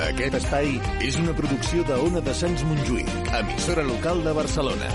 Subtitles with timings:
[0.00, 4.88] Aquest espai és una producció de Ona de Sants Montjuïc, emissora local de Barcelona.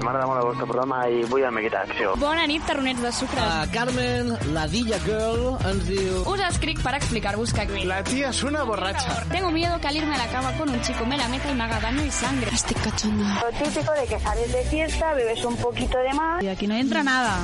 [0.00, 2.12] M'agrada molt el vostre programa i vull el Mequita Acció.
[2.22, 3.42] Bona nit, tarronets de sucre.
[3.42, 6.22] Uh, Carmen, la Dilla Girl, ens diu...
[6.30, 7.66] Us escric para explicar-vos que...
[7.90, 9.24] La tía es una borracha.
[9.32, 11.54] Tengo miedo que al irme a la cama con un chico me la meta y
[11.54, 12.48] me haga daño y sangre.
[12.54, 13.42] Estoy cachonda.
[13.42, 16.42] Lo típico de que sales de fiesta, bebes un poquito de más.
[16.44, 17.36] Y aquí no entra nada.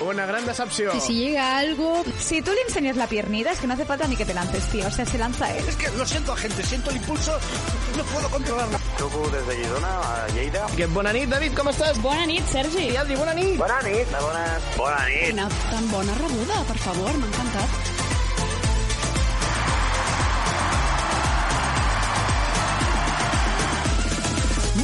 [0.00, 0.94] Una gran decepció.
[0.94, 2.04] Y si llega algo...
[2.18, 4.64] Si tú le enseñas la piernita, es que no hace falta ni que te lances,
[4.68, 4.86] tío.
[4.86, 5.64] O sea, se lanza él.
[5.66, 7.32] Es que lo siento, gente, siento el impulso,
[7.96, 8.78] no puedo controlarlo.
[8.98, 10.66] Truco des de Girona a Lleida.
[10.76, 12.00] Que bona nit, David, com estàs?
[12.02, 12.90] Bona nit, Sergi.
[12.92, 13.56] I Adri, bona nit.
[13.56, 14.10] Bona nit.
[14.20, 14.44] Bona,
[14.76, 15.32] bona nit.
[15.32, 17.68] Una tan bona rebuda, per favor, m'ha encantat.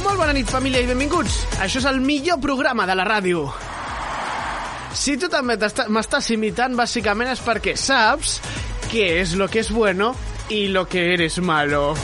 [0.03, 1.37] Molt bona nit, família, i benvinguts.
[1.61, 3.45] Això és el millor programa de la ràdio.
[4.93, 8.37] Si tu també m'estàs imitant, bàsicament és perquè saps
[8.91, 10.13] què és lo que és bueno
[10.53, 11.95] i lo que eres malo.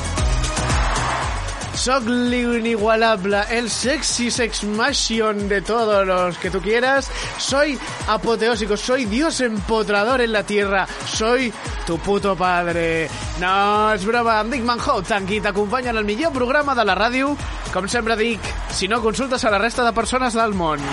[1.79, 7.09] Soc l'inigualable, el sexy sexmation de todos los que tú quieras.
[7.37, 10.85] Soy apoteósico, soy Dios empotrador en la tierra.
[11.05, 11.53] Soy
[11.87, 13.07] tu puto padre.
[13.39, 17.31] No, és broma, em dic Manhattan, i t'acompanya en el millor programa de la ràdio.
[17.71, 18.43] Com sempre dic,
[18.75, 20.83] si no consultes a la resta de persones del món.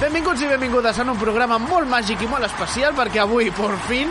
[0.00, 4.08] Benvinguts i benvingudes en un programa molt màgic i molt especial perquè avui, por fin,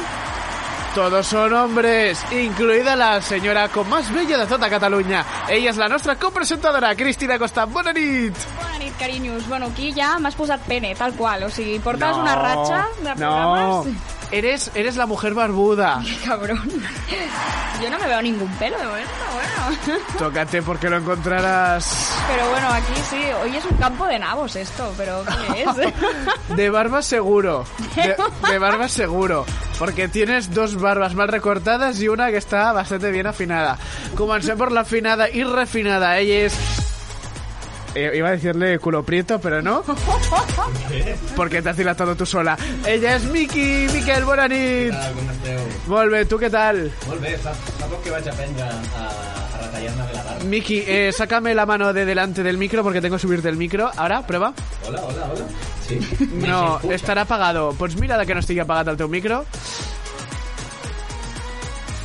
[0.93, 5.23] todos son hombres, incluida la señora con más bella de tota Catalunya.
[5.49, 7.65] Ella és la nostra copresentadora, Cristina Costa.
[7.65, 8.37] Bona nit!
[8.61, 9.47] Bona nit, carinyos.
[9.49, 11.43] Bueno, aquí ja m'has posat pene, tal qual.
[11.45, 14.18] O sigui, portes No, una ratxa de No, programes...
[14.31, 16.01] eres, eres la mujer barbuda.
[16.25, 16.61] Cabrón.
[17.81, 19.99] Yo no me veo ningún pelo de momento, bueno.
[20.17, 24.93] Tócate porque lo encontrarás Pero bueno, aquí sí, hoy es un campo de nabos esto,
[24.97, 26.55] pero ¿qué es?
[26.55, 27.65] de barba seguro.
[27.95, 28.15] De,
[28.49, 29.45] de barba seguro.
[29.77, 33.77] Porque tienes dos barbas mal recortadas y una que está bastante bien afinada.
[34.15, 36.17] Comencé por la afinada y refinada.
[36.19, 36.88] Ella es...
[37.95, 39.83] Eh, iba a decirle culo prieto, pero no.
[41.35, 42.57] Porque te has dilatado tú sola.
[42.85, 44.93] Ella és Miki, Miquel, bona nit.
[44.93, 45.63] Com esteu?
[45.89, 46.85] Molt bé, tu què tal?
[47.01, 50.45] Fa poc que vaig aprendre a, a retallar-me bé la barba.
[50.45, 53.89] Miki, eh, sácame la mano de delante del micro porque tengo que subirte el micro.
[53.97, 54.53] Ahora, prueba.
[54.87, 55.45] Hola, hola, hola.
[55.87, 55.99] Sí?
[56.45, 57.73] No, estarà apagado.
[57.73, 59.45] Pots mirar de que no estigui apagat el teu micro?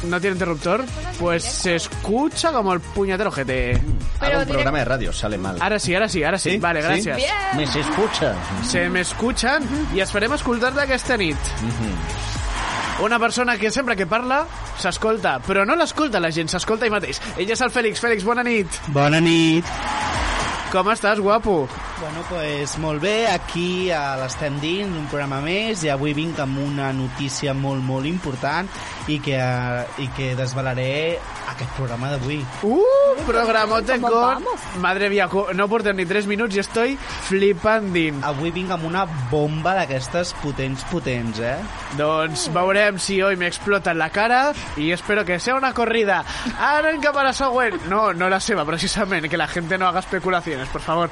[0.09, 0.85] ¿No tiene interruptor?
[1.19, 3.81] Pues se escucha como el puñetero GT.
[4.21, 5.57] Pero un programa de radio sale mal.
[5.61, 6.51] Ahora sí, ahora sí, ahora sí.
[6.53, 6.59] ¿Sí?
[6.59, 7.09] Vale, ¿Sí?
[7.09, 7.57] gràcies.
[7.57, 8.35] Me se escucha.
[8.65, 9.65] Se m'escuchan
[9.95, 11.37] i esperem escoltar-te aquesta nit.
[13.03, 14.45] Una persona que sempre que parla
[14.79, 17.21] s'escolta, però no l'escolta la gent, s'escolta ell mateix.
[17.37, 18.01] Ell és el Fèlix.
[18.03, 18.69] Fèlix, bona nit.
[18.95, 19.67] Bona nit.
[20.71, 21.65] Com estàs, guapo?
[22.01, 26.59] Bueno, pues molt bé, aquí a l'Estem dins, un programa més, i avui vinc amb
[26.59, 28.67] una notícia molt, molt important
[29.07, 29.39] i que,
[30.03, 31.21] i que desvelaré
[31.53, 32.41] aquest programa d'avui.
[32.67, 34.21] Uh, programote ¿Cómo con...
[34.21, 34.67] vamos?
[34.83, 38.19] Madre mía, no portem ni 3 minuts i estoy flipandin.
[38.27, 41.57] Avui vinc amb una bomba d'aquestes potents, potents, eh?
[42.01, 46.25] Doncs veurem si hoy me explota en la cara y espero que sea una corrida.
[46.59, 47.85] Anem cap a la següent.
[47.87, 51.11] No, no la seva, precisament, que la gente no haga especulaciones, por favor.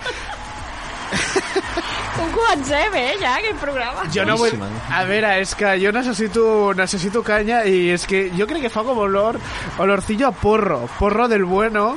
[2.17, 4.05] Com comencem, eh, ja, aquest programa?
[4.15, 4.53] Jo no vull...
[4.93, 6.45] A veure, és que jo necessito,
[6.77, 9.41] necessito canya i és que jo crec que fa com olor,
[9.83, 11.97] olorcillo a porro, porro del bueno.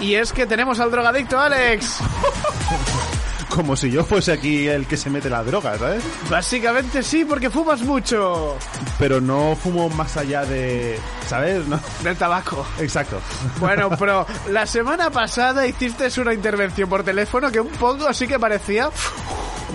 [0.00, 2.00] Y es que tenemos al drogadicto Alex.
[3.54, 6.02] Como si yo fuese aquí el que se mete la droga, ¿sabes?
[6.28, 8.56] Básicamente sí, porque fumas mucho
[8.98, 10.98] Pero no fumo más allá de...
[11.28, 11.66] ¿Sabes?
[11.68, 11.78] No.
[12.02, 12.66] del tabaco.
[12.80, 13.20] Exacto.
[13.60, 18.38] Bueno, pero la semana pasada hiciste una intervención por teléfono que un poco sí que
[18.38, 18.90] parecía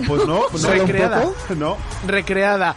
[0.06, 1.22] Pues no, no Soy un creada.
[1.22, 1.76] poco, no.
[2.06, 2.74] recreada.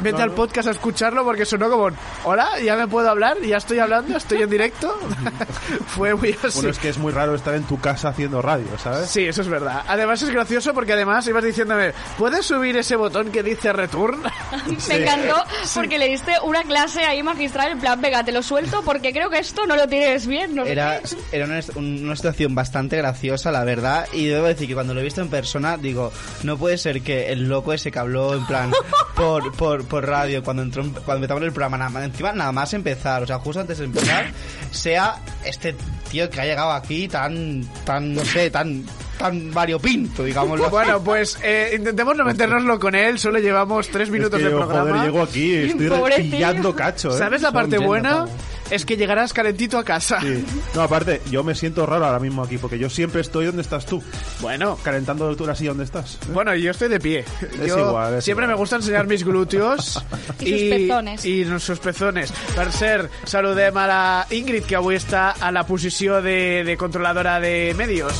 [0.00, 1.90] Vete No, al podcast a escucharlo porque sonó como,
[2.24, 4.98] hola, ya me puedo hablar, ya estoy hablando, estoy en directo.
[5.86, 6.54] Fue muy así.
[6.54, 9.10] Bueno, es que es muy raro estar en tu casa haciendo radio, ¿sabes?
[9.10, 9.82] Sí, eso es verdad.
[9.86, 14.22] Además es gracioso porque además ibas diciéndome, ¿puedes subir ese botón que dice return?
[14.88, 15.42] Me encantó
[15.74, 19.30] porque le diste una clase ahí magistral en plan, venga, te lo suelto porque creo
[19.30, 20.54] que esto no lo tienes bien.
[20.54, 21.00] No Era,
[21.32, 25.04] era una, una situación bastante graciosa, la verdad, y debo decir que cuando lo he
[25.04, 26.12] visto en persona, digo,
[26.42, 28.72] no puede ser que el loco ese que habló en plan
[29.14, 32.52] por, por, por radio cuando entró en- cuando empezamos el programa, nada más, encima nada
[32.52, 34.26] más empezar, o sea, justo antes de empezar,
[34.70, 35.74] sea este
[36.10, 38.84] tío que ha llegado aquí tan, tan, no sé, tan,
[39.18, 40.70] tan variopinto, digámoslo.
[40.70, 44.58] Bueno, pues eh, intentemos no metérnoslo con él, solo llevamos tres minutos es que de
[44.58, 44.90] yo, programa.
[44.90, 47.18] joder, llego aquí, estoy pillando cacho, ¿eh?
[47.18, 48.26] ¿Sabes la Son parte buena?
[48.70, 50.20] Es que llegarás calentito a casa.
[50.20, 50.44] Sí.
[50.74, 53.86] No, aparte, yo me siento raro ahora mismo aquí, porque yo siempre estoy donde estás
[53.86, 54.02] tú.
[54.40, 56.14] Bueno, Calentando tú la silla donde estás.
[56.16, 56.32] ¿eh?
[56.32, 57.24] Bueno, yo estoy de pie.
[57.60, 58.56] Es Yo igual, es siempre igual.
[58.56, 60.04] me gusta enseñar mis glúteos
[60.40, 61.24] I sus pezones.
[61.24, 62.32] i sus pezones.
[62.54, 67.38] Per cert, saludem a la Ingrid, que avui està a la posició de, de controladora
[67.40, 68.12] de medios.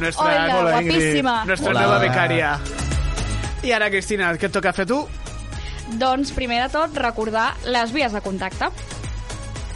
[0.00, 0.96] Nuestra, Hola, Hola, Ingrid.
[0.98, 1.44] guapíssima.
[1.44, 1.80] nuestra Hola.
[1.82, 2.58] nueva becaria.
[3.62, 5.02] I ara, Cristina, què et toca fer tu?
[6.00, 8.70] Doncs, primer de tot, recordar les vies de contacte.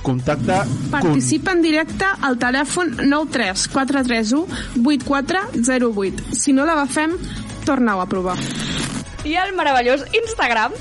[0.04, 0.66] Contacta...
[0.92, 4.44] Participa en directe al telèfon 93 431
[4.84, 6.36] 8408.
[6.36, 7.16] Si no l'agafem,
[7.64, 8.36] torna-ho a provar.
[9.24, 10.76] I el meravellós Instagram.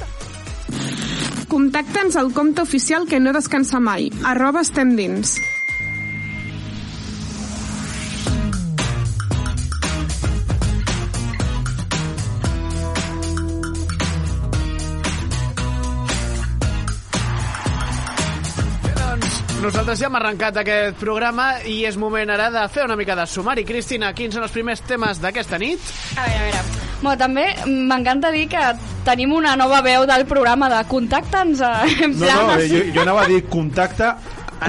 [1.48, 5.38] Contacta'ns al compte oficial que no descansa mai, arroba estem dins.
[19.64, 23.26] Nosaltres ja hem arrencat aquest programa i és moment ara de fer una mica de
[23.30, 23.64] sumari.
[23.66, 25.80] Cristina, quins són els primers temes d'aquesta nit?
[26.18, 26.82] A veure, a veure.
[27.04, 28.62] Bueno, també m'encanta dir que
[29.04, 32.70] tenim una nova veu del programa de contacta'ns eh, en No, plan no, així.
[32.78, 34.14] jo, jo anava a dir contacta.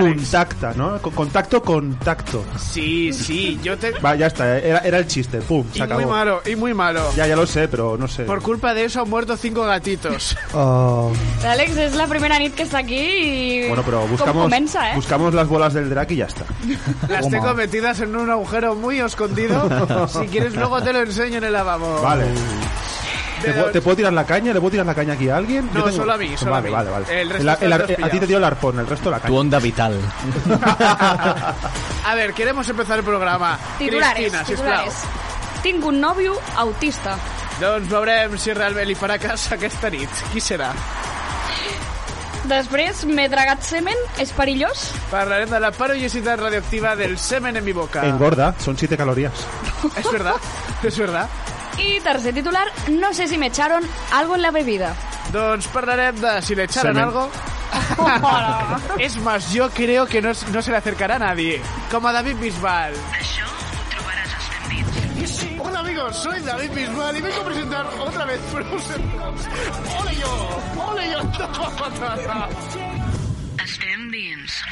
[0.01, 1.01] Contacta, ¿no?
[1.01, 2.45] Con- Contacto, contacto.
[2.59, 3.93] Sí, sí, yo te...
[3.93, 7.03] Va, ya está, era, era el chiste, pum, se Y muy malo, y muy malo.
[7.17, 8.25] Ya, ya lo sé, pero no sé.
[8.25, 10.37] Por culpa de eso han muerto cinco gatitos.
[10.53, 11.13] Oh.
[11.45, 13.67] L'Àlex és la primera nit que està aquí.
[13.69, 14.93] Bueno, pero buscamos, eh?
[14.95, 16.45] buscamos las bolas del drag y ya está.
[17.09, 19.69] Las tengo metidas en un agujero muy escondido.
[20.09, 22.01] Si quieres luego te lo enseño en el lavabo.
[22.03, 22.27] Vale.
[23.47, 24.53] ¿Te, puedo- te puedo tirar la caña?
[24.53, 25.67] ¿Le puedo tirar la caña aquí a alguien?
[25.73, 26.77] No, Yo tengo- solo a mí, solo vale, a mí.
[26.77, 29.19] Vale, vale, El resto El- el- a ti te dio el arpón, el resto la
[29.19, 29.39] Tu caña.
[29.39, 30.01] onda vital.
[32.05, 33.59] A ver, queremos empezar el programa.
[33.79, 34.95] Titulares, Cristina, titulares.
[35.63, 37.17] Tinc un nòvio autista.
[37.61, 40.11] Doncs veurem si realment li farà cas aquesta nit.
[40.33, 40.73] Qui serà?
[42.45, 44.91] Després m'he tragat semen, és perillós?
[45.11, 48.03] Parlarem de la perillositat radioactiva del semen en mi boca.
[48.05, 49.33] Engorda, son 7 calorías.
[49.97, 50.35] Es verdad,
[50.83, 51.27] es verdad.
[51.79, 53.83] I tercer titular, no sé si me echaron
[54.13, 54.95] algo en la bebida.
[55.33, 57.09] Doncs parlarem de si le echaron Semen.
[57.09, 57.31] algo.
[58.99, 61.61] es más, yo creo que no, no se le acercará a nadie.
[61.91, 62.95] Como a David Bisbal.
[65.59, 69.03] Hola amigos, soy David Bisbal y vengo a presentar otra vez Frozen.
[70.01, 70.63] ¡Ole yo!
[70.87, 71.21] ¡Ole yo!
[73.65, 74.63] Estem dins.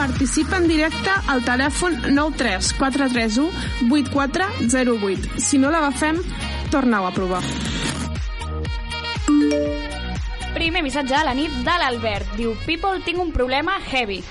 [0.00, 3.50] Participa en directe al telèfon 93 431
[3.92, 5.34] 8408.
[5.36, 6.16] Si no l'agafem,
[6.72, 7.42] torna-ho a provar.
[10.54, 12.32] Primer missatge de la nit de l'Albert.
[12.40, 14.22] Diu, people, tinc un problema heavy.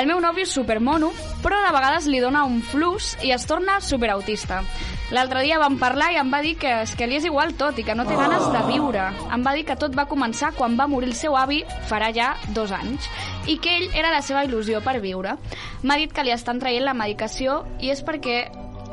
[0.00, 1.12] El meu nòvio és supermono,
[1.44, 4.62] però de vegades li dona un flux i es torna superautista.
[5.08, 7.78] L'altre dia vam parlar i em va dir que, és que li és igual tot
[7.80, 9.06] i que no té ganes de viure.
[9.32, 12.34] Em va dir que tot va començar quan va morir el seu avi, farà ja
[12.56, 13.08] dos anys,
[13.48, 15.38] i que ell era la seva il·lusió per viure.
[15.82, 18.42] M'ha dit que li estan traient la medicació i és perquè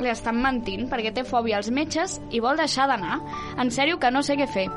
[0.00, 3.20] li estan mentint, perquè té fòbia als metges i vol deixar d'anar.
[3.60, 4.68] En sèrio que no sé què fer.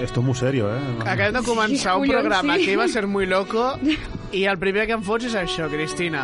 [0.00, 0.80] Esto es muy serio, ¿eh?
[1.04, 2.64] Acabem de començar un collons, programa sí.
[2.64, 3.78] que iba a ser muy loco
[4.32, 6.22] i el primer que em fots és això, Cristina.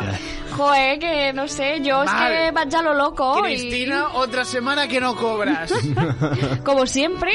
[0.55, 2.31] Joder, que no sé, jo és Mal.
[2.31, 5.73] que vaig a lo loco Cristina, otra semana que no cobras.
[6.65, 7.31] como siempre.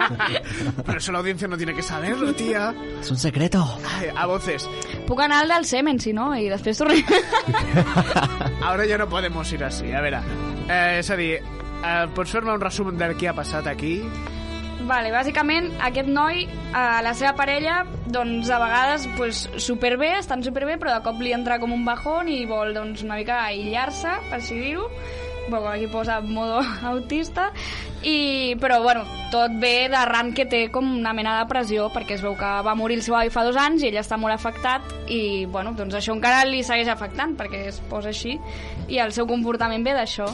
[0.86, 2.74] Pero eso la audiencia no tiene que saberlo, tía.
[3.00, 3.62] És un secreto.
[3.98, 4.66] Ay, a voces.
[5.06, 7.04] Puc anar al del semen, si no, i després tornem.
[8.62, 9.92] Ahora ya no podemos ir así.
[9.92, 10.24] A veure,
[10.66, 14.00] eh, és a dir, eh, pots fer-me un resum del que ha passat aquí?
[14.90, 16.44] Vale, bàsicament, aquest noi,
[16.74, 21.34] a la seva parella, doncs a vegades pues, superbé, estan superbé, però de cop li
[21.36, 24.88] entra com un bajón i vol doncs, una mica aïllar-se, per així dir-ho.
[25.50, 27.50] Bueno, aquí posa modo autista.
[28.02, 32.24] I, però, bueno, tot ve d'arran que té com una mena de pressió, perquè es
[32.24, 34.86] veu que va morir el seu avi fa dos anys i ell està molt afectat
[35.06, 38.38] i, bueno, doncs això encara li segueix afectant, perquè es posa així,
[38.88, 40.30] i el seu comportament ve d'això.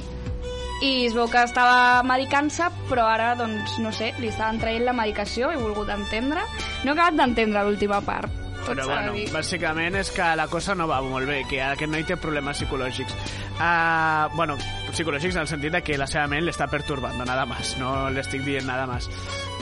[0.85, 4.93] I es veu que estava medicant-se, però ara, doncs, no sé, li estaven traient la
[4.97, 6.45] medicació, he volgut entendre.
[6.85, 8.45] No he acabat d'entendre l'última part.
[8.67, 12.17] Però bueno, bàsicament és que la cosa no va molt bé, que aquest noi té
[12.19, 13.15] problemes psicològics.
[13.57, 14.57] Uh, bueno,
[14.91, 18.43] psicològics en el sentit de que la seva ment l'està pertorbant, nada más, no l'estic
[18.45, 19.09] dient nada más.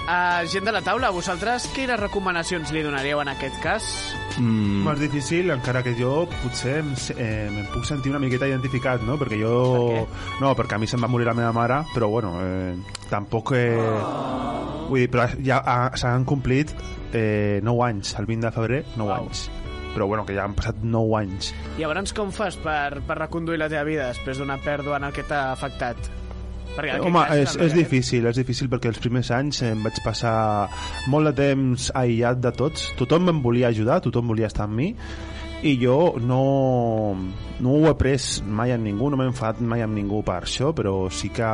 [0.04, 3.87] Uh, gent de la taula, vosaltres quines recomanacions li donaríeu en aquest cas?
[4.37, 9.00] Mm, Més difícil, encara que jo potser em, eh, em puc sentir una miqueta identificat,
[9.08, 9.16] no?
[9.16, 9.54] Perquè jo...
[10.42, 12.75] No, perquè a mi se'm va morir la meva mare, però bueno, eh,
[13.08, 13.54] tampoc...
[13.56, 13.78] Eh,
[14.90, 15.62] vull dir, però ja
[15.96, 16.75] s'han complit
[17.14, 19.23] eh, 9 anys, el 20 de febrer, 9 Uau.
[19.23, 19.46] anys.
[19.94, 21.54] Però bueno, que ja han passat 9 anys.
[21.78, 25.25] Llavors, com fas per, per reconduir la teva vida després d'una pèrdua en el que
[25.25, 26.11] t'ha afectat?
[26.75, 30.00] Perquè aquest Home, és, també- és difícil, és difícil perquè els primers anys em vaig
[30.04, 30.69] passar
[31.12, 32.88] molt de temps aïllat de tots.
[32.99, 34.95] Tothom em volia ajudar, tothom volia estar amb mi
[35.64, 37.14] i jo no,
[37.61, 40.75] no ho he pres mai amb ningú, no m'he enfadat mai amb ningú per això,
[40.76, 41.49] però sí que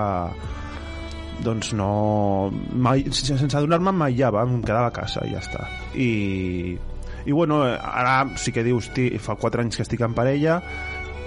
[1.45, 6.77] doncs no mai, sense adonar-me m'aïllava, em quedava a casa i ja està i,
[7.25, 8.91] i bueno, ara sí que dius
[9.25, 10.59] fa 4 anys que estic en parella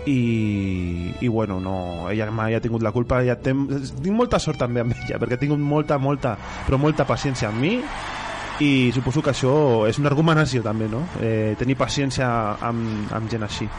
[0.06, 3.22] i, i bueno, no, ella mai ha tingut la culpa.
[3.26, 6.36] Ja tem, tinc molta sort també amb ella perquè ha tingut molta, molta,
[6.68, 7.78] però molta paciència amb mi.
[8.64, 9.54] I suposo que això
[9.90, 11.02] és una recomanació també, no?
[11.20, 12.28] Eh, tenir paciència
[12.62, 13.70] amb, amb gent així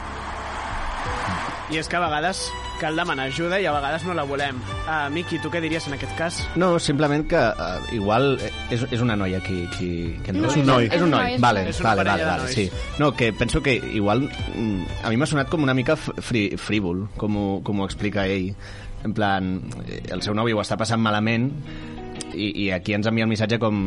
[1.73, 2.43] I és que a vegades
[2.77, 4.59] cal demanar ajuda i a vegades no la volem.
[4.85, 6.37] Uh, Miqui, tu què diries en aquest cas?
[6.61, 9.63] No, simplement que uh, igual eh, és, és una noia qui...
[9.73, 9.89] qui,
[10.21, 10.89] qui No, és és un noi.
[10.93, 11.65] És un noi, vale.
[11.71, 12.67] És vale, vale, vale, sí.
[13.01, 17.07] No, que penso que igual mm, a mi m'ha sonat com una mica fri, frívol,
[17.17, 18.51] com ho, com ho explica ell.
[19.05, 19.57] En plan,
[19.89, 21.49] el seu nòvio ho està passant malament
[22.33, 23.77] i, i aquí ens envia el missatge com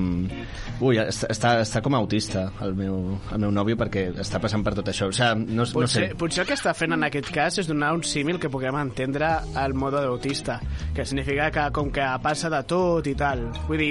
[0.80, 4.88] ui, està, està, com autista el meu, el meu nòvio perquè està passant per tot
[4.92, 7.58] això o sigui, no, no Potser, sé potser el que està fent en aquest cas
[7.58, 9.28] és donar un símil que puguem entendre
[9.58, 10.60] al modo d'autista,
[10.94, 13.46] que significa que com que passa de tot i tal.
[13.68, 13.90] Vull dir,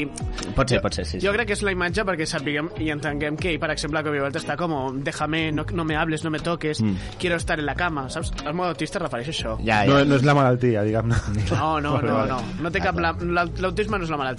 [0.55, 1.25] pot ser, pot ser, sí, sí.
[1.25, 4.13] jo crec que és la imatge perquè sapiguem i entenguem que ell, per exemple, que
[4.13, 4.73] Vivalta està com
[5.03, 6.95] déjame, no, no me hables, no me toques, Mm.
[7.19, 8.31] quiero estar en la cama, saps?
[8.45, 9.53] El modo autista refereix a això.
[9.89, 11.15] No, no és la malaltia, diguem-ne.
[11.51, 12.29] No, no, no, vale.
[12.29, 12.37] no.
[12.61, 12.97] No té cap...
[13.01, 14.36] la- la- L'autisme no és la malaltia.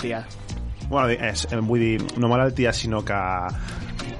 [0.88, 3.19] Bueno, és, vull dir, no malaltia, sinó que...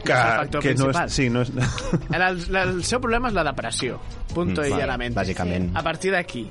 [0.04, 1.11] que, És el factor que no és, principal.
[1.11, 1.50] sí, no és,
[2.16, 3.97] El, el, el seu problema és la depressió.
[4.35, 5.14] Punto Mm, i llanament.
[5.16, 5.70] bàsicament.
[5.76, 6.42] A partir d'aquí,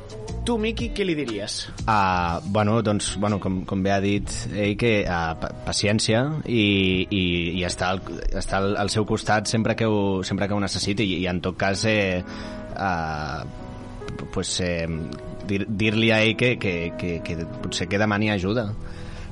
[0.45, 1.67] tu, Miqui, què li diries?
[1.85, 7.05] Uh, bueno, doncs, bueno, com, com bé ha dit ell, que uh, pa paciència i,
[7.11, 7.23] i,
[7.59, 8.01] i estar, al,
[8.41, 11.41] estar al, al seu costat sempre que ho, sempre que ho necessiti i, i en
[11.45, 12.23] tot cas eh,
[12.73, 13.45] uh,
[14.33, 14.87] pues, eh,
[15.47, 18.71] dir- dir-li a ell que, que, que, que potser que demani ajuda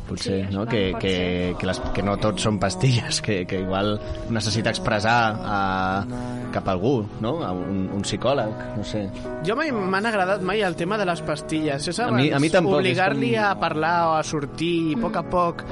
[0.08, 0.64] potser, Sí, no?
[0.64, 3.96] això Que, pot que, que, les, que no tot són pastilles, que, que igual
[4.30, 7.36] necessita expressar uh, cap a algú, no?
[7.44, 9.06] A un, un psicòleg, no sé.
[9.48, 11.88] Jo mai m'han agradat mai el tema de les pastilles.
[11.92, 15.02] És A mi- a mi tampoc, Obligar-li com- a parlar o a sortir i a
[15.02, 15.64] poc a poc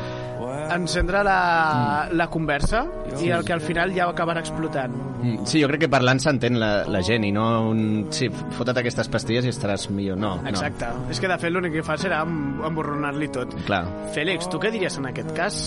[0.76, 2.86] encendre la, la conversa
[3.22, 4.94] i el que al final ja ho acabarà explotant.
[5.24, 7.84] Mm, Sí, jo crec que parlant s'entén la, la gent i no un...
[8.12, 8.28] Sí,
[8.58, 10.18] fota't aquestes pastilles i estaràs millor.
[10.20, 10.90] No, Exacte.
[11.14, 13.54] És que de fet l'únic que fa serà em- emborronar-li tot.
[13.56, 13.64] no.
[13.68, 13.84] Clar.
[14.16, 15.62] Fèlix, tu què diries en aquest cas?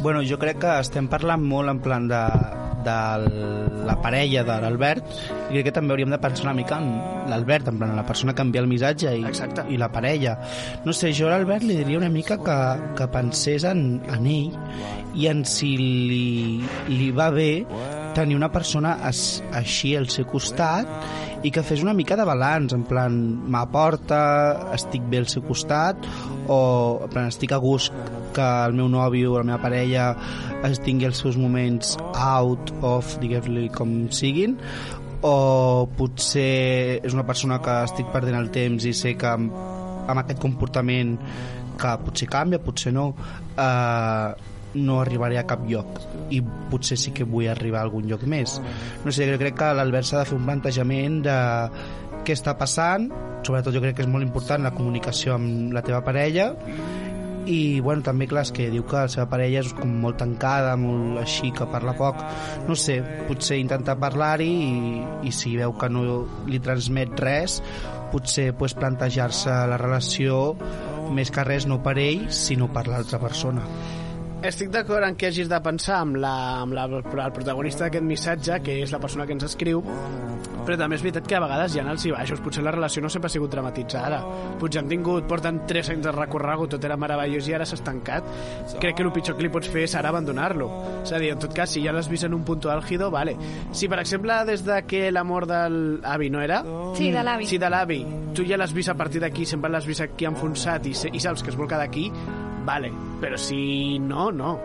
[0.00, 2.22] Bueno, jo crec que estem parlant molt en plan de,
[2.82, 2.96] de
[3.86, 5.04] la parella de l'Albert
[5.50, 6.88] i crec que també hauríem de pensar una mica en
[7.30, 9.66] l'Albert, en plan la persona que envia el missatge i, Exacte.
[9.70, 10.38] i la parella.
[10.86, 12.56] No sé, jo a l'Albert li diria una mica que,
[12.98, 17.50] que pensés en, en ell i en si li, li va bé
[18.16, 20.88] tenir una persona as, així al seu costat
[21.42, 23.14] i que fes una mica de balanç, en plan
[23.50, 24.20] m'aporta,
[24.76, 25.98] estic bé al seu costat
[26.46, 26.58] o
[27.06, 27.94] en plan estic a gust
[28.36, 30.12] que el meu nòvio o la meva parella
[30.68, 34.58] es tingui els seus moments out of, diguem-li com siguin
[35.22, 39.54] o potser és una persona que estic perdent el temps i sé que amb,
[40.10, 41.16] amb aquest comportament
[41.78, 43.12] que potser canvia, potser no
[43.56, 46.00] eh, no arribaré a cap lloc.
[46.32, 46.40] I
[46.72, 48.58] potser sí que vull arribar a algun lloc més.
[49.04, 51.36] No sé, jo crec que l'Albert s'ha de fer un plantejament de
[52.24, 53.10] què està passant.
[53.42, 56.52] Sobretot jo crec que és molt important la comunicació amb la teva parella.
[57.42, 60.76] I bueno, també clar, és que diu que la seva parella és com molt tancada,
[60.78, 62.20] molt així que parla poc,
[62.68, 64.76] no sé potser intentar parlar-hi i,
[65.26, 66.04] i si veu que no
[66.46, 67.58] li transmet res
[68.12, 70.54] potser pues, plantejar-se la relació
[71.14, 73.64] més que res no per ell sinó per l'altra persona
[74.42, 76.32] Estic d'acord en que hagis de pensar amb, la,
[76.64, 79.84] amb la, el protagonista d'aquest missatge, que és la persona que ens escriu,
[80.66, 82.42] però també és veritat que a vegades hi ha alts i baixos.
[82.42, 84.18] Potser la relació no sempre ha sigut dramatitzada.
[84.58, 88.26] Potser han tingut, porten 3 anys de recorregut, tot era meravellós i ara s'ha estancat.
[88.82, 90.68] Crec que el pitjor que li pots fer serà abandonar-lo.
[91.04, 93.36] És a dir, en tot cas, si ja l'has vist en un punto álgido, vale.
[93.70, 96.64] Si, per exemple, des de que l'amor del avi no era...
[96.98, 97.46] Sí, de l'avi.
[97.46, 98.02] Si de l'avi,
[98.34, 101.46] tu ja l'has vist a partir d'aquí, sempre l'has vist aquí enfonsat i, i saps
[101.46, 102.08] que es vol quedar aquí,
[102.64, 102.92] vale.
[103.20, 104.58] Però si no, no.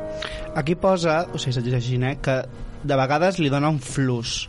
[0.56, 2.42] aquí posa, o sigui, s'ha llegint, eh, que
[2.88, 4.48] de vegades li dona un flux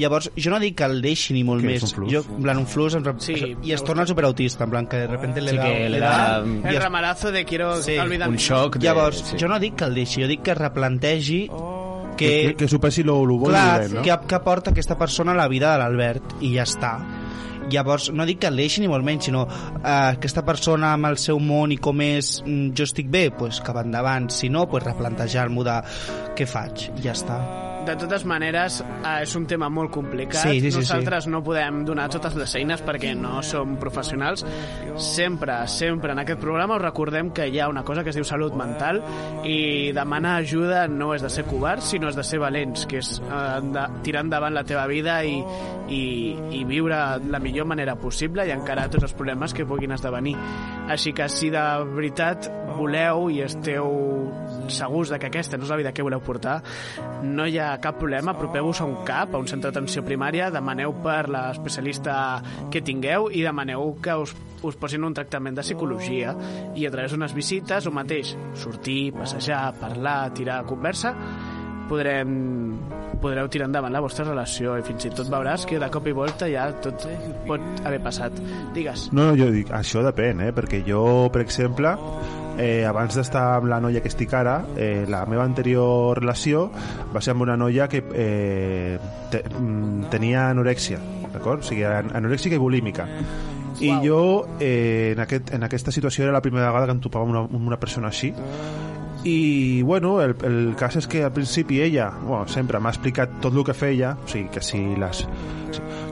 [0.00, 2.66] llavors jo no dic que el deixi ni molt Què més jo, en plan un
[2.66, 5.64] flux en, Sí, i es torna superautista en plan que de repente le Sí da,
[5.68, 8.86] que le da- i El es- ramalazo de quiero Sí, olvidar Un xoc de...
[8.86, 9.36] llavors sí.
[9.38, 11.46] jo no dic que el deixi jo dic que replantegi
[12.16, 14.02] que, que, que, que superi lo, lo bo clar, no?
[14.02, 16.96] que, que aporta aquesta persona a la vida de l'Albert i ja està
[17.72, 21.18] llavors no dic que el deixi ni molt menys sinó eh, aquesta persona amb el
[21.20, 24.30] seu món i com és mm, jo estic bé pues, cap endavant.
[24.32, 25.80] Si no pues, replantejar-m'ho de
[26.38, 26.90] què faig.
[26.96, 27.40] I ja està
[27.88, 30.42] de totes maneres, eh, és un tema molt complicat.
[30.42, 34.44] Sí, sí, sí, Nosaltres no podem donar totes les eines perquè no som professionals.
[34.96, 38.26] Sempre, sempre en aquest programa us recordem que hi ha una cosa que es diu
[38.28, 39.00] salut mental
[39.44, 43.14] i demanar ajuda no és de ser covards, sinó és de ser valents, que és
[43.24, 45.38] eh, de, tirar endavant la teva vida i,
[45.88, 46.02] i,
[46.60, 50.36] i viure la millor manera possible i encarar tots els problemes que puguin esdevenir.
[50.88, 51.64] Així que si de
[51.94, 53.88] veritat voleu i esteu
[54.74, 56.58] segurs de que aquesta no és la vida que voleu portar,
[57.22, 60.94] no hi ha cap problema, apropeu-vos a un CAP, a un centre d'atenció primària, demaneu
[61.04, 62.16] per l'especialista
[62.72, 66.34] que tingueu i demaneu que us, us posin un tractament de psicologia.
[66.74, 71.14] I a través d'unes visites, o mateix, sortir, passejar, parlar, tirar conversa,
[71.88, 72.32] podrem,
[73.22, 76.12] podreu tirar endavant la vostra relació i fins i tot veuràs que de cop i
[76.16, 77.06] volta ja tot
[77.48, 78.36] pot haver passat.
[78.76, 79.08] Digues.
[79.12, 80.52] No, no, jo dic, això depèn, eh?
[80.56, 81.02] perquè jo,
[81.32, 81.94] per exemple,
[82.58, 86.68] eh, abans d'estar amb la noia que estic ara, eh, la meva anterior relació
[87.14, 88.98] va ser amb una noia que eh,
[89.32, 90.98] te, mm, tenia anorèxia,
[91.32, 91.64] d'acord?
[91.64, 93.08] O sigui, an- anorèxica i bulímica.
[93.78, 97.22] I jo, eh, en, aquest, en aquesta situació, era la primera vegada que em topava
[97.24, 98.32] amb una, amb una persona així,
[99.24, 103.56] i bueno, el, el cas és que al principi ella bueno, sempre m'ha explicat tot
[103.56, 105.24] el que feia o sigui, que si les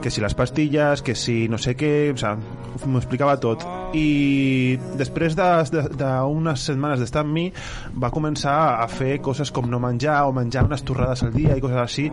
[0.02, 3.64] que si les pastilles, que si no sé què o sigui, m'ho explicava tot.
[3.96, 7.46] I després d'unes de, de, d'unes setmanes d'estar amb mi
[8.02, 11.64] va començar a fer coses com no menjar o menjar unes torrades al dia i
[11.64, 12.10] coses així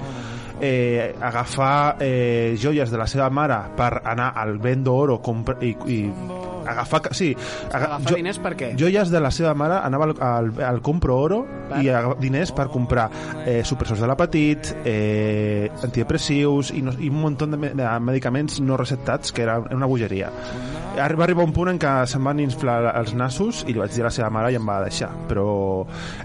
[0.62, 5.22] eh, agafar eh, joies de la seva mare per anar al vendo oro
[5.62, 6.00] i, i
[6.66, 7.36] agafar, sí,
[7.72, 8.72] aga, Agafar diners per què?
[8.80, 11.82] joies de la seva mare anava al, al, al compro oro Per?
[11.84, 13.10] i agafava diners per comprar
[13.46, 18.78] eh, supressors de l'apetit eh, antidepressius i, no, i un munt de, de medicaments no
[18.80, 20.32] receptats que era una bogeria
[20.94, 24.04] va arribar un punt en què se'm van inflar els nassos i li vaig dir
[24.04, 25.48] a la seva mare i em va deixar però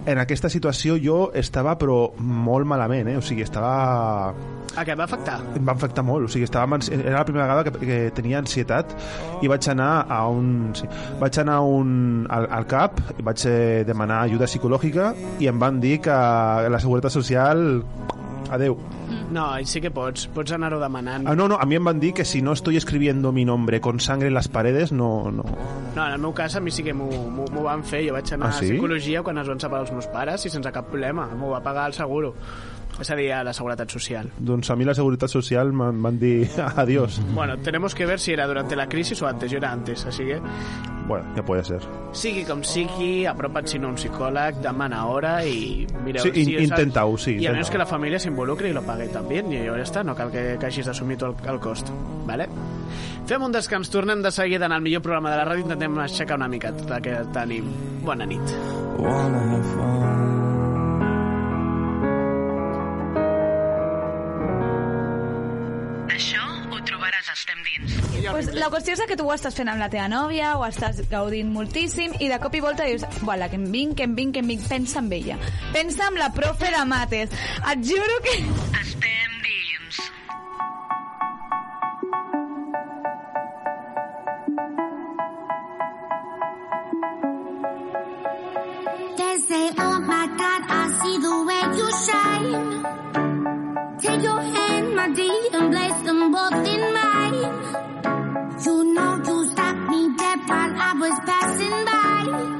[0.04, 3.16] en aquesta situació jo estava però molt malament eh?
[3.16, 3.72] o sigui, estava
[4.78, 5.38] A què et va afectar?
[5.58, 8.92] em va afectar molt, o sigui, ans- era la primera vegada que, que tenia ansietat
[9.42, 10.86] i vaig anar a un sí,
[11.18, 15.58] vaig anar a un, al, al CAP i vaig eh, demanar ajuda psicològica i em
[15.58, 17.82] van dir que la Seguretat Social
[18.52, 18.76] adeu.
[19.32, 21.26] No, sí que pots, pots anar-ho demanant.
[21.28, 23.80] Ah, no, no, a mi em van dir que si no estoy escribiendo mi nombre
[23.80, 25.30] con sangre en las paredes, no...
[25.30, 25.44] no.
[25.96, 28.04] No, en el meu cas a mi sí que m'ho van fer.
[28.06, 28.68] Jo vaig anar Ah, sí?
[28.70, 31.26] a psicologia quan es van separar els meus pares i sense cap problema.
[31.36, 32.34] M'ho va pagar el seguro.
[33.00, 34.30] És a dir, a la Seguretat Social.
[34.38, 37.20] Doncs a mi la Seguretat Social m'han van dir adiós.
[37.34, 39.50] Bueno, tenemos que ver si era durante la crisis o antes.
[39.50, 40.40] Yo era antes, así que...
[41.06, 41.80] Bueno, ja puede ser.
[42.12, 46.56] Sigui com sigui, apropa't si no un psicòleg, demana hora i mireu Sí, in- si
[46.56, 49.62] és- intenta-ho, sí, I a menys que la família s'involucri i lo pague també, i
[49.64, 51.88] ja està, no cal que, que hagis d'assumir tot el, el cost.
[52.28, 52.48] Vale?
[53.28, 56.36] Fem un descans, tornem de seguida en el millor programa de la ràdio, intentem aixecar
[56.36, 57.72] una mica tot aquest ànim.
[58.04, 58.44] Bona nit.
[58.98, 60.47] Això
[68.30, 71.00] Pues la qüestió és que tu ho estàs fent amb la teva nòvia, o estàs
[71.10, 74.34] gaudint moltíssim, i de cop i volta dius, voilà, que em vinc, que em vinc,
[74.34, 75.38] que em vinc, pensa en ella.
[75.72, 77.30] Pensa en la profe de mates.
[77.72, 78.36] Et juro que...
[78.82, 79.96] Estem dins.
[89.16, 93.98] They say, oh my God, I see the way you shine.
[94.00, 96.97] Take your hand, my dear, and place them both in mine.
[98.66, 102.57] You know you stopped me dead while I was passing by.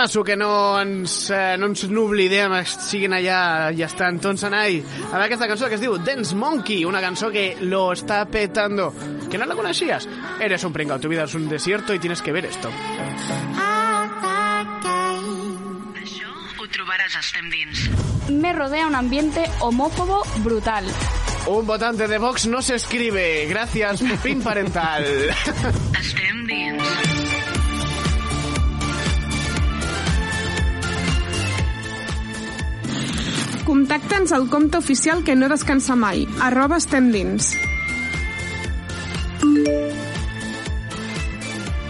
[0.00, 5.18] Temasso que no ens, eh, no ens n'oblidem, siguin allà i estan tots anai amb
[5.18, 8.94] aquesta cançó que es diu Dance Monkey, una cançó que lo está petando.
[9.28, 10.08] ¿Que no la conocías?
[10.40, 12.72] Eres un pringao, tu vida es un desierto y tienes que ver esto.
[16.00, 17.84] Això ho trobaràs a Estem Dins.
[18.30, 20.88] Me rodea un ambiente homófobo brutal.
[21.44, 23.44] Un votante de Vox no se escribe.
[23.50, 25.04] Gracias, fin parental.
[33.90, 37.48] Contacta'ns al compte oficial que no descansa mai, arroba estem dins.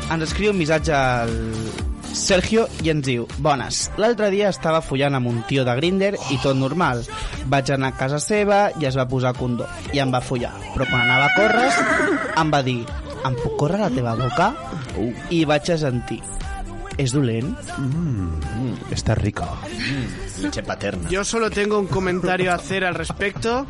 [0.08, 1.34] Ens escriu un missatge al
[2.16, 6.40] Sergio i ens diu Bones, l'altre dia estava follant amb un tio de Grinder i
[6.40, 7.04] tot normal.
[7.52, 10.56] Vaig anar a casa seva i es va posar condó i em va follar.
[10.72, 11.68] Però quan anava a córrer
[12.40, 12.80] em va dir
[13.28, 14.54] em puc córrer a la teva boca?
[14.96, 15.12] Uh.
[15.28, 16.22] I vaig a sentir.
[16.98, 17.56] És dolent?
[17.78, 19.46] Mm, está rico.
[20.40, 21.08] Leche paterna.
[21.08, 23.66] Yo solo tengo un comentario a hacer al respecto.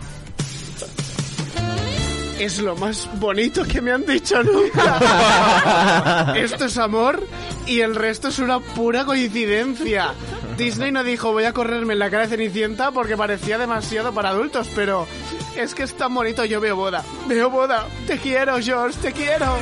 [2.39, 6.33] Es lo más bonito que me han dicho nunca.
[6.37, 7.23] Esto es amor
[7.67, 10.15] y el resto es una pura coincidencia.
[10.57, 14.31] Disney no dijo voy a correrme en la cara de Cenicienta porque parecía demasiado para
[14.31, 15.07] adultos, pero
[15.57, 16.45] es que es tan bonito.
[16.47, 17.05] Yo veo boda.
[17.29, 17.87] Veo boda.
[18.07, 19.57] Te quiero, George, te quiero.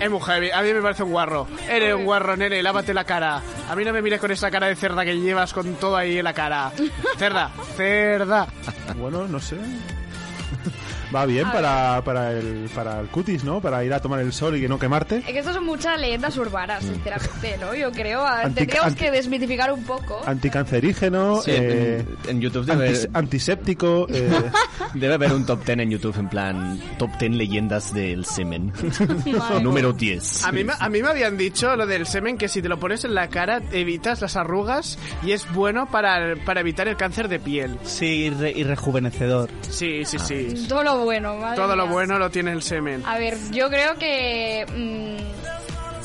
[0.00, 1.46] Es muy a mí me parece un guarro.
[1.68, 3.42] Eres un guarro, nene, lávate la cara.
[3.68, 6.18] A mí no me mires con esa cara de cerda que llevas con todo ahí
[6.18, 6.70] en la cara.
[7.16, 8.46] Cerda, cerda.
[8.96, 9.56] Bueno, no sé.
[11.14, 13.60] Va bien para, para, el, para el cutis, ¿no?
[13.60, 15.18] Para ir a tomar el sol y que no quemarte.
[15.18, 17.74] Es que esto son muchas leyendas urbanas, sinceramente, ¿no?
[17.74, 18.24] Yo creo.
[18.54, 20.20] Tendríamos que desmitificar un poco.
[20.26, 24.06] Anticancerígeno, Sí, eh, en, en YouTube debe antis- haber, antiséptico.
[24.12, 24.28] eh,
[24.94, 28.72] debe haber un top 10 en YouTube en plan top 10 leyendas del semen.
[29.62, 30.44] Número 10.
[30.44, 32.78] A mí, me- a mí me habían dicho lo del semen que si te lo
[32.78, 37.28] pones en la cara evitas las arrugas y es bueno para, para evitar el cáncer
[37.28, 37.78] de piel.
[37.84, 39.50] Sí, y, re- y rejuvenecedor.
[39.68, 40.66] Sí, sí, sí.
[40.68, 43.02] Todo lo bueno, madre Todo lo bueno lo tiene el semen.
[43.06, 44.66] A ver, yo creo que...
[44.68, 45.55] mm,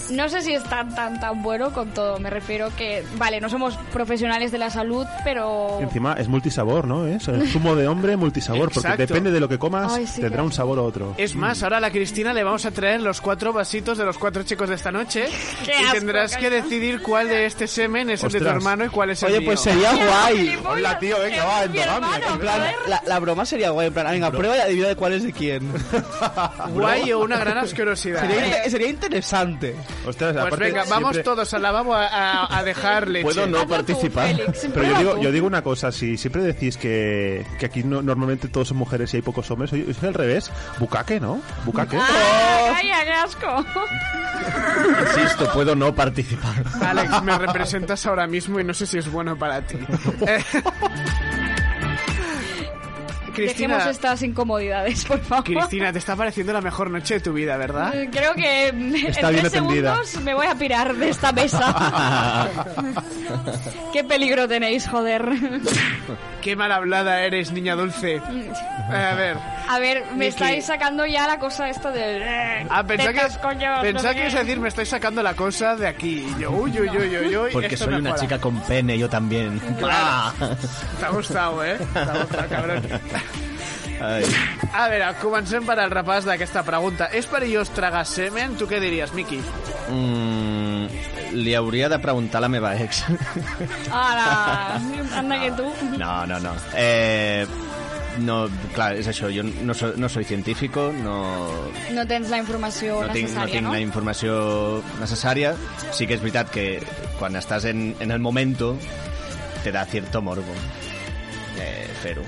[0.09, 2.19] no sé si es tan, tan, tan bueno con todo.
[2.19, 3.03] Me refiero que...
[3.17, 5.79] Vale, no somos profesionales de la salud, pero...
[5.81, 7.05] encima es multisabor, ¿no?
[7.07, 10.43] Es el zumo de hombre multisabor, porque depende de lo que comas, Ay, sí, tendrá
[10.43, 11.13] un sabor u otro.
[11.17, 14.17] Es más, ahora a la Cristina le vamos a traer los cuatro vasitos de los
[14.17, 15.25] cuatro chicos de esta noche
[15.65, 18.85] Qué y asco, tendrás que decidir cuál de este semen es el de tu hermano
[18.85, 19.49] y cuál es el Oye, mío.
[19.49, 20.59] pues sería guay.
[20.65, 22.17] Hola, tío, venga, va, endogamia.
[22.31, 23.87] En plan, la, la broma sería guay.
[23.87, 25.71] En plan, venga, prueba y adivina de cuál es de quién.
[26.73, 28.21] Guay o una gran asquerosidad.
[28.21, 29.75] Sería, sería interesante.
[30.05, 33.23] Ostras, Pues aparte, venga, vamos siempre- todos al lavabo a, a, a dejar leche.
[33.23, 34.35] Puedo no participar.
[34.73, 38.47] Pero yo digo, yo digo una cosa, si siempre decís que, que aquí no- normalmente
[38.47, 41.41] todos son mujeres y hay pocos hombres, oye, es al revés, bucaque, ¿no?
[41.65, 41.97] Bucaque.
[41.99, 43.65] ¡Ah, calla, qué asco!
[45.15, 46.63] Insisto, puedo no participar.
[46.81, 49.77] Alex, me representas ahora mismo y no sé si es bueno para ti.
[53.33, 55.43] Cristina, Dejemos estas incomodidades, por favor.
[55.43, 57.93] Cristina, te está pareciendo la mejor noche de tu vida, ¿verdad?
[57.95, 59.95] Eh, Creo que en Está tres bien atendida.
[59.95, 62.47] segundos me voy a pirar de esta mesa.
[63.93, 65.25] Qué peligro tenéis, joder.
[66.41, 68.19] Qué mal hablada eres, niña dulce.
[68.89, 69.37] A ver.
[69.69, 70.27] A ver, me Miki.
[70.27, 72.21] estáis sacando ya la cosa esta del...
[72.21, 75.21] eh, Ah, pensaba tetas, que, coño, no pensaba sé que a decir, me estáis sacando
[75.21, 76.25] la cosa de aquí.
[76.37, 77.49] Y yo, uy, uy, uy, uy, uy.
[77.53, 79.59] Porque soy una chica con pene, yo también.
[79.77, 80.33] Claro.
[80.99, 81.77] Te ha gustado, ¿eh?
[81.93, 82.83] Te ha gustado, cabrón.
[84.01, 84.25] Ai.
[84.73, 87.09] A veure, comencem per al repàs d'aquesta pregunta.
[87.13, 88.55] És perillós tragar semen?
[88.57, 89.37] Tu què diries, Miqui?
[89.91, 90.87] Mm,
[91.37, 93.03] li hauria de preguntar a la meva ex.
[93.91, 94.79] Ara,
[95.19, 95.69] anda que tu.
[96.01, 96.55] No, no, no.
[96.73, 97.45] Eh,
[98.25, 98.41] no,
[98.75, 101.47] clar, és això, jo no, so, no soy científico, no,
[101.95, 103.75] No tens la informació no tinc, no necessària, tinc no?
[103.77, 104.35] la informació
[104.99, 105.55] necessària.
[105.93, 106.67] Sí que és veritat que
[107.19, 108.75] quan estàs en, en el momento
[109.61, 110.55] te da cierto morbo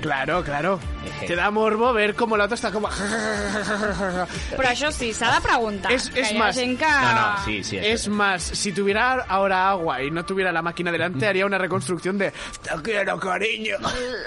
[0.00, 0.80] Claro, claro.
[1.26, 2.88] Te da morbo ver cómo la otra está como...
[4.56, 5.92] Però això sí, s'ha de preguntar.
[5.92, 7.92] Es, que es hi ha más, gent que...
[7.92, 12.18] es más, si tuviera ahora agua y no tuviera la máquina delante, haría una reconstrucción
[12.18, 12.30] de
[12.62, 13.76] Te quiero, cariño.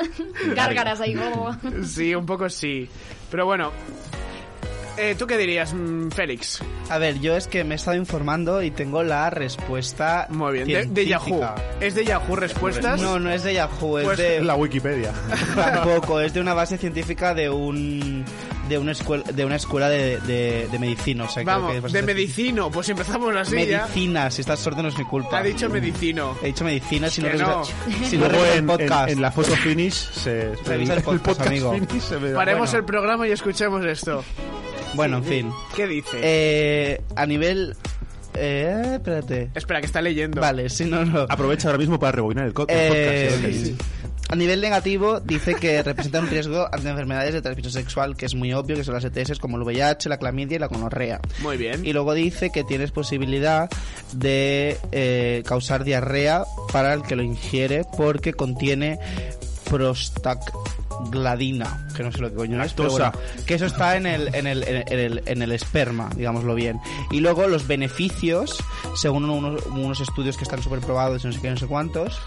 [0.55, 1.55] Gárgaras ahí, gogo.
[1.85, 2.89] Sí, un poco sí.
[3.29, 3.71] Pero bueno,
[4.97, 6.61] eh, ¿tú qué dirías, mm, Félix?
[6.89, 10.67] A ver, yo es que me he estado informando y tengo la respuesta Muy bien,
[10.67, 11.41] de, de Yahoo.
[11.81, 13.01] ¿Es de Yahoo respuestas?
[13.01, 14.41] No, no es de Yahoo, es Pues de...
[14.43, 15.11] La Wikipedia.
[15.55, 18.25] Tampoco, es de una base científica de un...
[18.67, 21.77] De una escuela, de una escuela de, de, de medicina, o sea, creo Vamos, que
[21.77, 23.83] es de bastante- medicino, pues empezamos así ya.
[23.83, 25.37] Medicina, si estás sordo no es mi culpa.
[25.39, 26.35] Ha dicho medicino.
[26.43, 27.63] He dicho medicina, si no Que revisa,
[28.09, 29.07] si no Luego revisa el en, podcast.
[29.09, 31.71] en- en la foto finish se, Revisa el podcast, amigo.
[31.75, 32.79] finish se Paremos bueno.
[32.79, 34.21] el programa y escuchemos esto.
[34.97, 35.51] Bueno, en fin.
[35.75, 36.17] ¿Qué dice?
[36.21, 37.73] Eh, a nivel...
[38.33, 39.49] Eh, espérate.
[39.55, 40.41] Espera, que está leyendo.
[40.41, 41.21] Vale, sí, no, no.
[41.29, 43.53] Aprovecha ahora mismo para rebobinar el, co- el Eh, podcast.
[43.53, 43.75] ¿sí?
[44.29, 48.35] a nivel negativo, dice que representa un riesgo ante enfermedades de transmisión sexual, que es
[48.35, 51.21] muy obvio, que son las ETS como el VIH, la clamidia y la gonorrea.
[51.39, 51.85] Muy bien.
[51.85, 53.69] Y luego dice que tienes posibilidad
[54.11, 58.99] de eh, causar diarrea para el que lo ingiere porque contiene
[60.97, 63.11] prostagladina, que no sé lo que coño es, pero bueno,
[63.45, 66.79] que eso está en el, en, el, en, el, en el esperma, digámoslo bien.
[67.11, 68.57] Y luego los beneficios,
[68.95, 72.19] según unos, unos estudios que están súper probados y no sé qué, no sé cuántos,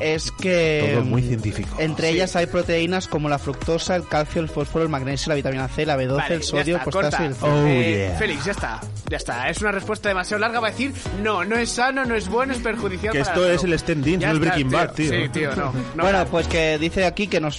[0.00, 0.92] es que...
[0.94, 1.76] Todo muy científico.
[1.78, 5.68] Entre ellas hay proteínas como la fructosa, el calcio, el fósforo, el magnesio, la vitamina
[5.68, 7.48] C, la B12, Vale, el sodio, el potasio y el zinc.
[7.66, 8.80] Eh, Félix, ya está.
[9.08, 9.48] Ya está.
[9.48, 10.60] Es una respuesta demasiado larga.
[10.60, 10.92] Va a decir,
[11.22, 13.72] no, no es sano, no es bueno, es perjudicial Que para esto la es salud".
[13.72, 15.10] el stand-in, no el Breaking Bad, tío.
[15.10, 15.72] Sí, tío, no.
[15.94, 17.50] no bueno, pues que dice aquí que no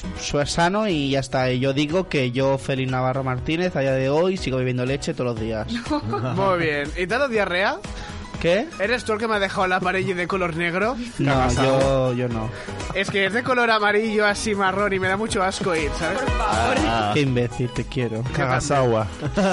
[0.46, 1.52] sano y ya está.
[1.52, 5.32] Yo digo que yo, Félix Navarro Martínez, a día de hoy sigo bebiendo leche todos
[5.32, 5.68] los días.
[6.36, 6.90] Muy bien.
[6.96, 7.80] ¿Y te dado diarrea?
[8.42, 8.68] ¿Qué?
[8.80, 10.96] ¿Eres tú el que me ha dejado la pared de color negro?
[11.18, 12.50] No, yo, yo no.
[12.94, 16.20] Es que es de color amarillo así marrón y me da mucho asco ir, ¿sabes?
[17.14, 18.24] Qué imbécil, te quiero.
[18.34, 19.08] Cagas agua.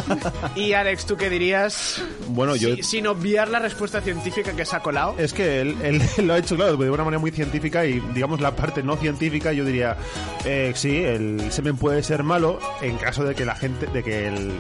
[0.54, 2.02] Y Alex, ¿tú qué dirías?
[2.28, 2.74] Bueno, yo...
[2.76, 5.14] Si- sin obviar la respuesta científica que se ha colado.
[5.18, 8.40] Es que él, él lo ha hecho, claro, de una manera muy científica y, digamos,
[8.40, 9.96] la parte no científica, yo diría,
[10.44, 14.28] eh, sí, el semen puede ser malo en caso de que la gente, de que
[14.28, 14.52] el,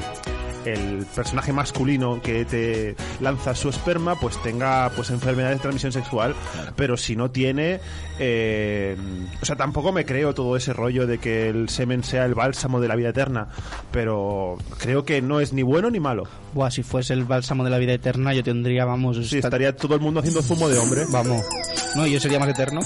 [0.64, 6.34] el personaje masculino que te lanza su esperma, pues tenga pues enfermedades de transmisión sexual,
[6.76, 7.80] pero si no tiene,
[8.18, 8.96] eh,
[9.40, 12.80] o sea, tampoco me creo todo ese rollo de que el semen sea el bálsamo
[12.80, 13.48] de la vida eterna,
[13.90, 16.24] pero creo que no es ni bueno ni malo.
[16.52, 19.18] Buah, si fuese el bálsamo de la vida eterna, yo tendría, vamos...
[19.28, 21.02] Sí, estaría todo el mundo haciendo zumo de hombre.
[21.10, 21.42] Vamos.
[21.96, 22.80] No, yo sería más eterno.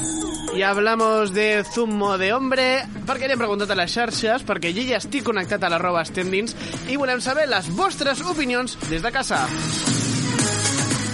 [0.54, 4.96] I hablamos de zumo de hombre perquè hem preguntat a les xarxes perquè jo ja
[4.98, 6.56] estic connectat a l'arroba estendins
[6.88, 9.46] i volem saber les vostres opinions des de casa.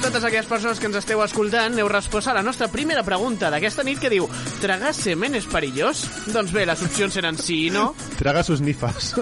[0.05, 3.83] Totes aquelles persones que ens esteu escoltant heu respost a la nostra primera pregunta d'aquesta
[3.87, 4.27] nit que diu
[4.61, 6.03] Tragar semen és perillós?
[6.29, 7.95] Doncs bé, les opcions eren sí i no.
[8.21, 9.15] Traga sus nifas.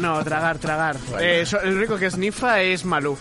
[0.00, 0.96] No, tragar, tragar.
[1.20, 3.18] Eh, so- el único que es Malú.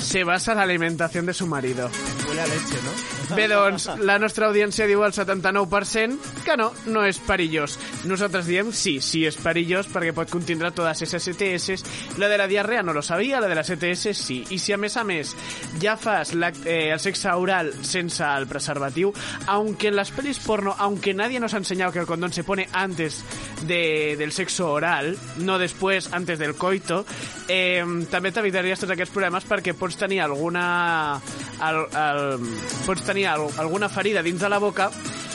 [0.00, 1.90] Se basa en la alimentación de su marido.
[2.26, 3.18] Huele a leche, ¿no?
[3.36, 7.74] Bé, doncs, la nostra audiència diu al 79% que no, no és perillós.
[8.08, 11.84] Nosaltres diem sí, sí és perillós perquè pot contindre totes esas ETS.
[12.16, 14.38] La de la diarrea no lo sabia, la de les ETS sí.
[14.48, 15.34] I si a més a més
[15.82, 19.12] ja fas la, eh, el sexe oral sense el preservatiu,
[19.46, 22.68] aunque en las pelis porno, aunque nadie nos ha enseñado que el condón se pone
[22.72, 23.22] antes
[23.66, 27.04] de, del sexo oral, no después, antes del coito,
[27.48, 31.20] eh, també t'evitaries tots aquests problemes perquè pots tenir alguna...
[31.58, 32.50] El, el,
[32.86, 34.90] pots tenir al, alguna ferida dins de la boca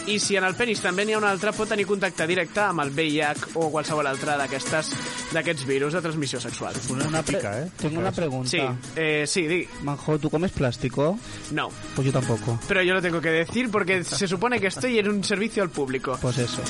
[0.08, 2.82] i si en el penis també n'hi ha una altra pot tenir contacte directe amb
[2.84, 4.90] el VIH o qualsevol altre d'aquestes
[5.32, 6.76] d'aquests virus de transmissió sexual.
[6.92, 7.40] Una pre-
[7.80, 8.50] Tengo una pregunta.
[8.50, 8.60] Sí,
[8.98, 9.62] eh, sí, di.
[9.84, 11.18] Manjo, ¿tú comes plástico?
[11.52, 11.70] No.
[11.96, 12.60] Pues yo tampoco.
[12.68, 15.70] Pero yo lo tengo que decir porque se supone que estoy en un servicio al
[15.70, 16.18] público.
[16.22, 16.62] Pues eso.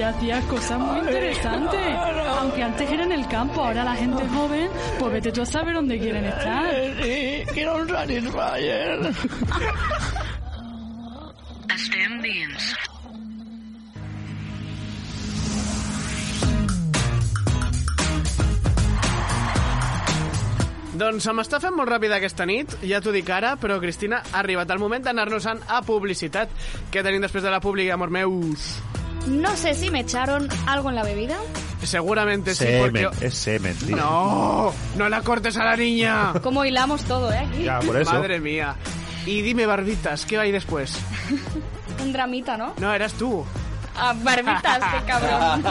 [0.00, 1.80] ya hacía cosas muy interesantes.
[2.40, 5.74] Aunque antes era en el campo, ahora la gente joven, pues vete tú a saber
[5.74, 6.74] dónde quieren estar.
[7.02, 8.98] Sí, quiero un Satisfyer.
[11.74, 12.74] Estem dins.
[20.96, 24.40] Doncs se m'està fent molt ràpida aquesta nit, ja t'ho dic ara, però Cristina, ha
[24.40, 26.48] arribat el moment d'anar-nos-en a publicitat.
[26.88, 28.80] Què tenim després de la pública, amor meus?
[29.26, 31.36] No sé si me echaron algo en la bebida.
[31.82, 33.26] Seguramente sí, semen, porque...
[33.26, 33.96] Es semen, tío.
[33.96, 34.72] ¡No!
[34.96, 36.32] ¡No la cortes a la niña!
[36.42, 37.38] Como hilamos todo, ¿eh?
[37.38, 37.64] Aquí.
[37.64, 38.12] Ya, por eso.
[38.12, 38.76] Madre mía.
[39.26, 40.98] Y dime, Barbitas, ¿qué hay después?
[42.02, 42.74] Un dramita, ¿no?
[42.78, 43.44] No, eras tú.
[44.22, 45.64] barbitas, qué cabrón.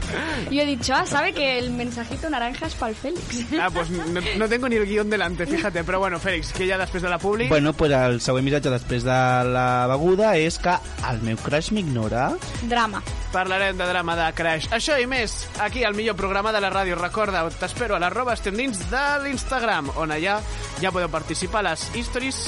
[0.50, 3.46] Yo he dicho, ah, sabe que el mensajito naranja es para el Félix.
[3.60, 6.78] Ah, pues no, no tengo ni el guión delante, fíjate, Pero bueno, Félix, que ya
[6.78, 7.48] després de la publi...
[7.48, 9.18] Bueno, pues el següent missatge després de
[9.52, 10.74] la beguda és que
[11.10, 12.28] el meu crush m'ignora.
[12.66, 13.02] Drama.
[13.32, 14.68] Parlarem de drama de crush.
[14.74, 16.98] Això i més, aquí al millor programa de la ràdio.
[16.98, 20.40] Recorda, t'espero a l'arroba estem dins de l'Instagram, on allà
[20.82, 22.40] ja podeu participar a les stories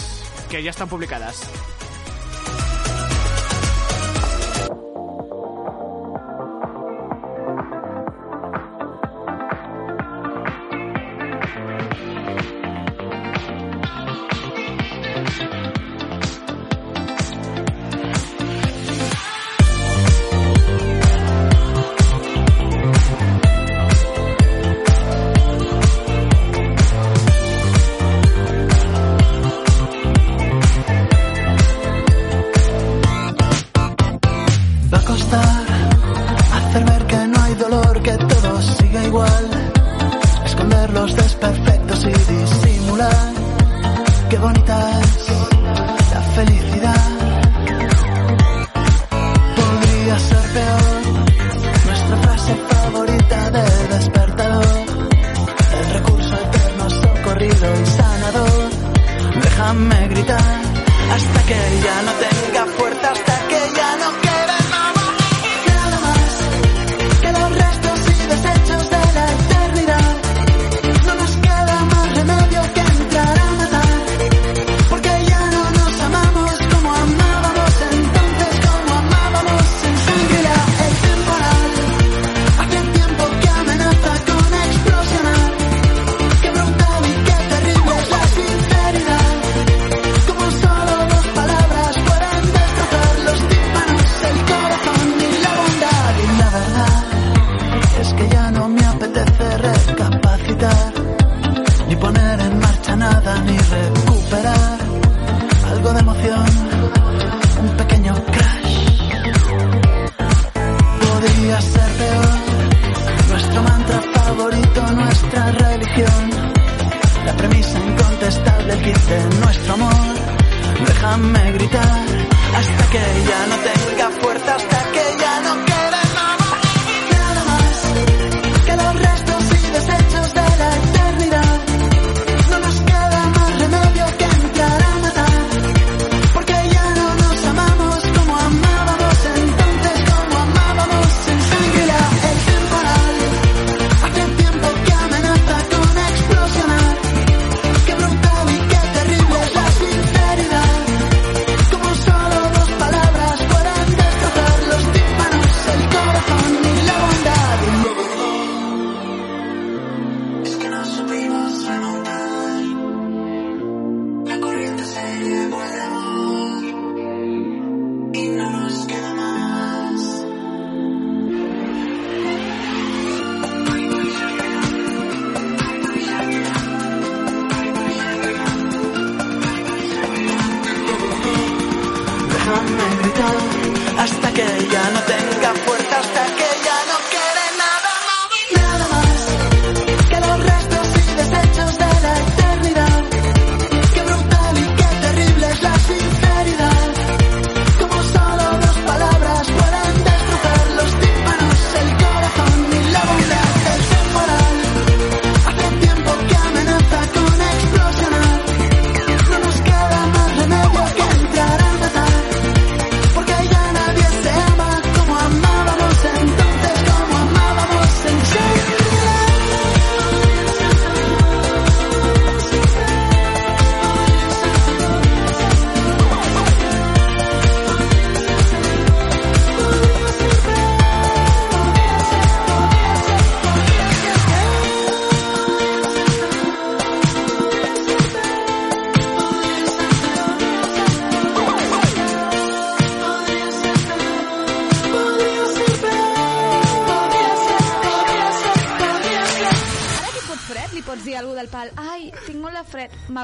[0.51, 1.47] que ja estan publicades.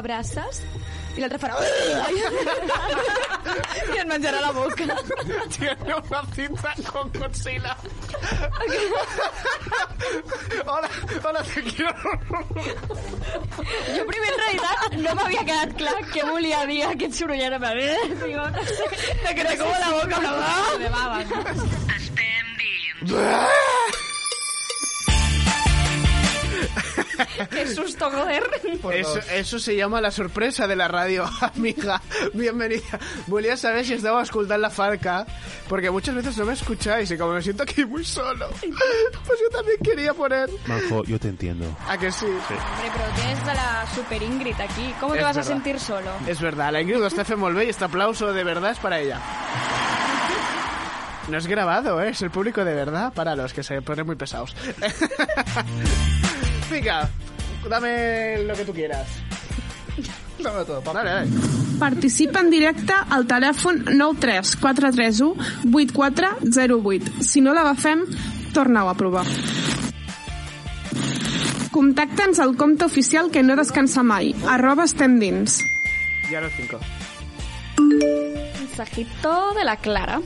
[0.05, 0.61] Fred, m'abraces?
[1.15, 1.55] I l'altre farà...
[3.95, 4.85] I et menjarà la boca.
[5.57, 7.77] Tiene una cinta con Godzilla.
[10.67, 10.89] hola,
[11.23, 11.95] hola, te quiero.
[13.95, 17.53] Jo primer en realitat no m'havia quedat clar què volia dir aquest sorollet.
[17.55, 18.45] Eh, digo,
[18.75, 18.85] sé,
[19.23, 20.89] me quedé como la boca de.
[20.91, 21.05] ¿no?
[21.95, 23.54] Estem dins.
[28.11, 28.45] Joder.
[28.95, 31.25] Eso, eso se llama la sorpresa de la radio,
[31.57, 32.01] amiga.
[32.33, 32.99] Bienvenida.
[33.27, 35.27] Volia saber si estaba escuchando la falca,
[35.69, 39.49] porque muchas veces no me escucháis y como me siento aquí muy solo, pues yo
[39.51, 40.51] también quería poner...
[40.67, 41.65] Manjo, yo te entiendo.
[41.89, 42.27] ¿A que sí?
[42.27, 44.95] Hombre, pero tienes a la super Ingrid aquí.
[45.01, 45.51] ¿Cómo te Es vas verdad.
[45.51, 46.11] a sentir solo?
[46.27, 48.79] Es verdad, la Ingrid lo está haciendo muy bien y este aplauso de verdad es
[48.79, 49.21] para ella.
[51.29, 52.11] No es grabado, ¿eh?
[52.11, 54.55] es el público de verdad para los que se ponen muy pesados.
[56.71, 57.09] Venga,
[57.69, 59.07] dame lo que tú quieras.
[60.43, 61.31] Dame todo, Dale, dale.
[61.79, 65.35] Participa en directe al telèfon 93 431
[65.73, 67.23] 8408.
[67.23, 68.05] Si no l'agafem,
[68.53, 69.27] torna-ho a provar.
[71.75, 75.59] Contacta'ns al compte oficial que no descansa mai, arroba estem dins.
[76.31, 76.79] Ya los cinco.
[78.61, 80.21] Mensajito de la Clara.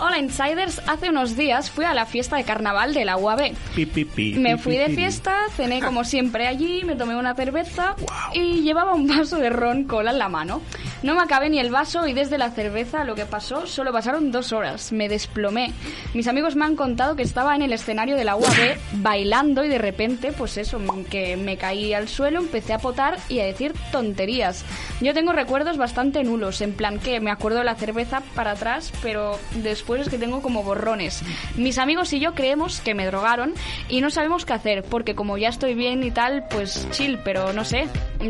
[0.00, 3.52] Hola Insiders, hace unos días fui a la fiesta de carnaval de la UAB.
[3.74, 7.96] Pi, pi, pi, Me fui de fiesta, cené como siempre allí, me tomé una cerveza
[8.32, 10.62] y llevaba un vaso de ron cola en la mano.
[11.02, 14.30] No me acabé ni el vaso y desde la cerveza lo que pasó solo pasaron
[14.30, 14.92] dos horas.
[14.92, 15.72] Me desplomé.
[16.14, 19.68] Mis amigos me han contado que estaba en el escenario de la UAB bailando y
[19.68, 20.80] de repente, pues eso,
[21.10, 24.64] que me caí al suelo, empecé a potar y a decir tonterías.
[25.00, 28.92] Yo tengo recuerdos bastante nulos, en plan que me acuerdo de la cerveza para atrás,
[29.02, 31.22] pero después es que tengo como borrones.
[31.56, 33.54] Mis amigos y yo creemos que me drogaron
[33.88, 37.52] y no sabemos qué hacer, porque como ya estoy bien y tal, pues chill, pero
[37.52, 37.88] no sé,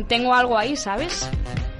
[0.08, 1.28] tengo algo ahí, ¿sabes?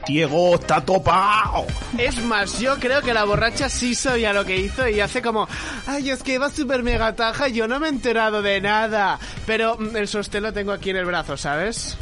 [0.06, 1.66] Diego, está topado.
[1.98, 5.46] Es más, yo creo que la borracha sí sabía lo que hizo y hace como,
[5.86, 9.18] ay, es que iba súper mega taja y yo no me he enterado de nada.
[9.44, 11.98] Pero mm, el sostén lo tengo aquí en el brazo, ¿sabes?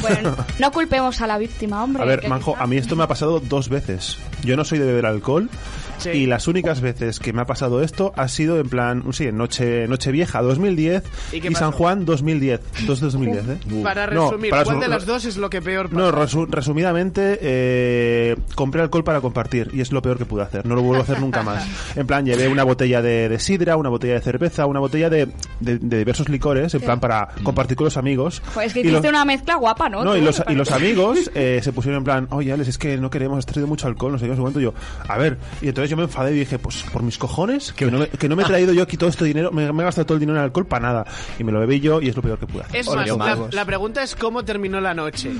[0.00, 2.02] Bueno, no culpemos a la víctima, hombre.
[2.02, 4.16] A ver, Manjo, quizá- a mí esto me ha pasado dos veces.
[4.42, 5.50] Yo no soy de beber alcohol.
[5.98, 6.10] Sí.
[6.10, 9.36] Y las únicas veces que me ha pasado esto ha sido en plan, sí, en
[9.36, 11.54] Noche, Nochevieja 2010 ¿Y y?
[11.54, 12.60] San Juan 2010.
[12.86, 13.58] Dos de 2010, ¿eh?
[13.82, 15.96] Para No, resumir, para ¿cuál de las dos es lo que peor pasa?
[16.00, 20.66] No, resu- resumidamente, eh, compré alcohol para compartir y es lo peor que pude hacer.
[20.66, 21.66] No lo vuelvo a hacer nunca más.
[21.96, 25.28] En plan, llevé una botella de, de sidra, una botella de cerveza, una botella de,
[25.60, 28.42] de- de diversos licores, en plan para compartir con los amigos.
[28.54, 30.04] Pues que hiciste una mezcla guapa, ¿no?
[30.04, 32.78] no, y los, me y los amigos eh, se pusieron en plan, oye, Alex, es
[32.78, 34.60] que no queremos, has traído mucho alcohol, no sé qué, no sé cuánto.
[34.60, 34.74] Yo,
[35.08, 37.98] a ver, y entonces yo me enfadé y dije, pues por mis cojones, que no,
[37.98, 40.06] me, que no me he traído yo aquí todo este dinero, me, me he gastado
[40.06, 41.06] todo el dinero en alcohol para nada.
[41.38, 42.80] Y me lo bebí yo y es lo peor que pude hacer.
[42.80, 45.30] Es más, la, la pregunta es cómo terminó la noche.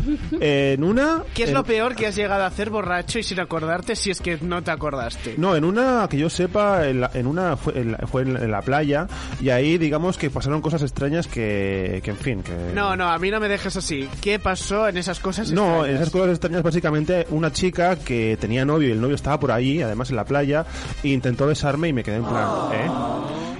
[0.40, 1.22] En una...
[1.34, 4.10] ¿Qué es en- lo peor que has llegado a hacer borracho y sin acordarte si
[4.10, 5.34] es que no te acordaste?
[5.38, 8.34] No, en una que yo sepa, en, la- en una fue, en la, fue en
[8.34, 9.06] la- en la playa
[9.40, 12.52] y ahí digamos que pasaron cosas extrañas que, que en fin, que...
[12.74, 14.08] No, no, a mí no me dejes así.
[14.20, 15.88] ¿Qué pasó en esas cosas No, extrañas?
[15.88, 19.52] en esas cosas extrañas básicamente una chica que tenía novio y el novio estaba por
[19.52, 22.90] ahí, además en la playa, e intentó besarme y me quedé en plan, ¿eh?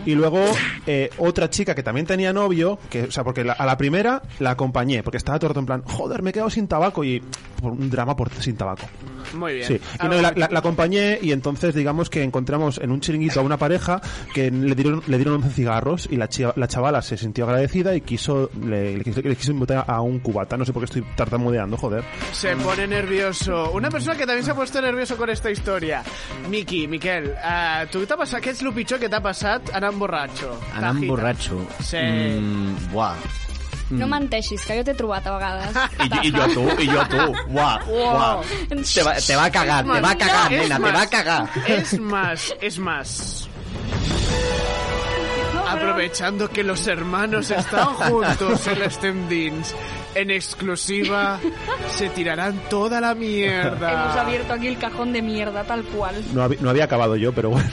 [0.07, 0.41] Y luego
[0.87, 4.53] eh, otra chica que también tenía novio, que, o sea, porque a la primera la
[4.53, 7.23] acompañé, porque estaba todo en plan, joder, me he quedado sin tabaco y
[7.57, 8.87] por un drama por sin tabaco.
[9.35, 9.67] Muy bien.
[9.67, 13.01] Sí, y Algo no, la, la- la acompañé y entonces digamos que encontramos en un
[13.01, 14.01] chiringuito a una pareja
[14.33, 17.95] que le dieron, le dieron 11 cigarros y la, chi- la chavala se sintió agradecida
[17.95, 20.57] y quiso le, le quiso, le quiso invitar a un cubata.
[20.57, 22.05] No sé por qué estoy tartamudeando, joder.
[22.33, 23.73] Se pone nervioso.
[23.73, 26.03] Una persona que también se ha puesto nervioso con esta historia.
[26.49, 30.53] Miki, Miquel, uh, tu t'ha passat, què és el pitjor que t'ha passat anant borratxo?
[30.79, 31.59] Anant borratxo.
[31.83, 31.99] Sí.
[31.99, 33.17] Mm, buah.
[33.91, 35.77] No menteixis, que jo t'he trobat a vegades.
[36.07, 37.27] I, I jo tu, i jo tu.
[37.53, 38.41] Buah, buah.
[38.83, 41.11] Te va, te va a cagar, te va a cagar, Es nena, te va a
[41.11, 41.43] cagar.
[41.67, 43.49] Es más, es más.
[45.69, 49.75] Aprovechando que los hermanos están juntos en Stem Dins,
[50.17, 51.39] en exclusiva
[51.97, 53.93] se tirarán toda la mierda.
[54.05, 56.15] Hemos abierto aquí el cajón de mierda, tal cual.
[56.33, 57.69] No, había- no había acabado yo, pero bueno.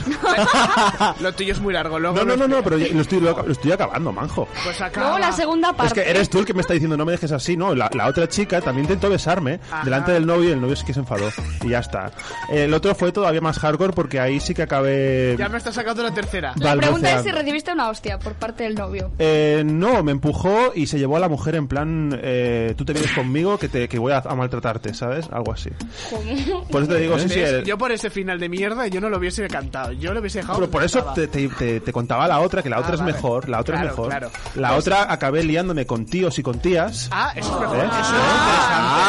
[1.19, 3.51] Lo tuyo es muy largo, luego No, no, no, no, pero lo estoy, lo, lo
[3.51, 4.47] estoy acabando, manjo.
[4.63, 5.07] Pues acaba.
[5.07, 6.03] Luego la segunda Es parte.
[6.03, 7.73] que eres tú el que me está diciendo no me dejes así, ¿no?
[7.75, 9.83] La, la otra chica también intentó besarme Ajá.
[9.83, 11.29] delante del novio y el novio sí que se enfadó.
[11.63, 12.11] Y ya está.
[12.49, 15.35] El otro fue todavía más hardcore porque ahí sí que acabé...
[15.37, 16.53] Ya me está sacando la tercera.
[16.57, 19.11] La pregunta es si recibiste una hostia por parte del novio.
[19.19, 22.19] Eh, no, me empujó y se llevó a la mujer en plan...
[22.21, 25.27] eh, eh, tú te vienes conmigo que, te, que voy a, a maltratarte, ¿sabes?
[25.31, 25.69] Algo así.
[26.09, 26.63] ¿Cómo?
[26.67, 27.41] Por eso te digo, sí, sí.
[27.65, 29.91] Yo por ese final de mierda yo no lo hubiese cantado.
[29.93, 30.59] Yo lo hubiese dejado.
[30.59, 32.99] Pero por eso te, te- te- te contaba la otra, que la Ah, otra es
[33.01, 33.13] vale.
[33.13, 33.49] mejor.
[33.49, 34.09] La otra Claro, es mejor.
[34.09, 34.31] claro.
[34.55, 37.09] La Pues- otra acabé liándome con tíos y con tías.
[37.11, 37.77] Ah, eso es mejor.
[37.77, 37.85] ¿Eh?
[37.85, 38.99] Eso es Ah,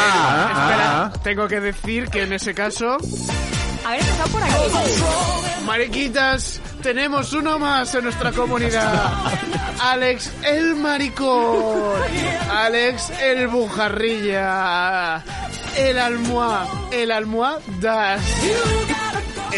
[0.45, 0.61] interesante.
[0.61, 2.97] Espera, ah, tengo que decir que en ese caso,
[3.85, 5.65] Haber empezado por aquí.
[5.65, 9.11] mariquitas, tenemos uno más en nuestra comunidad.
[9.81, 11.99] Alex el maricón.
[12.51, 15.23] Alex el bujarrilla.
[15.75, 16.67] El almohad.
[16.93, 18.21] El almohadas.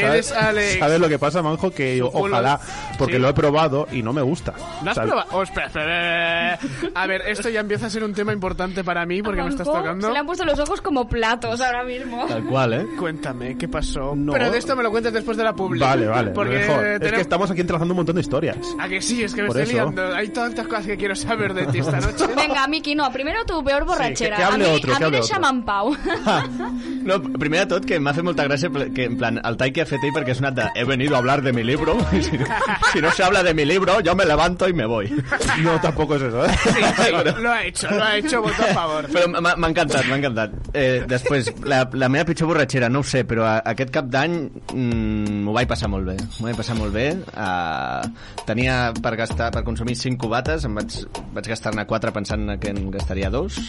[0.05, 0.79] Eres Alex.
[0.79, 1.71] ¿Sabes lo que pasa, Manjo?
[1.71, 2.59] Que yo, ojalá,
[2.97, 3.19] porque Sí.
[3.19, 4.53] lo he probado y no me gusta.
[4.83, 5.11] ¿Lo has ¿Sabes?
[5.11, 5.29] probado?
[5.33, 6.91] Oh, espera, espera, espera.
[6.95, 9.67] A ver, esto ya empieza a ser un tema importante para mí porque me estás
[9.67, 10.07] tocando.
[10.07, 12.25] Se le han puesto los ojos como platos ahora mismo.
[12.27, 12.85] Tal cual, ¿eh?
[12.99, 14.15] Cuéntame, ¿qué pasó?
[14.15, 14.33] No.
[14.33, 15.89] Pero de esto me lo cuentes después de la publicidad.
[15.89, 16.85] Vale, vale, Porque mejor.
[16.85, 18.57] Es que tenemos- estamos aquí entrelazando un montón de historias.
[18.79, 19.23] ¿A que sí?
[19.23, 19.83] Es que me Por estoy eso.
[19.85, 20.15] liando.
[20.15, 22.25] Hay tantas cosas que quiero saber de ti esta noche.
[22.35, 23.11] Venga, Miki, no.
[23.11, 24.37] Primero tu peor borrachera.
[24.37, 25.95] que hable a mí, otro, a que mí hable deixa'm en pau.
[27.07, 29.81] No, primer de tot, que m'ha fet molta gràcia que, en plan, el tall que
[29.81, 32.45] ha ell perquè ha sonat de he venido a hablar de mi libro si, no-
[32.93, 35.07] si no se habla de mi libro, yo me levanto y me voy.
[35.63, 36.49] No, tampoco es eso, ¿eh?
[36.63, 37.11] Sí, sí,
[37.41, 39.07] lo ha hecho, lo ha hecho, voto a favor.
[39.09, 40.51] Però m'ha encantat, m'ha encantat.
[40.73, 44.35] Eh, després, la, la meva pitjor borratxera, no ho sé, però a, aquest cap d'any
[44.73, 46.17] mm, m'ho vaig passar molt bé.
[46.37, 47.07] M'ho vaig passar molt bé.
[47.33, 48.05] Uh,
[48.47, 50.99] tenia per gastar, per consumir 5 cubates, em vaig,
[51.33, 53.61] vaig gastar-ne 4 pensant que en gastaria 2.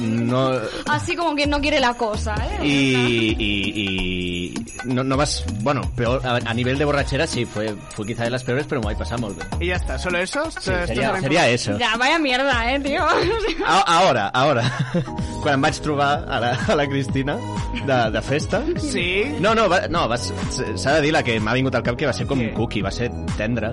[0.00, 0.50] No,
[0.88, 2.66] Así como quien no quiere la cosa, ¿eh?
[2.66, 4.54] y, y, y
[4.86, 8.30] no, no vas, bueno, peor, a, a nivel de borrachera sí, fue, fue quizá de
[8.30, 9.46] las peores, pero me voy a pasar muy bien.
[9.60, 10.50] Y ya está, ¿solo eso?
[10.50, 11.76] Sí, seria, seria eso.
[11.78, 13.02] Ya, vaya mierda, eh, tío.
[13.66, 14.64] A, ara, ara.
[15.42, 17.34] Quan em vaig trobar a la, a la Cristina
[17.86, 18.62] de, de festa...
[18.78, 19.24] Sí?
[19.40, 20.32] No, no, va, no vas-
[20.76, 22.80] s'ha de dir la que m'ha vingut al cap que va ser com un cookie,
[22.82, 23.72] va ser tendre.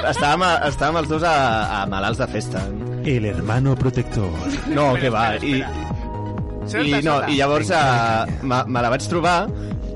[0.00, 1.34] Estàvem, a, estàvem els dos a,
[1.80, 2.64] a malalts de festa.
[3.06, 4.28] El hermano protector.
[4.68, 5.24] No, Espera, que va.
[5.36, 9.38] espera, I, Solta, i, no, i llavors uh, me, me la vaig trobar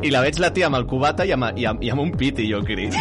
[0.03, 2.11] i la veig la tia amb el cubata i amb, i amb, i amb un
[2.12, 2.92] piti, jo crec.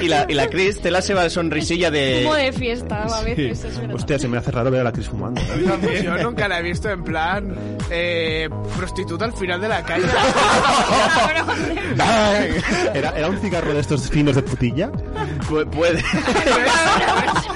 [0.00, 2.22] I la, I la Cris té la seva sonrisilla de...
[2.24, 3.96] Humo de fiesta, a veces, es verdad.
[3.96, 5.40] Hostia, se me hace raro ver a la Cris fumando.
[6.04, 7.52] Yo nunca la he visto en plan
[7.90, 10.06] eh, prostituta al final de la calle.
[12.94, 14.90] ¿Era, ¿Era un cigarro de estos finos de putilla?
[15.48, 16.00] Pu- puede.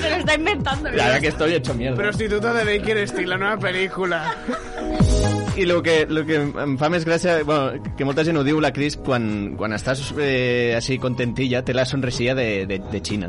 [0.00, 0.90] Se lo está inventando.
[0.90, 1.96] La verdad que estoy hecho mierda.
[1.96, 4.34] Prostituta de Baker Steel, la nueva película.
[5.55, 8.57] I el que, lo que em fa més gràcia, bueno, que molta gent ho diu,
[8.64, 13.28] la Cris, quan, quan estàs eh, així contentilla, té la sonrisilla de, de, de Xina.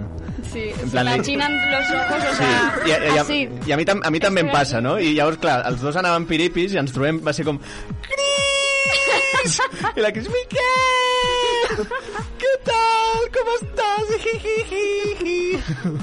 [0.53, 2.55] Sí, En plan, me li- achinan los ojos, o sea,
[2.87, 3.39] I, i, i, así.
[3.67, 4.95] i a, mi, tam, a mi també em passa, no?
[5.03, 7.59] I llavors, clar, els dos anaven piripis i ens trobem, va ser com...
[8.07, 9.59] Cris!
[9.91, 11.42] I la Cris, Miquel!
[12.41, 13.27] Què tal?
[13.33, 14.11] Com estàs?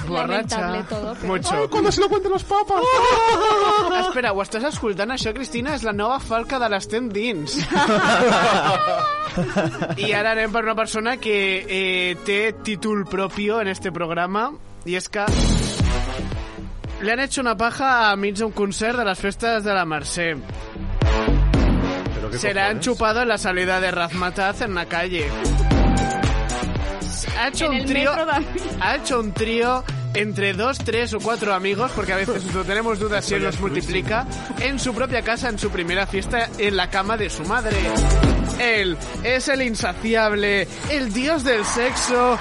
[0.06, 0.84] Borratxa.
[0.88, 1.70] todo, pero- Mucho.
[1.70, 2.82] ¿Cuándo se lo cuenten los papas?
[4.06, 5.74] Espera, ho estàs escoltant això, Cristina?
[5.74, 7.56] És la nova falca de l'Estem dins.
[10.00, 11.36] I ara anem per una persona que
[11.68, 14.50] eh, té títol propio en este programa
[14.86, 15.24] i és que
[17.00, 20.34] le han hecho una paja a mig d'un concert de les festes de la Mercè.
[22.30, 22.84] ¿Pero qué Se la han cojones?
[22.84, 25.28] chupado en la salida de Razmataz en la calle.
[27.38, 28.10] Ha hecho En un el trío.
[28.10, 28.66] metro también.
[28.80, 32.98] Ha hecho un trío entre dos, tres o cuatro amigos, porque a veces no tenemos
[32.98, 34.26] dudas si él los multiplica,
[34.60, 37.76] en su propia casa, en su primera fiesta, en la cama de su madre.
[38.58, 42.38] Él es el insaciable, el dios del sexo,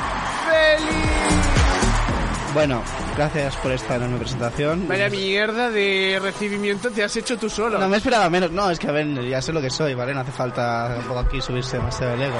[0.49, 2.53] feliz.
[2.53, 2.81] Bueno,
[3.19, 4.87] gracias por esta enorme presentación.
[4.87, 7.77] Vaya mierda de recibimiento te has hecho tú solo.
[7.77, 8.49] No me esperaba menos.
[8.49, 10.13] No, es que a ver, ya sé lo que soy, ¿vale?
[10.13, 12.37] No hace falta tampoco aquí subirse demasiado el ego.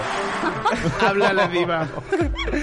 [1.05, 1.85] Habla la diva.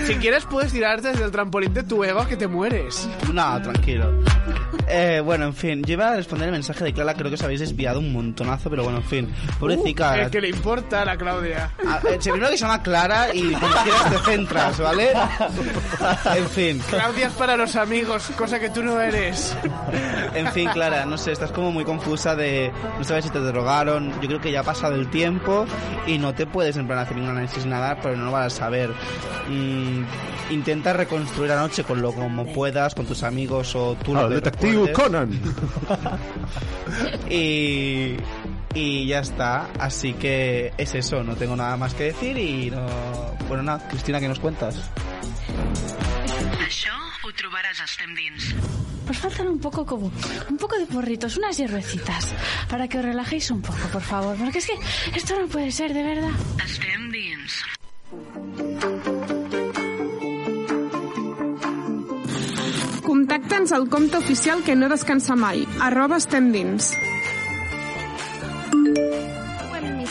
[0.07, 3.07] Si quieres puedes tirarte desde el trampolín de tu ego que te mueres.
[3.35, 4.11] No, tranquilo.
[4.89, 7.43] Eh, bueno, en fin, yo iba a responder el mensaje de Clara, creo que os
[7.43, 9.35] habéis desviado un montonazo, pero bueno, en fin.
[9.59, 10.13] Pobrecita.
[10.13, 11.71] Uh, el que le importa a la Claudia.
[11.87, 15.13] Ah, eh, primero que se llama Clara y cuando quieras te centras, ¿vale?
[16.37, 16.83] En fin.
[16.89, 19.57] Claudia es para los amigos, cosa que tú no eres.
[20.35, 22.71] En fin, Clara, no sé, estás como muy confusa de...
[22.99, 25.65] No sabes si te drogaron, yo creo que ya ha pasado el tiempo
[26.07, 28.57] y no te puedes en plan hacer ningún análisis nada, pero no lo vas a
[28.57, 28.91] saber.
[29.49, 30.03] Mm,
[30.51, 34.35] intenta reconstruir la noche con lo como puedas, con tus amigos o tú lo que
[34.35, 34.97] detective recuerdes.
[34.99, 35.41] Conan.
[37.31, 38.17] y,
[38.75, 39.69] y ya está.
[39.79, 42.87] Así que es eso, no tengo nada más que decir y no...
[43.49, 44.83] Bueno, nada, Cristina, ¿qué nos cuentas?
[47.37, 48.55] Trobaràs Estem dins.
[49.09, 50.11] Os faltan un poco como
[50.51, 52.35] un poco de porritos, unas hierbecitas,
[52.69, 54.79] para que os relajéis un poco, por favor, porque es que
[55.15, 56.35] esto no puede ser, de verdad.
[56.65, 57.53] Estem dins.
[63.07, 66.91] Contacta Connecta'ns al compte oficial que no descansa mai, arroba estem dins.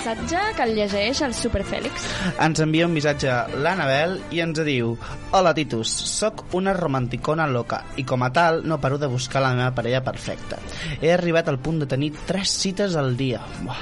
[0.05, 2.03] Missatge que el llegeix el Superfèlix.
[2.45, 3.31] Ens envia un missatge
[3.63, 4.91] l'Anabel i ens diu
[5.33, 9.55] Hola Titus, sóc una romanticona loca i com a tal no paro de buscar la
[9.57, 10.59] meva parella perfecta.
[11.01, 13.41] He arribat al punt de tenir tres cites al dia.
[13.63, 13.81] Buah.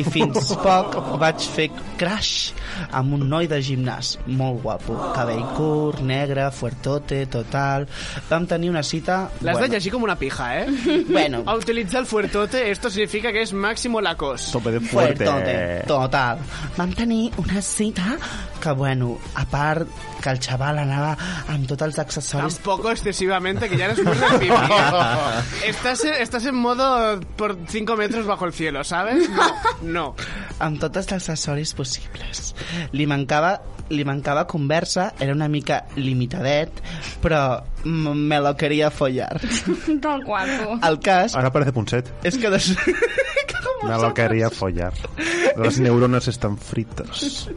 [0.00, 1.68] I fins poc vaig fer
[2.00, 2.54] crash
[2.88, 4.96] amb un noi de gimnàs molt guapo.
[5.14, 7.86] Cabell curt, negre, fuertote, total.
[8.30, 9.20] Vam tenir una cita...
[9.44, 10.66] L'has de llegir com una pija, eh?
[11.08, 11.42] Bueno.
[11.46, 14.50] A utilitzar el fuertote, esto significa que es máximo la cos.
[14.52, 16.38] Tope de Fuertote, total.
[16.76, 18.16] Vam tenir una cita
[18.60, 19.88] que, bueno, a part
[20.22, 21.12] que el xaval anava
[21.48, 22.56] amb tots els accessoris...
[22.58, 24.16] Tampoco excesivamente, que ya eres muy.
[24.16, 24.50] ¿eh?
[25.66, 29.28] estás, en- estás en modo por 5 metros bajo el cielo, ¿sabes?
[29.30, 29.52] No,
[29.82, 30.14] no.
[30.58, 32.54] amb tots els accessoris possibles.
[32.92, 36.82] Li mancava, li mancava conversa, era una mica limitadet,
[37.22, 39.40] però me lo quería follar.
[39.86, 40.78] Del guapo.
[40.86, 42.12] El cas Ahora parece punset.
[42.22, 42.50] és que...
[42.50, 42.74] Des...
[43.82, 44.92] Me lo quería follar.
[45.56, 47.48] Las neuronas están fritas.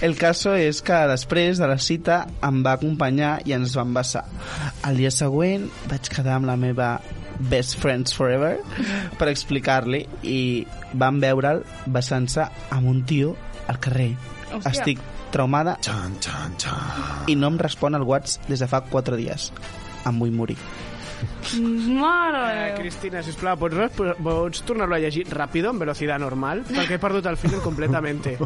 [0.00, 4.26] El caso és que després de la cita em va acompanyar i ens vam besar.
[4.86, 6.90] El dia següent vaig quedar amb la meva
[7.50, 8.58] best friends forever
[9.18, 13.34] per explicar-li i vam veure'l besant-se amb un tio
[13.66, 14.12] al carrer.
[14.52, 14.70] Hòstia.
[14.70, 15.78] Estic traumada
[17.26, 19.50] i no em respon el WhatsApp des de fa 4 dies.
[20.06, 20.56] Em vull morir.
[21.60, 22.74] Mare Eh.
[22.78, 23.76] Cristina, sisplau, pots,
[24.22, 26.64] pots tornar-lo a llegir ràpido, en velocitat normal?
[26.70, 28.38] Perquè he perdut el fil completamente.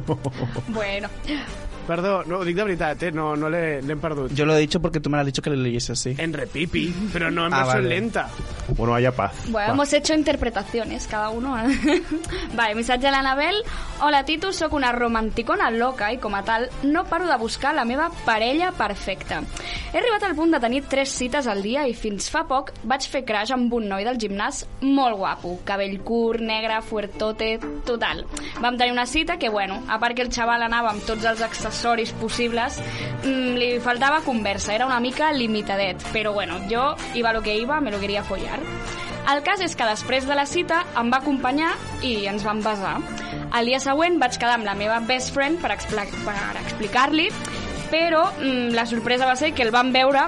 [0.69, 1.09] Bueno.
[1.87, 3.11] Perdó, no, ho dic de veritat, eh?
[3.13, 4.33] No, no l'he l'hem perdut.
[4.33, 6.15] Yo lo he dicho porque tú me lo has dicho que lo leyese así.
[6.17, 7.89] En repipi, pero no en Ah, versión vale.
[7.95, 8.29] lenta.
[8.77, 9.33] Bueno, haya paz.
[9.49, 11.55] Bueno, hemos hecho interpretaciones, cada uno.
[12.55, 13.57] vale, missatge a l'Anabel.
[14.01, 17.85] Hola, Titus, sóc una romanticona loca i, com a tal, no paro de buscar la
[17.85, 19.43] meva parella perfecta.
[19.93, 23.05] He arribat al punt de tenir tres cites al dia i fins fa poc vaig
[23.09, 25.59] fer crash amb un noi del gimnàs molt guapo.
[25.69, 28.25] Cabell curt, negre, fuertote, total.
[28.61, 31.41] Vam tenir una cita que, bueno, a part que el xaval anava amb tots els
[31.45, 31.74] accessoris
[32.21, 32.81] possibles,
[33.25, 36.03] mm, li faltava conversa, era una mica limitadet.
[36.13, 38.61] Però, bueno, jo iba lo que iba, me lo quería follar.
[39.25, 41.71] El cas és que després de la cita em va acompanyar
[42.05, 42.99] i ens vam besar.
[43.57, 47.31] El dia següent vaig quedar amb la meva best friend per, expli per explicar-li,
[47.91, 50.27] però mm, la sorpresa va ser que el vam veure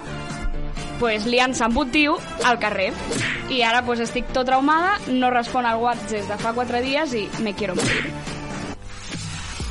[0.99, 2.93] pues, liant-se amb un tio al carrer.
[3.53, 7.15] I ara pues, estic tot traumada, no respon al WhatsApp des de fa 4 dies
[7.21, 8.36] i me quiero morir.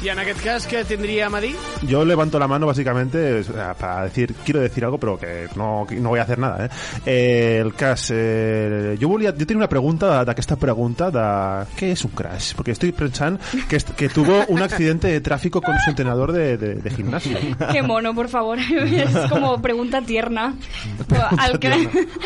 [0.04, 1.54] I en aquest cas, què tindríem a dir?
[1.88, 3.44] Yo levanto la mano básicamente eh,
[3.80, 6.66] para decir, quiero decir algo, pero que no, no voy a hacer nada.
[6.66, 6.70] Eh?
[7.06, 11.24] Eh, el cas, eh, jo, volia, jo tenia una pregunta d'aquesta pregunta de
[11.80, 12.54] què és un crash?
[12.56, 13.40] Porque estoy pensando
[13.70, 17.38] que, est- que tuvo un accidente de tráfico con su entrenador de, de, de gimnasio.
[17.72, 18.60] Qué mono, por favor.
[18.86, 20.54] es como pregunta tierna.
[21.50, 21.78] El cra...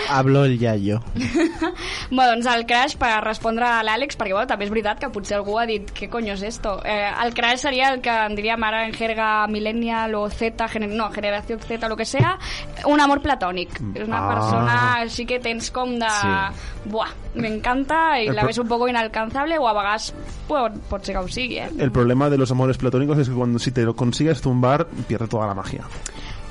[0.10, 1.02] Hablo el yayo.
[2.12, 5.38] bueno, doncs el crash, per respondre a l'Àlex, perquè bueno, també és veritat que potser
[5.40, 6.80] algú ha dit què coño és esto?
[6.84, 10.90] Eh, el crash seria el que en diríem ara en jerga millennial o Z, gener
[10.90, 12.38] no, generació Z, lo que sea,
[12.86, 13.76] un amor platònic.
[13.94, 14.30] És una Ah.
[14.34, 16.10] persona així que tens com de...
[16.10, 16.90] Sí.
[16.90, 20.14] Buah, m'encanta i El la ves un poco inalcanzable o a vegades
[20.48, 21.70] pot, pot ser que ho sigui, eh?
[21.78, 25.28] El problema de los amores platónicos es que cuando si te lo consigues tumbar, pierde
[25.28, 25.84] toda la magia.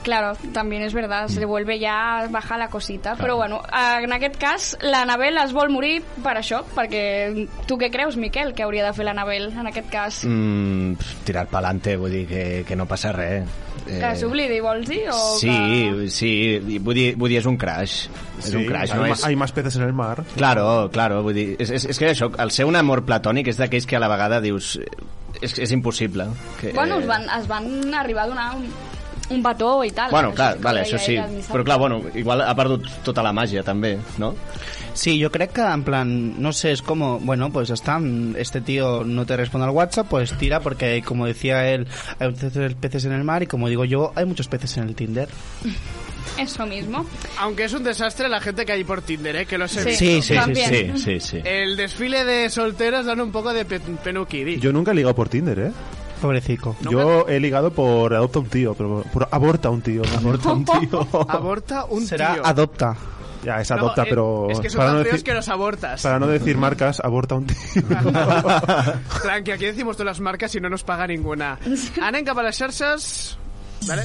[0.02, 3.16] Claro, también es verdad, se le vuelve ya baja la cosita.
[3.16, 3.60] Però bueno,
[4.00, 8.62] en aquest cas, l'Anabel es vol morir per això, perquè tu què creus, Miquel, que
[8.62, 10.20] hauria de fer l'Anabel en aquest cas?
[10.24, 10.94] Mm,
[11.26, 13.44] tirar pa'lante, vull dir que, que no passa res.
[13.88, 15.04] Eh, Que s'oblidi, vols dir?
[15.10, 15.52] O Sí,
[16.12, 16.30] sí,
[16.74, 18.08] i vull dir, vull dir, és un crash.
[18.38, 19.24] És Sí, un crash, hay no és...
[19.24, 20.22] hay más peces en el mar.
[20.36, 23.56] Claro, claro, vull dir, és, és, és que això, el ser un amor platònic és
[23.60, 24.86] d'aquells que a la vegada dius eh,
[25.40, 26.28] és, és impossible.
[26.60, 26.72] Que, Que...
[26.76, 28.68] Bueno, es van, es van arribar a donar un,
[29.30, 30.10] un petó i tal.
[30.10, 31.18] Bueno, clar, vale, això sí,
[31.50, 34.34] però clar, bueno, igual ha perdut tota la màgia també, no?
[34.98, 38.00] Sí, yo creo que en plan, no sé, es como, bueno, pues está,
[38.36, 41.86] este tío no te responde al WhatsApp, pues tira porque como decía él,
[42.18, 44.94] hay muchos peces en el mar y como digo yo, hay muchos peces en el
[44.96, 45.28] Tinder.
[46.38, 47.04] Eso mismo.
[47.38, 49.46] Aunque es un desastre la gente que hay por Tinder, ¿eh?
[49.46, 49.94] Que lo sé.
[49.94, 51.40] Sí, sí, sí, sí, sí, sí.
[51.44, 54.60] El desfile de solteros dan un poco de pe penuquiri.
[54.60, 55.72] Yo nunca he ligado por Tinder, ¿eh?
[56.20, 56.76] Pobrecito.
[56.90, 60.02] Yo he ligado por adopta un tío, pero por aborta un tío.
[60.16, 61.08] Aborta un tío.
[61.28, 62.46] Aborta un Será tío.
[62.46, 62.96] adopta.
[63.44, 65.48] Ya, es No, adopta, eh, pero Es que son para, no feos decir, que los
[65.48, 66.02] abortas.
[66.02, 67.56] para no decir marcas, aborta un tío.
[69.22, 71.56] Tranqui, aquí decimos todas las marcas y no nos paga ninguna.
[72.02, 73.38] Anem cap a les xarxes...
[73.86, 74.02] Vale?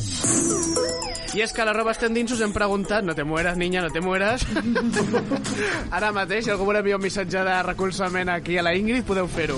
[1.33, 3.89] I és que a l'arroba estem dins us hem preguntat no te mueras, niña, no
[3.89, 4.45] te mueras
[5.97, 9.25] ara mateix, si algú vol enviar un missatge de recolzament aquí a la Ingrid, podeu
[9.25, 9.57] fer-ho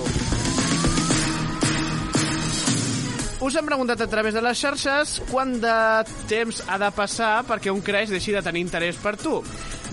[3.40, 5.76] us hem preguntat a través de les xarxes quant de
[6.30, 9.42] temps ha de passar perquè un crash deixi de tenir interès per tu.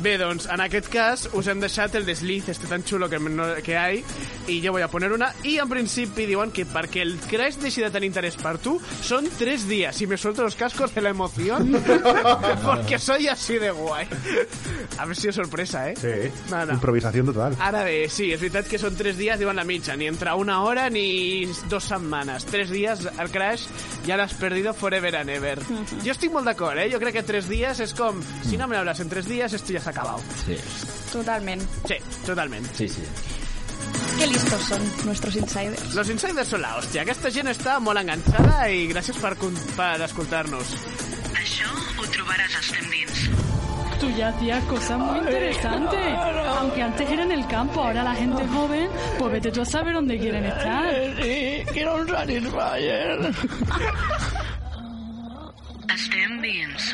[0.02, 3.46] Bé, doncs, en aquest cas, us hem deixat el desliz este tan xulo que, no,
[3.64, 4.02] que hay,
[4.52, 7.84] i jo voy a poner una, i en principi diuen que perquè el crash deixi
[7.86, 8.74] de tenir interès per tu
[9.06, 11.72] són tres dies, i me suelto los cascos de la emoción,
[12.66, 14.08] porque soy así de guay.
[14.98, 15.96] A ver si es sorpresa, eh?
[15.96, 16.74] Sí, No, no.
[16.74, 17.56] improvisación total.
[17.60, 20.60] Ara bé, sí, és veritat que són tres dies, diuen la mitja, ni entre una
[20.66, 22.44] hora ni dos setmanes.
[22.50, 23.70] Tres dies, el crash,
[24.08, 25.62] ja l'has perdido forever and ever.
[26.04, 26.90] Jo estic molt d'acord, eh?
[26.92, 28.20] Jo crec que tres dies és com,
[28.50, 30.20] si no me hablas en tres días, esto ya se ha acabado.
[30.46, 30.58] Sí,
[31.12, 31.62] Totalment.
[31.88, 32.66] Sí, totalment.
[32.74, 33.04] sí, sí.
[34.18, 35.94] Qué listos son nuestros insiders.
[35.94, 37.02] Los insiders són la hòstia.
[37.04, 39.34] Aquesta gent està molt enganxada i gràcies per,
[39.76, 40.72] per escoltar-nos.
[41.38, 41.70] Això
[42.00, 43.24] ho trobaràs als Fem Dins.
[44.00, 46.16] Tú ya hacías cosas muy interesantes.
[46.60, 49.94] Aunque antes era en el campo, ahora la gente joven, pues vete tú a saber
[49.94, 50.94] dónde quieren estar.
[51.22, 53.32] Sí, quiero un Satisfyer.
[55.94, 56.94] Estem dins.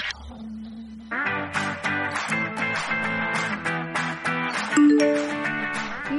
[2.82, 2.91] Thank
[5.01, 5.39] you.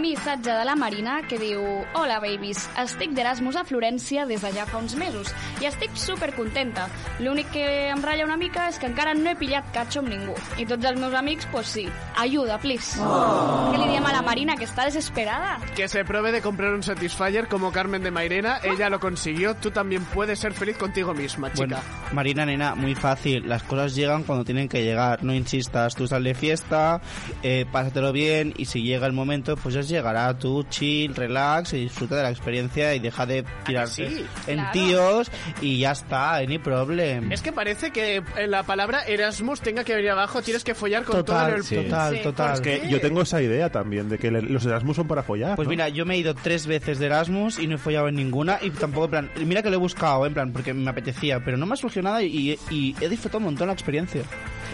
[0.01, 1.61] Missatge de la Marina que diu
[1.95, 2.63] Hola, babies.
[2.81, 5.29] Estic d'Erasmus a Florència des de ja fa uns mesos
[5.61, 6.87] i estic super contenta.
[7.21, 10.37] L'únic que em ratlla una mica és que encara no he pillat catxo amb ningú.
[10.57, 11.85] I tots els meus amics, pues sí.
[12.17, 12.97] Ayuda, please.
[13.05, 13.69] Oh.
[13.75, 15.59] Què li diem a la Marina, que està desesperada?
[15.77, 18.59] Que se pruebe de comprar un Satisfyer como Carmen de Mairena.
[18.65, 19.55] Ella lo consiguió.
[19.57, 21.67] Tú también puedes ser feliz contigo misma, chica.
[21.67, 23.49] Bueno, Marina, nena, muy fácil.
[23.49, 25.23] Las cosas llegan cuando tienen que llegar.
[25.23, 25.95] No insistas.
[25.95, 27.01] Tú sal de fiesta,
[27.43, 30.37] eh, pásatelo bien y si llega el momento, pues ya llegará.
[30.39, 34.27] Tú chill, relax y disfruta de la experiencia y deja de tirarse sí?
[34.47, 34.73] en Claro.
[34.73, 35.31] tíos
[35.61, 37.33] y ya está, any problem.
[37.33, 41.05] Es que parece que en la palabra Erasmus tenga que venir abajo, tienes que follar
[41.05, 41.65] con Total, todo el...
[41.65, 41.77] sí.
[41.77, 42.53] total, Sí, total.
[42.55, 45.57] ¿por Que yo tengo esa idea también, de que los Erasmus son para follar.
[45.57, 45.71] Pues ¿no?
[45.71, 48.59] mira, yo me he ido tres veces de Erasmus y no he follado en ninguna
[48.63, 51.57] y tampoco, en plan, mira que lo he buscado, en plan, porque me apetecía, pero
[51.57, 54.23] no me ha surgido nada y, y he disfrutado un montón la experiencia.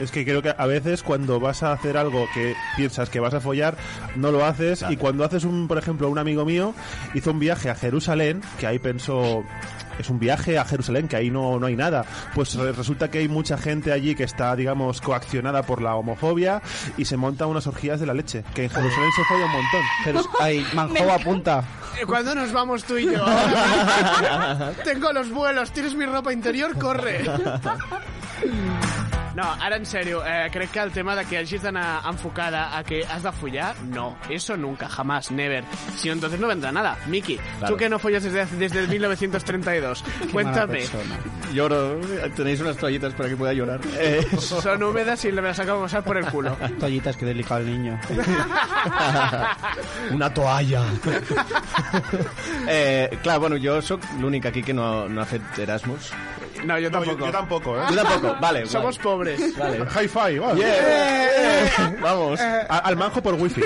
[0.01, 3.33] Es que creo que a veces cuando vas a hacer algo que piensas que vas
[3.33, 3.77] a follar,
[4.15, 4.85] no lo haces.
[4.91, 6.75] Y cuando haces un, por ejemplo, un amigo mío
[7.15, 9.45] hizo un viaje a Jerusalén, que ahí pensó,
[9.99, 12.05] es un viaje a Jerusalén, que ahí no, no hay nada.
[12.35, 16.61] Pues re- resulta que hay mucha gente allí que está, digamos, coaccionada por la homofobia
[16.97, 18.45] y se monta unas orgías de la leche.
[18.55, 19.83] Que en Jerusalén se folla un montón.
[20.05, 21.65] Jerus- ay, Manjova apunta.
[22.01, 23.25] Eh, ¿Cuándo nos vamos tú y yo?
[24.85, 27.25] Tengo los vuelos, tienes mi ropa interior, corre.
[29.37, 32.83] No, ara en sèrio, eh, crec que el tema de que hagis d'anar enfocada a
[32.83, 35.63] que has de follar, no, eso nunca, jamás, never.
[35.95, 36.97] Si no, entonces no vendrá nada.
[37.07, 37.75] Miki, Claro.
[37.75, 40.85] tú que no follas desde, desde el 1932, cuéntame.
[41.53, 42.01] Lloro.
[42.35, 43.79] ¿Tenéis unas toallitas para que pueda llorar?
[43.99, 46.57] Eh, Son húmedas y me las acabo de pasar por el culo.
[46.81, 48.01] Toallitas, que delicado el niño.
[50.13, 50.83] Una toalla.
[52.69, 56.11] eh, clar, bueno, jo sóc l'únic aquí que no, no ha fet Erasmus.
[56.65, 57.19] No, yo tampoco.
[57.19, 57.85] yo, yo tampoco, ¿eh?
[57.91, 58.67] Yo tampoco, vale.
[58.67, 59.57] Somos pobres.
[59.59, 59.85] Vale.
[59.95, 60.61] High five, vale.
[60.61, 61.97] Yeah.
[62.03, 62.41] Vamos.
[62.41, 63.63] A- al manjo por wifi.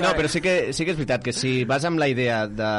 [0.00, 2.70] No, però sí que, sí que és veritat que si vas amb la idea de...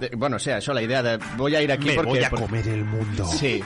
[0.00, 2.08] de bueno, o sea, això, la idea de voy a ir aquí Me porque...
[2.10, 3.24] voy a por- comer el mundo.
[3.26, 3.62] Sí,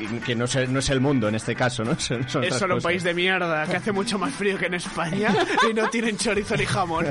[0.00, 1.98] y que no es, no es el mundo en este caso, ¿no?
[1.98, 2.88] Son, son Es otras solo un cosas.
[2.90, 5.34] país de mierda que hace mucho más frío que en España
[5.70, 7.06] y no tienen chorizo ni jamón.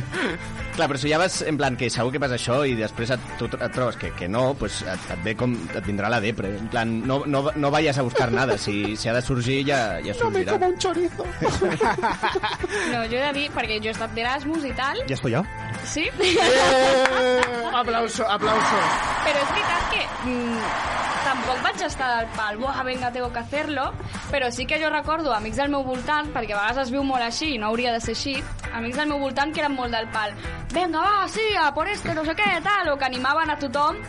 [0.75, 3.19] Clar, però si ja vas en plan que segur que passa això i després et,
[3.37, 6.49] tu et trobes que, que no, pues et, et, ve com, et vindrà la depre.
[6.57, 8.57] En plan, no, no, no vayas a buscar nada.
[8.57, 10.55] Si, si ha de sorgir, ja, ja sorgirà.
[10.61, 11.25] un chorizo.
[12.91, 15.45] No, jo he de dir, perquè jo he estat d'Erasmus i tal, ¿Ya has follado?
[15.85, 16.05] sí?
[17.73, 18.79] aplauso, aplauso.
[19.25, 20.57] Però és veritat que mm,
[21.25, 23.91] tampoc vaig estar del pal, buah, venga, tengo que hacerlo,
[24.31, 27.23] però sí que jo recordo amics del meu voltant, perquè a vegades es viu molt
[27.25, 28.35] així i no hauria de ser així,
[28.73, 30.33] amics del meu voltant que eren molt del pal.
[30.73, 33.99] Venga, va, sí, a por este, no sé què, tal, o que animaven a tothom,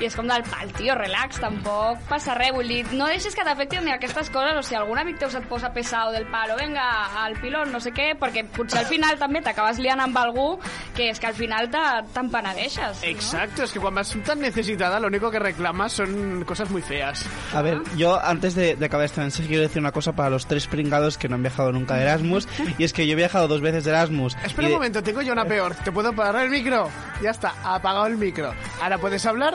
[0.00, 1.61] i és com del pal, tio, relax, tampoc
[2.08, 5.18] passa res, vull dir, no deixes que t'afectin ni aquestes coses, o si algun amic
[5.20, 6.84] teu se't posa pesado del palo, venga,
[7.24, 10.58] al pilón, no sé què, perquè potser al final també t'acabes liant amb algú
[10.96, 11.78] que és que al final te-
[12.14, 13.02] te'n penedeixes.
[13.02, 17.24] Exacto, es que cuando vas tan necesitada, lo único que reclamas son cosas muy feas.
[17.54, 20.46] A ver, yo antes de, de acabar este mensaje quiero decir una cosa para los
[20.46, 22.48] tres pringados que no han viajado nunca de Erasmus
[22.78, 24.36] y es que yo he viajado dos veces de Erasmus.
[24.44, 25.74] Espera de- un momento, tengo yo una peor.
[25.76, 26.88] ¿Te puedo parar el micro?
[27.22, 28.52] Ya está, apagado el micro.
[28.80, 29.54] ¿Ahora puedes hablar?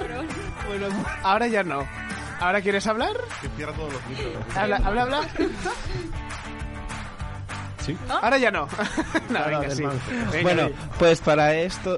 [1.23, 1.87] Ahora ya no.
[2.39, 3.15] ¿Ahora quieres hablar?
[3.41, 4.33] Que cierra todos los micros.
[4.55, 5.21] Habla, habla, habla.
[7.87, 7.97] Sí.
[8.09, 8.67] Ahora ya no.
[9.29, 9.83] no, venga, sí.
[9.83, 10.73] Venga, Bueno, di.
[10.99, 11.97] pues para esto,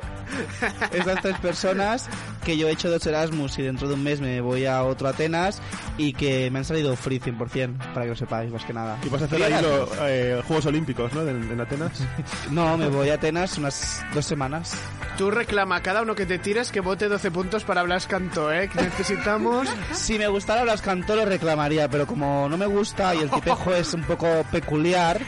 [0.94, 2.08] estas tres personas
[2.46, 5.08] que yo he hecho dos Erasmus y dentro de un mes me voy a otro
[5.10, 5.62] Atenas
[5.98, 8.98] y que me han salido free 100%, para que lo sepáis, más que nada.
[9.04, 11.22] Y vas a hacer ahí los eh, Juegos Olímpicos, ¿no?
[11.28, 11.92] En, en Atenas.
[12.52, 14.74] No, me voy a Atenas unas dos semanas.
[15.18, 18.52] Tú reclama a cada uno que te tires que vote 12 puntos para Blas Cantó,
[18.54, 18.70] ¿eh?
[18.70, 19.68] Que necesitamos...
[19.94, 23.74] Si me gustara Blas Cantó lo reclamaría, pero como no me gusta y el tipejo
[23.74, 25.20] es un poco peculiar,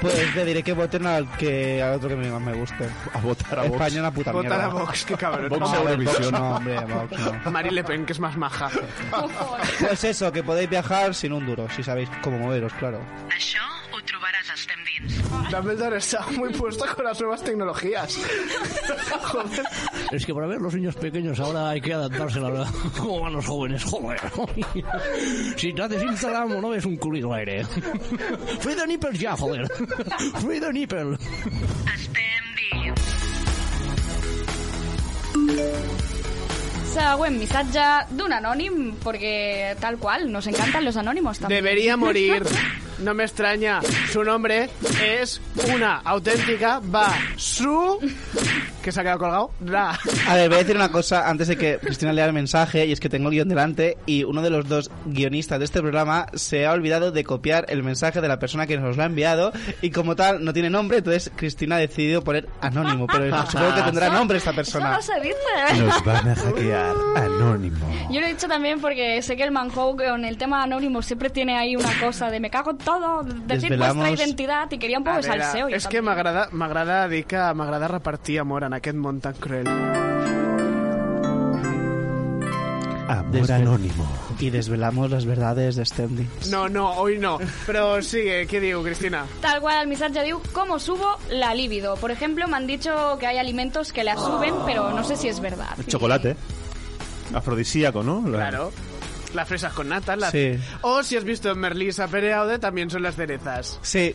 [0.00, 2.88] pues le diré que voten al que al otro que más me guste.
[3.14, 3.72] A votar a Vox.
[3.74, 4.64] España una puta Votar mierda.
[4.64, 5.48] a Vox, qué cabrón.
[5.48, 6.32] Vox No, a Vox Eurovisión.
[6.32, 6.56] no.
[6.56, 7.50] Hombre, Vox no.
[7.50, 8.70] Marine Le Pen, que es más maja.
[9.80, 13.00] Pues eso, que podéis viajar sin un duro, si sabéis cómo moveros, claro.
[13.30, 13.62] Això
[14.40, 15.12] ho trobaràs a Estem Dins.
[15.50, 18.18] Dumbledore está muy puesto con las nuevas tecnologías.
[19.22, 19.64] Joder.
[20.12, 23.32] Es que para ver los niños pequeños ahora hay que adaptarse a la como van
[23.34, 24.20] los jóvenes, joder.
[25.56, 27.64] Si te haces Instagram no ves un culito aire.
[28.60, 29.68] Free the nipples ya, joder.
[30.40, 31.18] Free the nipple.
[31.94, 33.00] Estem dins.
[36.90, 41.62] Següent missatge d'un anònim, porque tal cual, nos encantan los anónimos también.
[41.62, 42.42] Debería morir.
[43.02, 43.80] No me extraña.
[44.12, 44.68] Su nombre
[45.02, 45.40] es
[45.74, 47.98] una auténtica Basu.
[48.82, 49.50] Que se ha quedado colgado.
[49.60, 49.98] Ra.
[50.28, 52.92] A ver, voy a decir una cosa antes de que Cristina lea el mensaje, y
[52.92, 56.26] es que tengo el guion delante, y uno de los dos guionistas de este programa
[56.34, 59.52] se ha olvidado de copiar el mensaje de la persona que nos lo ha enviado,
[59.82, 63.82] y como tal no tiene nombre, entonces Cristina ha decidido poner anónimo, pero supongo que
[63.82, 64.92] tendrá nombre esta Eso persona.
[64.92, 65.82] no se dice.
[65.84, 66.94] Nos van a hackear.
[67.16, 67.86] Anónimo.
[68.10, 71.28] Yo lo he dicho también porque sé que el Manhou con el tema anónimo siempre
[71.30, 74.98] tiene ahí una cosa de me cago en todo, decir Desvelamos- vuestra identidad y quería
[74.98, 75.68] un poco A de salseo.
[75.68, 79.66] és que m'agrada m'agrada dir que m'agrada repartir amor en aquest món tan cruel.
[83.08, 84.06] Amor anónimo.
[84.38, 86.26] Y desvelamos las verdades de Stanley.
[86.48, 87.38] No, no, hoy no.
[87.66, 89.24] Però sigue, què diu, Cristina?
[89.42, 91.96] Tal cual el missatge diu ¿Cómo subo la libido?
[91.96, 95.28] Por ejemplo, me han dicho que hay alimentos que la suben, pero no sé si
[95.28, 95.74] es verdad.
[95.78, 96.36] El chocolate.
[97.34, 98.22] Afrodisíaco, ¿no?
[98.28, 98.70] La- Claro.
[99.34, 100.16] Las fresas con nata.
[100.16, 100.32] Las...
[100.32, 100.58] Sí.
[100.82, 103.78] O si has visto en Merlí Sapereaude, también son las cerezas.
[103.82, 104.14] Sí.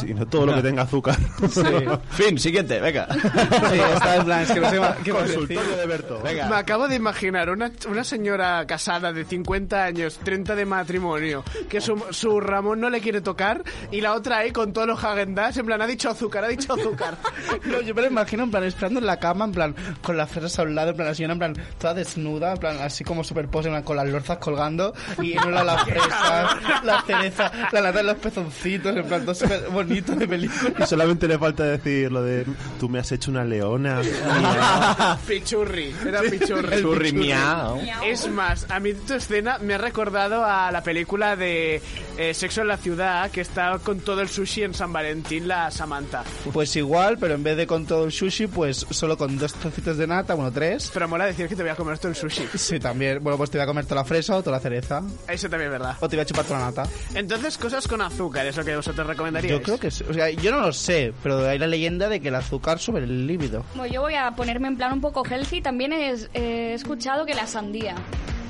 [0.00, 1.16] Sí, no todo lo que tenga azúcar.
[2.10, 3.06] Fin, siguiente, venga.
[3.10, 5.76] Sí, está en plan, es que no sé qué Consultorio decir.
[5.76, 6.20] de Berto.
[6.22, 6.48] Venga.
[6.48, 11.80] Me acabo de imaginar una, una señora casada de 50 años, 30 de matrimonio, que
[11.80, 15.58] su, su Ramón no le quiere tocar y la otra ahí con todos los Häagen-Dazs,
[15.58, 17.16] en plan, ha dicho azúcar, ha dicho azúcar.
[17.64, 20.30] No, yo me lo imagino en plan esperando en la cama, en plan con las
[20.30, 23.04] fresas a un lado, en plan la señora en plan toda desnuda, en plan así
[23.04, 27.50] como superpose, en plan, con las lorzas colgando y en una las fresas, la cereza,
[27.72, 30.72] la lata de los pezoncitos, en plan todo súper bonito de película.
[30.78, 32.46] Y solamente le falta decir lo de
[32.78, 34.00] tú me has hecho una leona.
[35.26, 36.74] Pichurri, era Pichurri.
[36.74, 37.80] El Churri, miau.
[38.04, 41.82] Es más, a mí tu escena me ha recordado a la película de
[42.16, 45.70] eh, Sexo en la Ciudad, que está con todo el sushi en San Valentín, la
[45.70, 46.24] Samantha.
[46.52, 49.96] Pues igual, pero en vez de con todo el sushi, pues solo con dos trocitos
[49.96, 50.90] de nata, bueno, tres.
[50.92, 52.48] Pero mola decir que te voy a comer todo el sushi.
[52.54, 53.22] Sí, también.
[53.22, 55.02] Bueno, pues te voy a comer toda la fresa o toda la cereza.
[55.28, 55.96] Eso también es verdad.
[56.00, 56.82] O te voy a chupar toda la nata.
[57.14, 59.58] Entonces, cosas con azúcar, es lo que vosotros recomendaríais.
[59.60, 60.04] Yo creo que sí.
[60.08, 63.00] O sea, yo no lo sé, pero hay la leyenda de que el azúcar sube
[63.00, 63.64] el líbido.
[63.74, 65.60] Bueno, yo voy a ponerme en plan un poco healthy.
[65.60, 67.94] También es- he escuchado que la sandía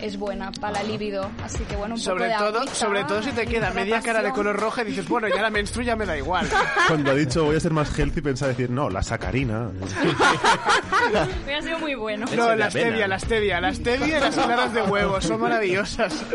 [0.03, 1.31] es buena para la libido.
[1.45, 4.01] Así que bueno, un Sobre poco de todo, agüita, sobre todo si te queda media
[4.01, 6.47] cara de color roja y dices, bueno, ya la menstruo ya me da igual.
[6.89, 9.71] Cuando ha dicho voy a ser más healthy, pensaba decir, no, la sacarina.
[11.45, 12.27] Hubiera sido muy bueno.
[12.37, 16.15] No, la stevia, la stevia, la stevia y las claras de huevo, son maravillosas.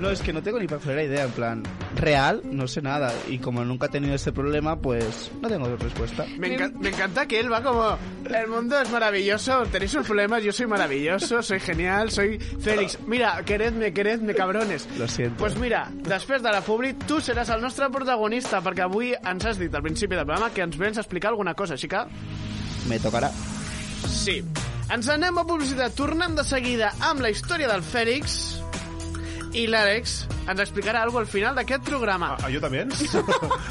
[0.00, 1.62] No, es que no tengo ni para la idea, en plan,
[1.96, 3.12] real, no sé nada.
[3.28, 6.24] Y como nunca he tenido este problema, pues no tengo respuesta.
[6.38, 10.42] Me, enca- me encanta que él va como, el mundo es maravilloso, tenéis sus problemas,
[10.42, 12.98] yo soy maravilloso, soy genial, soy Félix.
[13.06, 14.88] Mira, queredme, queredme, cabrones.
[14.98, 15.36] Lo siento.
[15.38, 19.58] Pues mira, després de la publi, tu seràs el nostre protagonista, perquè avui ens has
[19.60, 22.00] dit al principi del programa que ens vens a explicar alguna cosa, així que...
[22.88, 23.28] Me tocarà.
[24.08, 24.38] Sí.
[24.92, 25.94] Ens anem a publicitat.
[25.96, 28.38] Tornem de seguida amb la història del Fèlix
[29.54, 32.34] i l'Àlex ens explicarà algo al final d'aquest programa.
[32.42, 32.88] ¿Ah, yo también?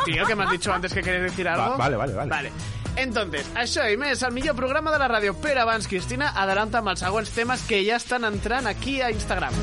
[0.06, 1.72] Tío, que me has dicho antes que querías decir algo.
[1.72, 2.30] Va- vale, vale, vale.
[2.30, 2.52] Vale.
[2.96, 5.34] Entonces, això i més, el millor programa de la ràdio.
[5.42, 9.54] Però abans, Cristina, adelanta amb els següents temes que ja estan entrant aquí a Instagram.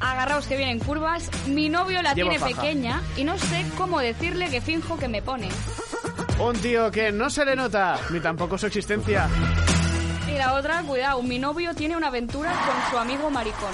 [0.00, 1.30] Agarraos que vienen curvas.
[1.46, 2.54] Mi novio la tiene faja.
[2.54, 5.48] pequeña y no sé cómo decirle que finjo que me pone.
[6.38, 9.28] Un tío que no se le nota, ni tampoco su existencia.
[10.28, 13.72] Y la otra, cuidado, mi novio tiene una aventura con su amigo maricón.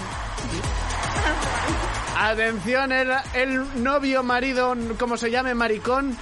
[2.20, 6.12] Atención, el, el novio, marido, como se llame, maricón,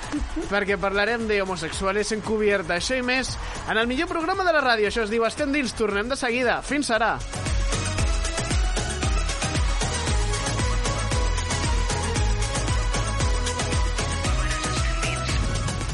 [0.49, 2.77] perquè parlarem de homosexuales encubierta.
[2.79, 3.35] Això i més
[3.69, 4.89] en el millor programa de la ràdio.
[4.89, 6.61] Això es diu Estem dins, tornem de seguida.
[6.63, 7.17] Fins ara.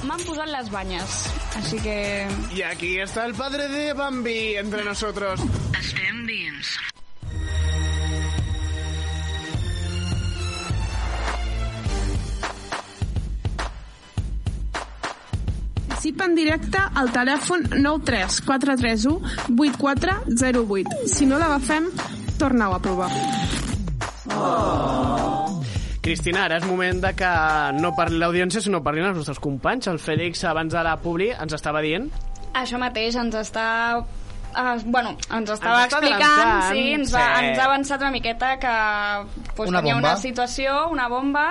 [0.04, 1.20] M'han posat les banyes,
[1.62, 1.98] així que...
[2.52, 5.40] Y aquí está el padre de Bambi entre nosotros.
[5.80, 6.73] Estem endins.
[16.34, 19.20] En directe al telèfon 93431
[19.54, 21.06] 8408.
[21.06, 21.86] Si no l'agafem,
[22.40, 23.10] torneu a provar.
[26.04, 27.30] Cristina, ara és moment de que
[27.78, 29.86] no parli l'audiència, sinó parlin els nostres companys.
[29.92, 32.10] El Fèlix, abans de la publi, ens estava dient...
[32.54, 33.66] Això mateix, ens està...
[34.54, 37.46] Uh, bueno, ens estava Ens explicant, adelantant, sí, ens, va, sí.
[37.48, 38.74] ens ha avançat una miqueta que
[39.56, 40.12] pues, Una tenia bomba.
[40.12, 41.46] una situació, una bomba,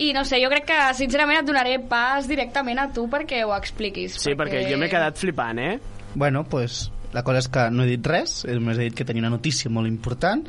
[0.00, 3.52] i no sé, jo crec que sincerament et donaré pas directament a tu perquè ho
[3.56, 4.16] expliquis.
[4.22, 5.76] Sí, perquè jo m'he quedat flipant, eh?
[6.14, 9.24] Bueno, pues la cosa és que no he dit res, només he dit que tenia
[9.24, 10.44] una notícia molt important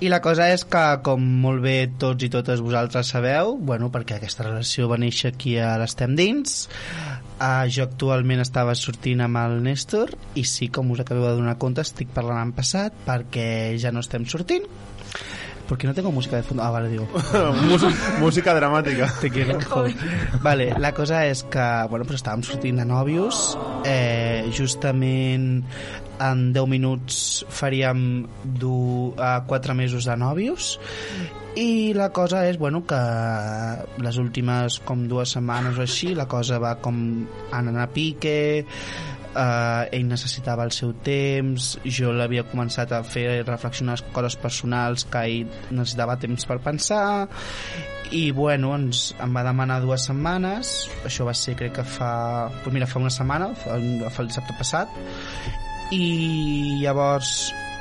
[0.00, 4.16] i la cosa és que, com molt bé tots i totes vosaltres sabeu, bueno, perquè
[4.16, 6.64] aquesta relació va néixer aquí a l'Estem Dins,
[7.36, 11.58] uh, jo actualment estava sortint amb el Néstor i sí, com us acabeu de donar
[11.60, 14.66] compte, estic parlant en passat perquè ja no estem sortint
[15.72, 16.62] porque no tengo música de fondo.
[16.62, 17.08] Ah, vale, digo.
[18.20, 19.10] Música- dramática.
[19.22, 19.58] Te quiero.
[19.58, 19.94] Joder.
[20.42, 23.56] Vale, la cosa és que, bueno, pues estàvem sortint de nòvios,
[23.88, 25.64] eh, justament
[26.20, 30.76] en 10 minuts faríem du, uh, 4 mesos de nòvios
[31.56, 33.00] i la cosa és, bueno, que
[34.04, 37.00] les últimes com dues setmanes o així, la cosa va com
[37.48, 38.66] anant a pique,
[39.32, 45.22] Uh, ell necessitava el seu temps jo l'havia començat a fer reflexionar coses personals que
[45.24, 47.00] ell necessitava temps per pensar
[48.12, 50.74] i bueno, ens, em va demanar dues setmanes
[51.08, 52.12] això va ser crec que fa
[52.60, 53.80] pues mira, fa una setmana fa,
[54.12, 55.00] fa el dissabte passat
[55.96, 57.32] i llavors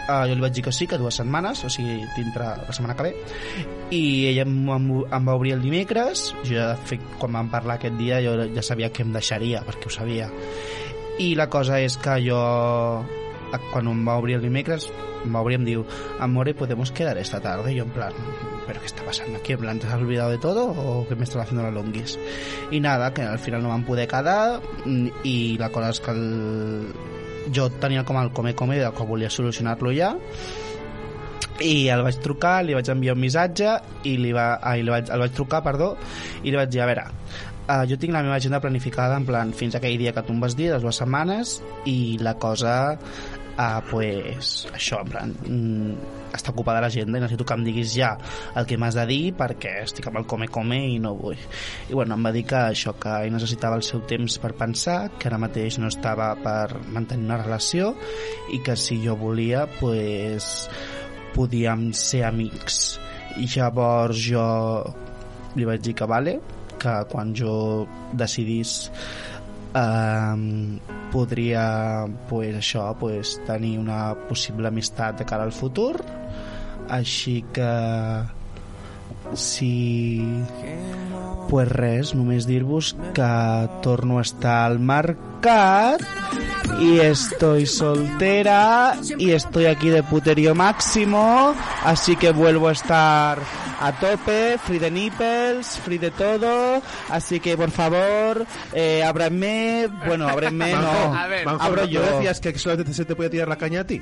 [0.08, 2.96] uh, jo li vaig dir que sí, que dues setmanes o sigui, dintre la setmana
[2.96, 3.14] que ve
[3.92, 7.52] i ella em, em, em va obrir el dimecres jo ja, de fet, quan vam
[7.52, 10.32] parlar aquest dia jo ja sabia que em deixaria perquè ho sabia
[11.20, 12.40] i la cosa és que jo
[13.72, 14.88] quan em va obrir el dimecres
[15.26, 15.84] em va obrir i em diu
[16.24, 17.74] amore podemos quedar esta tarde?
[17.74, 18.14] Y yo en plan
[18.66, 19.54] pero qué está pasando aquí?
[19.54, 22.18] En plan te has olvidado de todo o que me están haciendo la longuis?
[22.72, 24.62] Y nada que al final no van poder quedar
[25.24, 26.94] i la cosa és que el...
[27.54, 30.16] jo tenia com el come-come de que volia solucionar-lo ja
[31.62, 33.74] i el vaig trucar, li vaig enviar un missatge
[34.10, 35.94] i li va, ai, li vaig, el vaig trucar, perdó,
[36.42, 37.04] i li vaig dir, a veure,
[37.68, 40.42] uh, jo tinc la meva agenda planificada en plan fins aquell dia que tu em
[40.42, 41.60] vas dir, les dues setmanes,
[41.90, 45.96] i la cosa, uh, pues, això, en plan, mm,
[46.38, 48.14] està ocupada l'agenda i necessito que em diguis ja
[48.56, 51.40] el que m'has de dir perquè estic amb el come-come i no vull.
[51.90, 55.12] I bueno, em va dir que això, que ell necessitava el seu temps per pensar,
[55.20, 57.94] que ara mateix no estava per mantenir una relació
[58.56, 60.70] i que si jo volia, pues,
[61.36, 63.00] podíem ser amics
[63.40, 64.46] i llavors jo
[65.56, 66.40] li vaig dir que vale
[66.82, 67.54] que quan jo
[68.18, 68.92] decidís
[69.78, 70.80] um,
[71.14, 75.96] podria pues, això, pues, tenir una possible amistat de cara al futur.
[76.92, 77.72] Així que
[79.38, 80.22] si
[81.52, 83.32] pues res, només dir-vos que
[83.84, 86.04] torno a estar al mercat
[86.80, 91.54] y estoy soltera y estoy aquí de puterío máximo,
[91.84, 93.40] así que vuelvo a estar
[93.80, 100.28] a tope, free de nipples, free de todo, así que por favor, eh, ábranme, bueno,
[100.28, 101.46] ábranme no, A ver.
[101.46, 102.02] Manjo, abro ¿no yo.
[102.02, 104.00] decías que solamente se te podía tirar la caña a ti?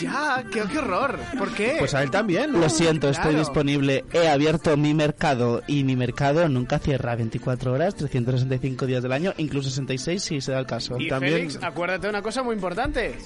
[0.00, 1.18] Ya, qué, qué horror.
[1.38, 1.76] ¿Por qué?
[1.78, 2.52] Pues a él también.
[2.52, 2.58] ¿no?
[2.58, 3.38] Lo siento, estoy Claro.
[3.40, 4.04] disponible.
[4.12, 9.32] He abierto mi mercado y mi mercado nunca cierra 24 horas, 365 días del año,
[9.38, 10.96] incluso 66 si se da el caso.
[11.00, 13.16] Y Félix, acuérdate una cosa muy importante.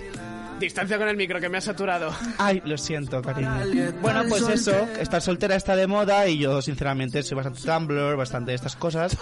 [0.61, 2.13] Distancia con el micro, que me ha saturado.
[2.39, 3.51] Ay, lo siento, cariño.
[4.03, 8.51] Bueno, pues eso, estar soltera está de moda y yo, sinceramente, soy bastante Tumblr, bastante
[8.53, 9.17] de estas cosas.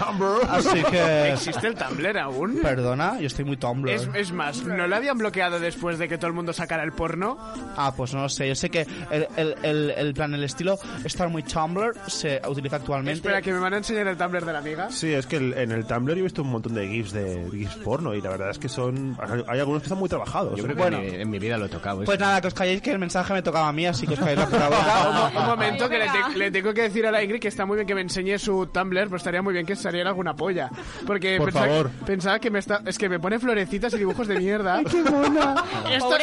[0.49, 1.33] Así que...
[1.33, 2.59] ¿Existe el Tumblr aún?
[2.63, 3.89] Perdona, yo estoy muy Tumblr.
[3.91, 6.93] Es, es más, ¿no lo habían bloqueado después de que todo el mundo sacara el
[6.93, 7.39] porno?
[7.77, 8.49] Ah, pues no lo sé.
[8.49, 12.77] Yo sé que el, el, el, el plan, el estilo estar muy Tumblr se utiliza
[12.77, 13.19] actualmente.
[13.19, 14.91] Espera, que me van a enseñar el Tumblr de la amiga.
[14.91, 17.49] Sí, es que el- en el Tumblr yo he visto un montón de GIFs de
[17.53, 19.17] GIFs porno y la verdad es que son...
[19.47, 20.59] Hay algunos que están muy trabajados.
[20.59, 20.75] Yo ¿eh?
[20.75, 22.03] creo que en, mi, en mi vida lo he tocado.
[22.05, 24.19] Pues nada, que os calléis que el mensaje me tocaba a mí, así que os
[24.21, 25.31] calléis la puta.
[25.35, 27.67] Un, un momento, que le, te- le tengo que decir a la Ingrid que está
[27.67, 30.71] muy bien que me enseñe su Tumblr, pero estaría muy bien que saliera alguna polla.
[31.07, 31.91] Porque Por pensaba, favor.
[32.07, 32.83] pensaba que me está...
[32.87, 34.83] Es que me pone florecitas y dibujos de mierda.
[34.91, 35.55] ¡Qué mona!
[35.91, 36.17] Esto,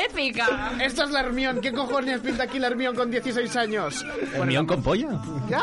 [0.82, 1.62] esto es la Hermión.
[1.62, 4.06] ¿Qué cojones pinta aquí la Hermión con 16 años?
[4.36, 5.10] El mío con polla.
[5.50, 5.62] ¡Ya!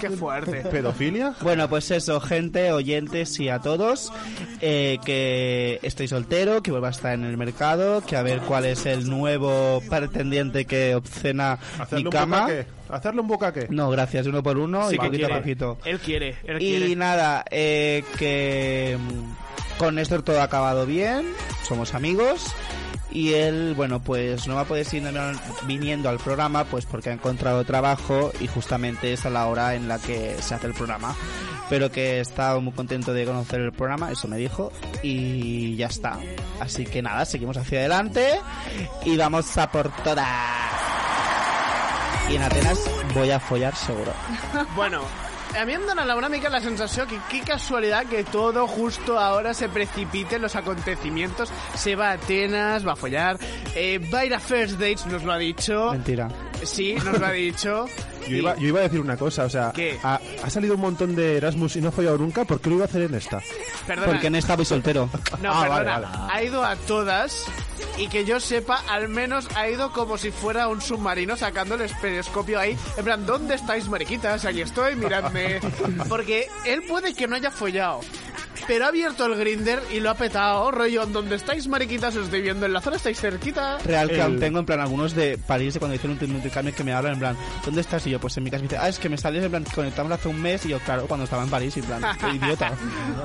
[0.00, 0.62] ¡Qué fuerte!
[0.70, 1.34] ¿Pedofilia?
[1.42, 4.12] Bueno, pues eso, gente, oyentes y a todos,
[4.60, 8.53] eh, que estoy soltero, que vuelva a estar en el mercado, que a ver cuál
[8.64, 12.66] es el nuevo pretendiente que obcena mi ¿Hacerle un?
[12.88, 13.66] ¿Hacerle un bocaque?
[13.70, 15.78] No, gracias, uno por uno Sí y poquito a poquito.
[15.84, 16.96] Él quiere, él Y quiere.
[16.96, 21.26] nada, eh, que mm, con Néstor todo ha acabado bien,
[21.66, 22.54] somos amigos
[23.10, 25.08] y él, bueno, pues no va a poder seguir
[25.66, 29.86] viniendo al programa pues porque ha encontrado trabajo y justamente es a la hora en
[29.88, 31.14] la que se hace el programa.
[31.74, 34.70] Pero que está muy contento de conocer el programa, eso me dijo,
[35.02, 36.20] y ya está.
[36.60, 38.38] Así que nada, seguimos hacia adelante
[39.04, 40.24] y vamos a por todas.
[42.30, 42.78] Y en Atenas
[43.12, 44.12] voy a follar seguro.
[44.76, 45.02] Bueno,
[45.60, 49.52] a mí em dóna una mica la sensació que qué casualidad que todo justo ahora
[49.52, 51.50] se precipite en los acontecimientos.
[51.74, 53.36] Se va a Atenas, va a follar,
[53.74, 55.90] eh, va a ir a First Dates, nos lo ha dicho.
[55.90, 56.28] Mentira.
[56.62, 57.86] Sí, nos lo ha dicho.
[58.26, 59.98] Yo iba, yo iba a decir una cosa, o sea, ¿Qué?
[60.02, 62.76] Ha, ha salido un montón de Erasmus y no ha follado nunca, ¿por qué lo
[62.76, 63.42] iba a hacer en esta?
[63.86, 64.06] Perdona.
[64.10, 65.10] Porque en esta voy soltero.
[65.42, 65.68] No, Ah, perdona.
[65.68, 66.32] vale, vale.
[66.32, 67.44] Ha ido a todas
[67.98, 71.90] y que yo sepa, al menos ha ido como si fuera un submarino sacando el
[72.00, 72.74] periscopio ahí.
[72.96, 74.46] En plan, ¿dónde estáis, mariquitas?
[74.46, 75.60] Aquí estoy, miradme.
[76.08, 78.00] Porque él puede que no haya follado.
[78.66, 82.14] Pero ha abierto el grinder y lo ha petado, rollo, ¿dónde estáis, mariquitas?
[82.16, 83.78] Os estoy viendo en la zona, estáis cerquita.
[83.78, 86.74] Real que El- aún tengo en plan algunos de París de cuando hicieron un intercambio
[86.74, 88.06] que me hablan en plan ¿dónde estás?
[88.06, 89.50] y yo pues en mi casa y me dice ah es que me sales en
[89.50, 92.02] plan conectamos hace un mes y yo claro cuando estaba en París y en plan
[92.20, 92.72] "Qué idiota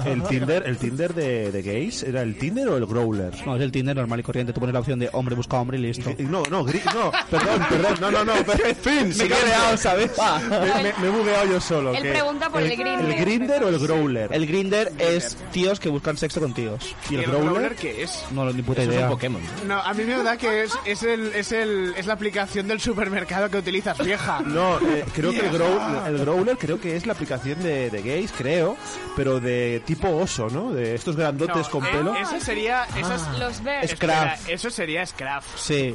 [0.05, 3.33] El Tinder, el Tinder de, de gays, ¿era el Tinder o el Growler?
[3.45, 5.77] no es el Tinder normal y corriente tú pones la opción de hombre busca hombre
[5.77, 8.33] y listo No, no, gri- no, perdón, perdón, no, no, no,
[8.65, 10.11] en fin, me he cabreado ¿sabes?
[10.49, 11.93] Me, me- me he bugueado yo solo.
[11.93, 13.05] Él que- pregunta por el Grindr.
[13.05, 14.29] ¿El Grinder o el Growler?
[14.33, 15.18] el Grinder es
[15.51, 17.75] tíos que buscan sexo con tíos ¿Y el ¿Y Growler?
[17.75, 18.23] qué es?
[18.31, 19.41] no ni puta Eso es idea un Pokémon.
[19.67, 22.79] No, a mí me da que es, es, el, es, el, es la aplicación del
[22.79, 24.41] supermercado que utilizas, vieja.
[24.45, 28.01] No, eh, creo que el, grow- el Growler creo que es la aplicación de, de
[28.01, 28.75] gays, creo,
[29.15, 30.71] pero de tipo oso, ¿no?
[30.71, 32.15] De estos grandotes No, con eh, pelo.
[32.15, 32.85] Ese sería...
[32.97, 33.91] esas- Los bears.
[33.91, 34.49] Espera, Scruff.
[34.49, 35.45] eso sería Scruff.
[35.55, 35.93] sí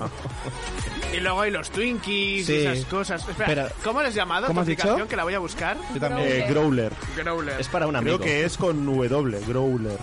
[1.12, 2.52] Y luego hay los Twinkies Sí.
[2.52, 3.28] y esas cosas.
[3.28, 4.82] Espera, Pero- ¿cómo les has llamado ¿Cómo tu has dicho?
[4.82, 5.08] aplicación?
[5.08, 5.76] Que la voy a buscar.
[5.94, 6.92] yo también Eh, Growler.
[7.16, 7.60] Growler.
[7.60, 8.18] Es para un Creo amigo.
[8.24, 9.98] que es con W, Growler.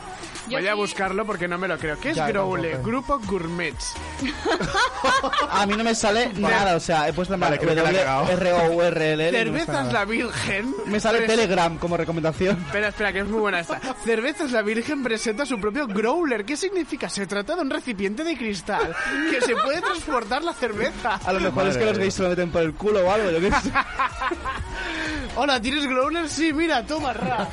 [0.49, 1.99] Yo Voy a sí- buscarlo porque no me lo creo.
[1.99, 2.71] ¿Qué es Ya, Growler?
[2.81, 2.89] tampoco.
[2.89, 3.93] Grupo Gourmets.
[5.51, 7.91] a mí no me sale nada o sea he puesto en Vale, creo que la
[7.91, 8.27] he cagado.
[8.29, 9.93] R O U R L Cervezas.
[9.93, 10.73] La Virgen.
[10.87, 13.79] me sale Pres- Telegram como recomendación Espera, espera, que es muy buena esta.
[14.03, 16.43] Cervezas La Virgen presenta su propio growler.
[16.43, 17.07] ¿Qué significa?
[17.09, 18.95] Se trata de un recipiente de cristal
[19.29, 21.19] que se puede transportar la cerveza.
[21.23, 23.29] a lo mejor es que los gays se lo meten por el culo o algo
[23.31, 23.71] yo qué sé
[25.35, 26.27] Hola, ¿tienes growler?
[26.29, 27.47] Sí, mira, toma, ra.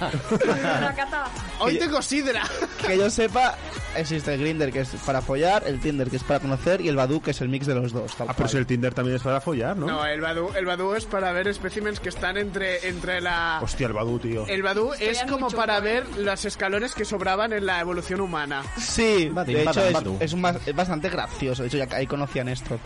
[1.60, 2.42] Hoy tengo sidra.
[2.86, 3.56] que yo sepa,
[3.96, 6.96] existe el Grinder que es para follar, el Tinder que es para conocer y el
[6.96, 8.14] Badoo que es el mix de los dos.
[8.16, 8.48] tal Ah, pero cual.
[8.50, 9.86] si el Tinder también es para follar, ¿no?
[9.86, 13.60] No, el Badu, el Badu es para ver especímenes que están entre, entre la...
[13.62, 14.46] Hostia, el Badu, tío.
[14.46, 18.62] El Badu es como muy para ver los escalones que sobraban en la evolución humana.
[18.78, 21.62] Sí, de hecho es, es, un bas- es bastante gracioso.
[21.62, 22.78] De hecho, ya ahí conocían esto.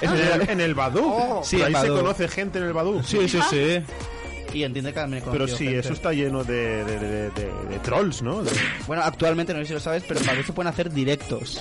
[0.00, 1.40] ¿En el, en el Badu?
[1.42, 2.02] Sí, Pero el ahí se Badoo.
[2.02, 3.02] conoce gente en el Badu.
[3.02, 3.82] Sí, sí, sí.
[4.52, 5.78] Y entiende que también he Pero conocido sí, gente.
[5.80, 8.42] eso está lleno de, de, de- de- de trolls, ¿no?
[8.42, 8.50] De-
[8.86, 11.60] Bueno, actualmente no sé si lo sabes, pero para eso pueden hacer directos.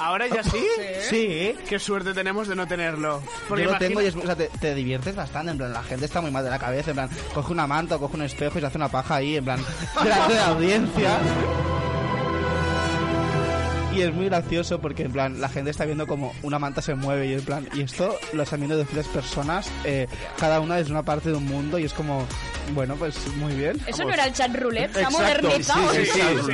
[0.00, 0.64] ¿Ahora ya sí?
[1.10, 1.54] Sí.
[1.68, 3.20] Qué suerte tenemos de no tenerlo.
[3.48, 5.72] Porque Yo lo imagina- tengo y es- o sea, te, te diviertes bastante, en plan,
[5.72, 8.14] la gente está muy mal de la cabeza, en plan, coge una manta o coge
[8.16, 9.60] un espejo y se hace una paja ahí, en plan,
[10.04, 11.18] delante de la audiencia.
[13.98, 16.94] Y es muy gracioso porque, en plan, la gente está viendo como una manta se
[16.94, 20.06] mueve y, en plan, y esto lo están viendo 200 personas, eh,
[20.38, 22.24] cada una desde una parte de un mundo y es como,
[22.74, 23.76] bueno, pues muy bien.
[23.86, 25.92] Eso no era el chat roulette, Exacto, modernizado.
[25.94, 26.52] sí, sí, sí.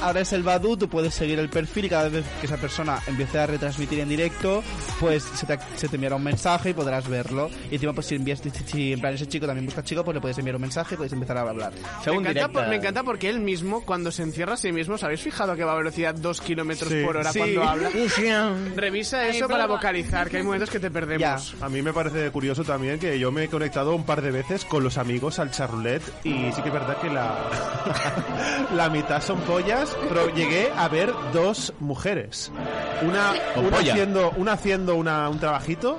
[0.00, 2.98] Ahora es el Badu, tú puedes seguir el perfil y cada vez que esa persona
[3.06, 4.62] empiece a retransmitir en directo,
[4.98, 7.50] pues se te, se te enviará un mensaje y podrás verlo.
[7.70, 10.20] Y encima, pues si envías, si, en plan ese chico también busca chico, pues le
[10.22, 11.72] puedes enviar un mensaje y puedes empezar a hablar.
[12.06, 15.02] Me encanta, por- me encanta porque él mismo, cuando se encierra a sí mismo, ¿os
[15.04, 17.02] habéis fijado que va a velocidad 2 kilómetros Sí.
[17.04, 17.38] por hora Sí.
[17.38, 17.90] cuando habla?
[18.74, 21.54] Revisa eso para vocalizar, que hay momentos que te perdemos.
[21.60, 24.64] A mí me parece curioso también que yo me he conectado un par de veces
[24.64, 27.34] con los amigos al charroulette y sí que es verdad que la,
[28.74, 32.50] la mitad son pollas, pero llegué a ver dos mujeres.
[33.02, 33.92] Una, Con una polla.
[33.92, 35.98] haciendo, una haciendo una- un trabajito,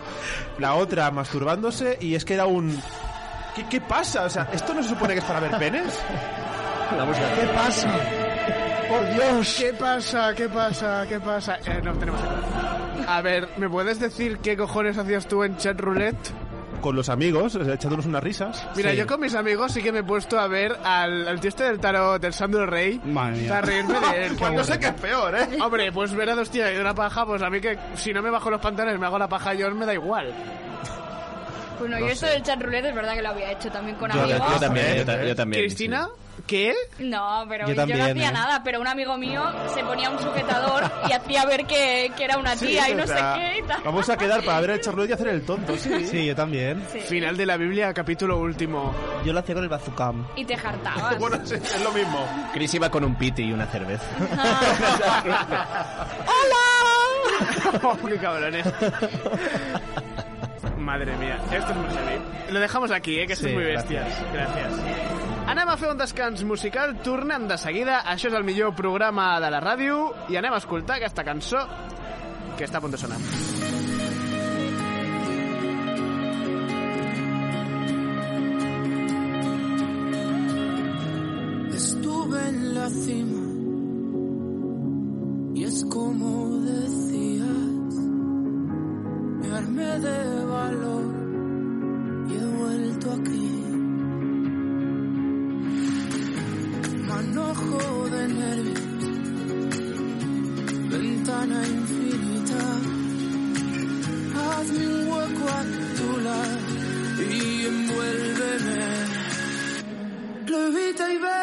[0.59, 2.79] la otra masturbándose y es que era un...
[3.55, 4.23] ¿Qué, qué pasa?
[4.25, 5.93] O sea, ¿esto no se supone que es para ver penes?
[6.89, 7.89] ¿Qué pasa?
[8.89, 9.55] ¡Por Dios!
[9.59, 10.33] ¿Qué pasa?
[10.35, 11.05] ¿Qué pasa?
[11.07, 11.57] ¿Qué pasa?
[11.65, 12.21] Eh, no, tenemos
[13.07, 16.17] A ver, ¿me puedes decir qué cojones hacías tú en chat roulette?
[16.81, 18.65] Con los amigos, sea, echándonos unas risas.
[18.75, 18.97] Mira, Sí.
[18.97, 21.63] yo con mis amigos sí que me he puesto a ver al, al tío este
[21.63, 23.01] del tarot, del Sandro Rey.
[23.03, 23.49] Madre mía.
[23.49, 24.35] Para reírme de él.
[24.39, 25.57] Cuando sé que es peor, ¿eh?
[25.61, 28.21] Hombre, pues ver a dos tías y una paja, pues a mí que si no
[28.21, 30.31] me bajo los pantalones me hago la paja yo, me da igual.
[31.79, 34.21] Bueno, yo esto del chat roulette es verdad que lo había hecho también con Yo,
[34.21, 34.41] amigos.
[34.53, 35.63] yo también, yo, ta- yo también.
[35.63, 36.07] Cristina,
[36.45, 36.73] ¿qué?
[36.99, 38.31] No, pero Yo no hacía ¿eh?
[38.31, 39.43] nada, pero un amigo mío
[39.73, 42.97] se ponía un sujetador y hacía ver que, que era una Sí, tía y o
[42.97, 43.81] no sea, sé qué y tal.
[43.83, 46.05] Vamos a quedar para ver el charroulette y hacer el tonto, sí.
[46.07, 46.81] Sí, yo también.
[47.07, 48.93] Final de la Biblia, capítulo último.
[49.25, 50.27] Yo lo hacía con el Bazookam.
[50.35, 51.17] Y te jartabas.
[51.19, 52.19] Bueno, sí, es lo mismo.
[52.53, 54.05] Chris iba con un piti y una cerveza.
[56.25, 57.83] ¡Hola!
[57.83, 58.65] oh, qué cabrones.
[60.77, 62.21] Madre mía, esto es muy heavy.
[62.51, 64.07] Lo dejamos aquí, eh, que Sí, sois muy bestias.
[64.33, 65.36] Gràcies.
[65.47, 68.01] Anem a fer un descans musical, tornem de seguida.
[68.11, 71.61] Això és el millor programa de la ràdio i anem a escoltar aquesta cançó
[72.57, 73.19] que està a punt de sonar.
[81.77, 83.47] Estuve en la cima
[85.55, 87.93] y es como decías,
[89.39, 91.05] me armé de valor
[92.27, 93.56] y he vuelto aquí.
[97.17, 98.81] Manojo de nervios,
[100.91, 102.61] ventana infinita,
[104.37, 105.61] hazme un hueco a
[105.97, 106.57] tu lado
[107.31, 108.81] y envuélveme.
[110.45, 111.36] Lo evita y ven,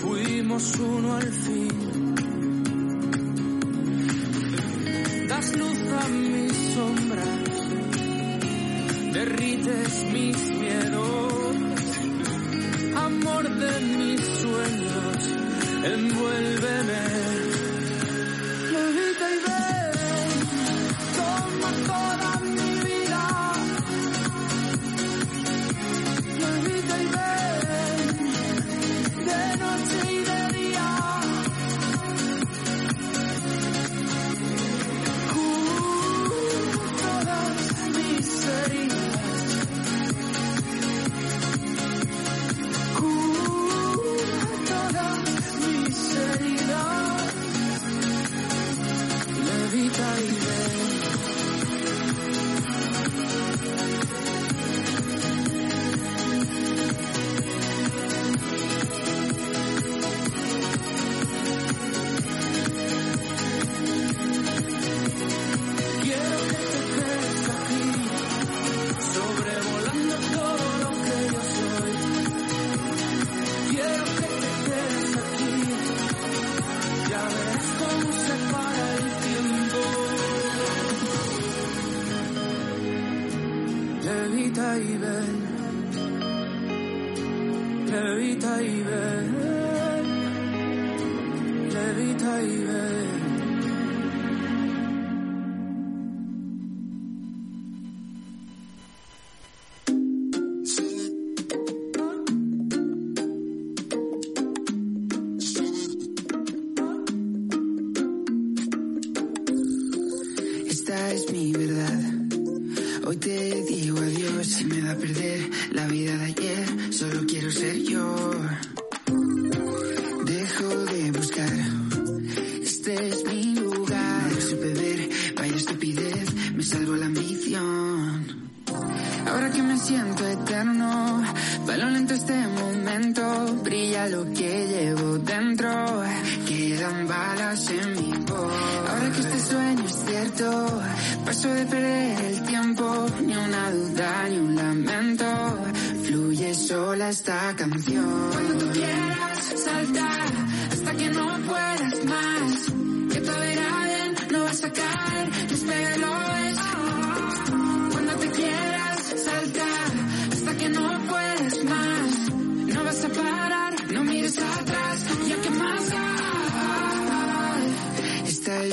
[0.00, 1.75] fuimos uno al fin.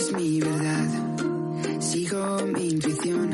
[0.03, 0.87] Es mi verdad,
[1.79, 3.29] sigo mi intuición.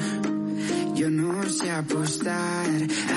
[0.96, 2.68] Yo no sé apostar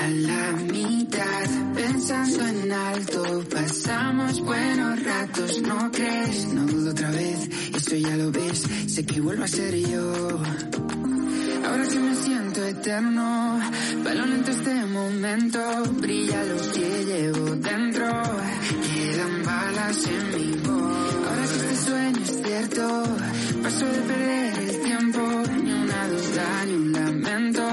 [0.01, 6.47] a la mitad, pensando en alto, pasamos buenos ratos, ¿no crees?
[6.53, 10.41] No dudo otra vez, eso ya lo ves, sé que vuelvo a ser yo.
[11.65, 13.59] Ahora que me siento eterno,
[14.03, 15.59] Balón este momento,
[15.99, 18.07] brilla lo que llevo dentro.
[18.93, 20.62] Quedan balas en mi
[21.93, 23.03] sueño es cierto,
[23.61, 25.21] paso de perder el tiempo.
[25.63, 27.65] Ni una duda, ni un lamento.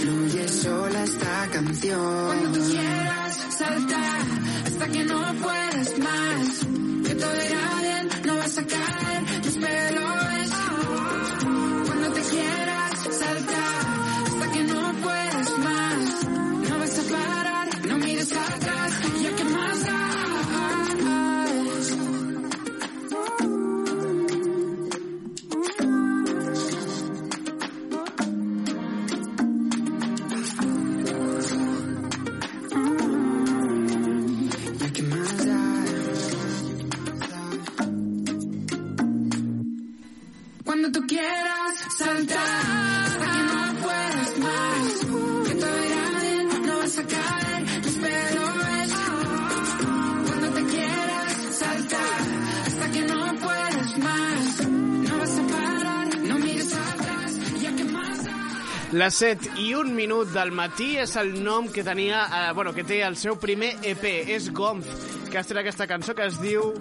[0.00, 2.26] Fluye sola esta canción.
[2.26, 4.00] Cuando tú quieras, salta
[4.66, 6.46] hasta que no puedas más.
[7.06, 7.59] Que todo irá
[59.00, 62.84] Les 7 i un minut del matí és el nom que tenia, eh, bueno, que
[62.84, 64.04] té el seu primer EP,
[64.34, 64.84] és Gomf,
[65.30, 66.74] que ha estrenat aquesta cançó que es diu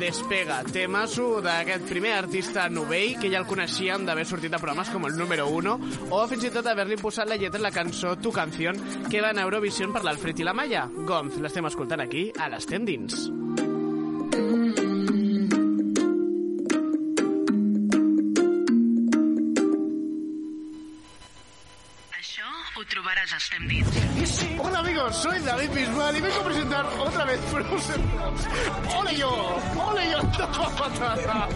[0.00, 5.06] Despega, temasso d'aquest primer artista novell que ja el coneixíem d'haver sortit a programes com
[5.06, 5.76] el número 1
[6.10, 9.30] o fins i tot d'haver-li posat la lletra en la cançó Tu Canción que va
[9.30, 10.88] a Eurovision per l'Alfred i la Maya.
[11.06, 13.30] Gomf, l'estem escoltant aquí a l'Estem Dins.
[13.30, 13.65] Això
[24.60, 28.04] Hola amigos, soy David Bisbal y vengo a presentar otra vez Frozen.
[28.96, 29.58] ¡Ole yo!
[29.84, 30.18] ¡Ole yo!
[30.78, 31.48] Patata!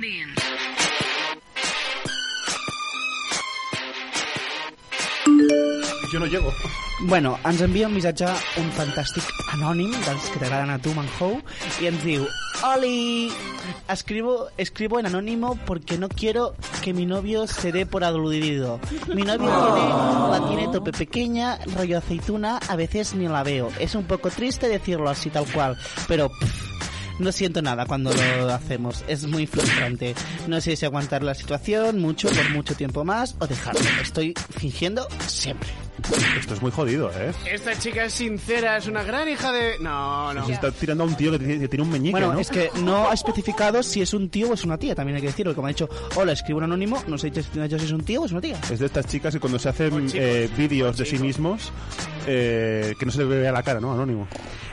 [0.00, 0.34] Dins.
[6.10, 6.50] Yo no llego.
[7.00, 8.24] Bueno, ens envia un missatge
[8.56, 11.34] un fantàstic anònim dels que t'agraden a tu, Manhou,
[11.82, 12.24] i ens diu
[12.64, 13.28] Oli,
[13.92, 18.80] escribo, escribo en anónimo porque no quiero que mi novio se dé por aludido.
[19.14, 19.88] Mi novio tiene,
[20.32, 23.70] la tiene tope pequeña, rollo aceituna, a veces ni la veo.
[23.78, 25.76] Es un poco triste decirlo así tal cual,
[26.08, 29.04] pero pff, no siento nada cuando lo hacemos.
[29.06, 30.14] Es muy frustrante.
[30.46, 33.82] No sé si aguantar la situación mucho por mucho tiempo más o dejarlo.
[34.00, 35.85] Estoy fingiendo siempre.
[36.38, 37.32] Esto es muy jodido, ¿eh?
[37.50, 39.78] Esta chica es sincera, es una gran hija de...
[39.80, 40.46] No, no.
[40.46, 42.38] Se está tirando a un tío que tiene, que tiene un meñique, Bueno, ¿no?
[42.40, 45.22] es que no ha especificado si es un tío o es una tía, también hay
[45.22, 45.54] que decirlo.
[45.54, 48.32] Como ha dicho, hola, escribo un anónimo, no sé si es un tío o es
[48.32, 48.58] una tía.
[48.70, 51.72] Es de estas chicas que cuando se hacen eh, vídeos de sí mismos,
[52.26, 53.92] eh, que no se le ve a la cara, ¿no?
[53.92, 54.28] Anónimo.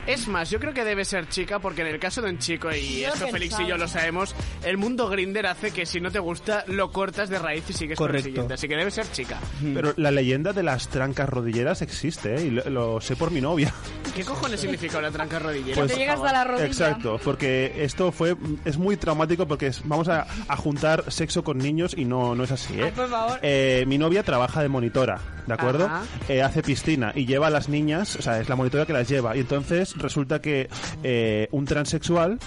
[0.06, 2.70] Es más, yo creo que debe ser chica porque en el caso de un chico,
[2.70, 6.10] y Yo esto Félix y yo lo sabemos, el mundo Grinder hace que si no
[6.10, 8.28] te gusta, lo cortas de raíz y sigues con el Correcto.
[8.28, 8.54] siguiente.
[8.54, 9.38] Así que debe ser chica.
[9.72, 12.44] Pero la leyenda de las trancas rodilleras existe, ¿eh?
[12.46, 13.72] Y lo, lo sé por mi novia.
[14.14, 15.76] ¿Qué cojones significa una tranca rodillera?
[15.76, 16.66] Pues- Te llegas a la rodilla.
[16.66, 21.58] Exacto, porque esto fue es muy traumático porque es- vamos a, a juntar sexo con
[21.58, 22.84] niños y no, no es así, ¿eh?
[22.86, 23.38] Ay, por favor.
[23.42, 25.88] Eh, mi novia trabaja de monitora, ¿de acuerdo?
[26.28, 29.08] Eh, hace piscina y lleva a las niñas, o sea, es la monitora que las
[29.08, 29.36] lleva.
[29.36, 30.68] Y entonces resulta que
[31.02, 32.38] eh, un transexual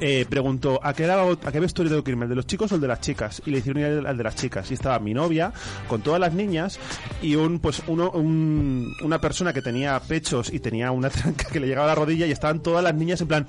[0.00, 2.24] eh, preguntó ¿a qué, era- ¿a qué vestuario tengo que irme?
[2.24, 3.42] ¿El de los chicos o el de las chicas?
[3.46, 4.70] Y le hicieron ir al de las chicas.
[4.70, 5.52] Y estaba mi novia
[5.88, 6.78] con todas las niñas
[7.22, 11.60] y un pues uno un- una persona que tenía pechos y tenía una tranca que
[11.60, 13.46] le llegaba a la rodilla y estaban todas las niñas en plan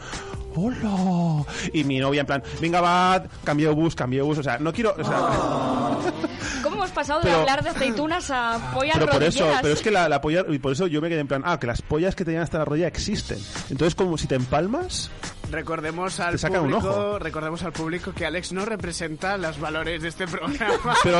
[0.55, 1.45] ¡Hola!
[1.73, 4.95] Y mi novia en plan, venga va, cambio bus, cambio bus, o sea, no quiero,
[4.97, 5.19] o sea,
[6.63, 9.81] ¿Cómo hemos pasado Pero- de hablar de aceitunas a pollas pero por eso, pero es
[9.81, 11.81] que la, la polla, y por eso yo me quedé en plan, ah, que las
[11.83, 13.37] pollas que tenían hasta la rodilla existen.
[13.69, 15.11] Entonces, como si te empalmas,
[15.51, 17.19] Recordemos al público, ojo.
[17.19, 20.95] recordemos al público que Alex no representa los valores de este programa.
[21.03, 21.19] pero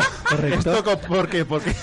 [0.55, 1.45] esto ¿por qué?
[1.45, 1.73] Porque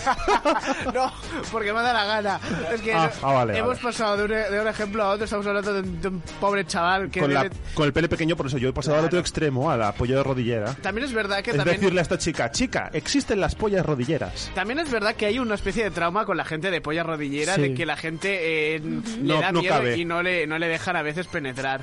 [0.95, 1.13] no,
[1.51, 2.41] porque me da la gana.
[2.73, 3.83] Es que Ah, ah, vale, hemos vale.
[3.83, 6.65] pasado de un, de un ejemplo a otro, estamos hablando de un, de un pobre
[6.67, 9.05] chaval que con, la- debe- con el pele pequeño, por eso yo he pasado al
[9.07, 10.75] otro extremo, a la polla de rodillera.
[10.75, 11.77] También es verdad que Es también...
[11.79, 14.51] decirle a esta chica, chica, existen las pollas rodilleras.
[14.55, 17.55] También es verdad que hay una especie de trauma con la gente de polla rodillera,
[17.57, 17.63] Sí.
[17.63, 19.97] de que la gente eh, le No- da no miedo cabe.
[19.99, 21.81] y no le, no le dejan a veces penetrar.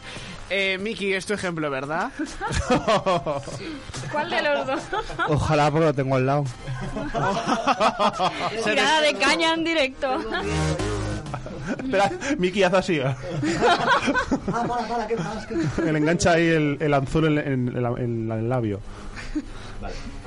[0.56, 2.12] Eh, Miki, es tu ejemplo, ¿verdad?
[4.12, 4.82] ¿Cuál de los dos?
[5.28, 6.44] Ojalá porque lo tengo al lado.
[8.64, 10.20] Tirada de caña en directo.
[11.84, 13.00] Espera, Miki, haz así.
[13.00, 13.18] Ah,
[14.52, 15.48] para, para, ¿qué más?
[15.48, 15.80] ¿Qué más?
[15.80, 18.80] Le engancha ahí el, el anzuelo en el labio.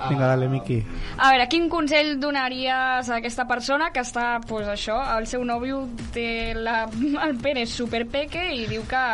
[0.09, 0.79] Vinga, dale, Miqui.
[1.17, 5.83] A veure, quin consell donaries a aquesta persona que està, pues això, el seu nòvio
[6.15, 6.85] té la,
[7.27, 9.05] el pene superpeque i diu que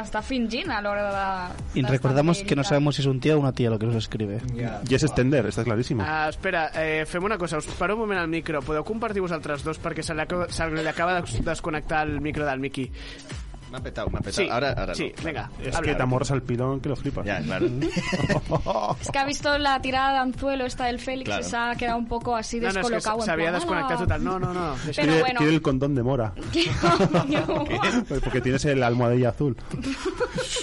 [0.00, 1.80] està fingint a l'hora de...
[1.80, 3.96] Y recordamos que no sabemos si es un tío o una tía lo que nos
[3.96, 4.40] escribe.
[4.88, 6.02] Y es extender, está clarísimo.
[6.06, 8.62] Ah, espera, eh, fem una cosa, us paro un moment al micro.
[8.62, 12.46] Podeu compartir vosaltres dos perquè se li acaba, se li acaba de desconnectar el micro
[12.46, 12.90] del Miqui.
[13.70, 14.42] M'ha petado, m'ha petado.
[14.44, 15.22] Sí, ahora, ahora sí, no.
[15.24, 15.50] venga.
[15.60, 16.04] Es habla, que te habla.
[16.04, 17.24] amorras al pilón que lo flipas.
[17.24, 17.66] Ya, claro.
[19.00, 21.40] Es que ha visto la tirada de anzuelo esta del Félix Claro.
[21.46, 23.22] y se ha quedado un poco así No, no, es que descolocado.
[23.22, 24.24] se había desconectado total.
[24.24, 24.74] No, no, no.
[24.84, 25.38] Pero quiere, bueno.
[25.38, 26.32] quiere el condón de mora.
[28.24, 29.56] Porque tienes el almohadilla azul.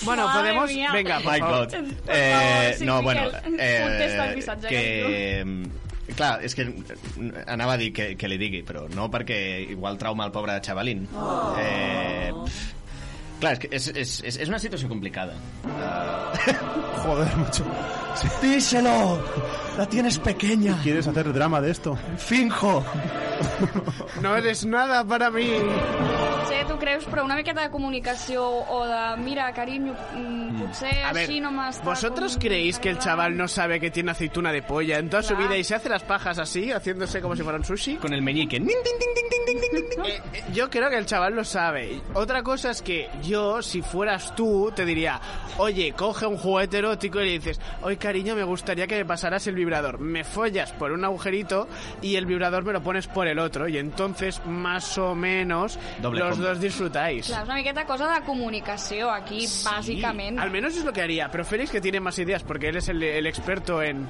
[0.04, 0.72] Bueno, Madre podemos...
[0.72, 0.92] mía.
[0.92, 1.40] Venga, por My.
[1.40, 1.74] God.
[2.08, 3.42] Eh, sí, no, bueno, Miquel,
[3.84, 5.88] contesta el eh, que...
[6.16, 6.64] Clar, és que
[7.52, 9.36] anava a dir que, que li digui, però no perquè
[9.74, 11.02] igual trauma el pobre xavalín.
[11.60, 12.77] Eh, pff,
[13.42, 15.38] clar, és, que és, és, és una situació complicada.
[15.64, 16.36] Uh,
[17.04, 17.68] Joder, macho.
[18.42, 18.98] Díselo.
[19.78, 20.80] La tienes pequeña.
[20.82, 21.96] ¿Quieres hacer drama de esto?
[22.18, 22.84] Finjo.
[24.22, 25.48] No eres nada para mí.
[25.50, 31.04] No sé, tu creus, però una miqueta de comunicació o de, mira, carinyo, mm, potser
[31.06, 31.84] A ver, així no m'està...
[31.86, 35.22] ¿Vosotros com- creéis que el chaval no sabe que tiene aceituna de polla en toda
[35.24, 37.98] su vida y se hace las pajas así, haciéndose como si fuera un sushi?
[37.98, 38.58] Con el meñique.
[38.58, 42.02] Eh, eh, yo creo que el chaval lo sabe.
[42.14, 45.20] Otra cosa es que yo, si fueras tú, te diría,
[45.58, 49.46] oye, coge un juguete erótico y le dices, oye, cariño, me gustaría que me pasaras
[49.48, 50.00] el vibrador.
[50.00, 51.68] Me follas por un agujerito
[52.02, 53.68] y el vibrador me lo pones por el otro.
[53.68, 56.48] Y entonces, más o menos, Doble los combo.
[56.48, 57.28] dos disfrutáis.
[57.28, 60.40] Clar, és una miqueta cosa de comunicació aquí, bàsicament.
[60.40, 61.30] Al menos es lo que haría.
[61.32, 64.08] Pero Félix que tiene más ideas porque él es el, el experto en...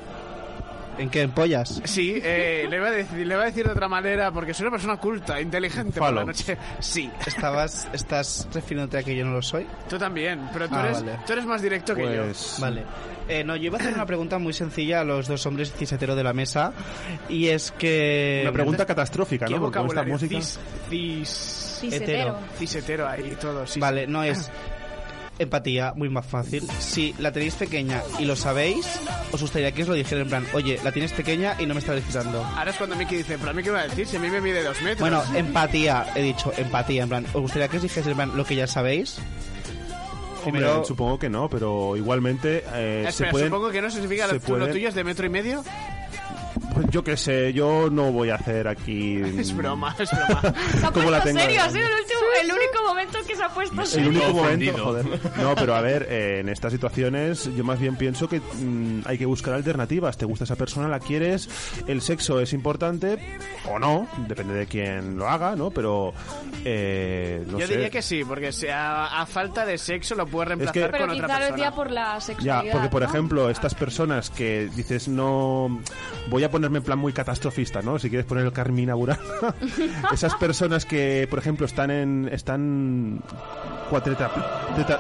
[0.98, 1.22] ¿En qué?
[1.22, 1.82] ¿En pollas?
[1.84, 4.64] Sí, eh, le, iba a decir, le iba a decir de otra manera porque soy
[4.64, 6.58] una persona culta, inteligente por la noche.
[6.80, 7.10] Sí.
[7.26, 9.66] ¿Estabas, ¿Estás refiriéndote a que yo no lo soy?
[9.90, 11.20] Tú también, pero tú, Ah, eres, vale.
[11.26, 12.24] tú eres más directo que yo.
[12.24, 12.58] Pues...
[12.60, 12.84] Vale.
[13.30, 16.16] Eh, no, yo iba a hacer una pregunta muy sencilla a los dos hombres cisetero
[16.16, 16.72] de la mesa.
[17.30, 18.40] Y es que...
[18.44, 19.60] Una pregunta catastrófica, ¿Qué ¿no?
[19.62, 20.36] Porque esta música...
[20.42, 20.60] Cis,
[20.90, 22.40] cis- Cisetero.
[22.58, 23.68] Cisetero ahí, todo.
[23.68, 24.50] sí, Vale, no es
[25.40, 26.64] empatía, muy más fácil.
[26.80, 28.86] Si la tenéis pequeña y lo sabéis,
[29.32, 31.80] os gustaría que os lo dijera en plan, oye, la tienes pequeña y no me
[31.80, 32.44] estás excitando.
[32.44, 34.08] Ahora es cuando Miki dice, ¿pero a mí qué va a decir?
[34.08, 35.00] Si a mí me mide dos metros.
[35.00, 38.46] Bueno, empatía, he dicho, empatía, en plan, ¿os gustaría que os dijese en plan lo
[38.46, 39.18] que ya sabéis?
[40.46, 43.50] Hombre, supongo que no, pero igualmente eh, se pueden...
[43.50, 45.64] supongo que no significa se lo, lo tuyo es de metro y medio.
[46.74, 49.18] Pues yo qué sé, yo no voy a hacer aquí...
[49.38, 50.42] Es broma, es broma.
[50.80, 53.44] Se ha ¿Cómo la tengo serio, ha sido el, último, el único momento que se
[53.44, 54.10] ha puesto El serio.
[54.10, 55.06] único momento, joder.
[55.38, 59.18] No, pero a ver, eh, en estas situaciones yo más bien pienso que mm, hay
[59.20, 60.18] que buscar alternativas.
[60.18, 61.48] Te gusta esa persona, la quieres,
[61.86, 63.20] el sexo es importante
[63.70, 65.70] o no, depende de quién lo haga, ¿no?
[65.70, 66.14] Pero
[66.66, 67.74] eh, no Yo sé.
[67.74, 70.98] diría que sí, porque si a, a falta de sexo lo puedes reemplazar que- Pero
[71.08, 71.52] con otra persona.
[71.56, 73.08] decía por la Ya, sexualidad, porque por ¿no?
[73.10, 75.80] ejemplo, estas personas que dices no
[76.30, 78.00] voy a ponerme plan muy catastrofista, ¿no?
[78.00, 79.20] Si quieres poner el Carmina Burana.
[80.14, 83.22] Esas personas que, por ejemplo, están en están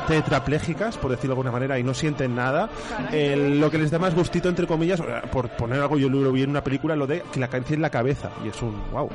[0.07, 2.69] tetraplégicas, por decirlo de alguna manera, y no sienten nada,
[3.14, 5.01] eh, lo que les da más gustito, entre comillas,
[5.31, 7.89] por poner algo, yo lo vi en una película, lo de que la acaricien la
[7.89, 9.09] cabeza, y es un wow.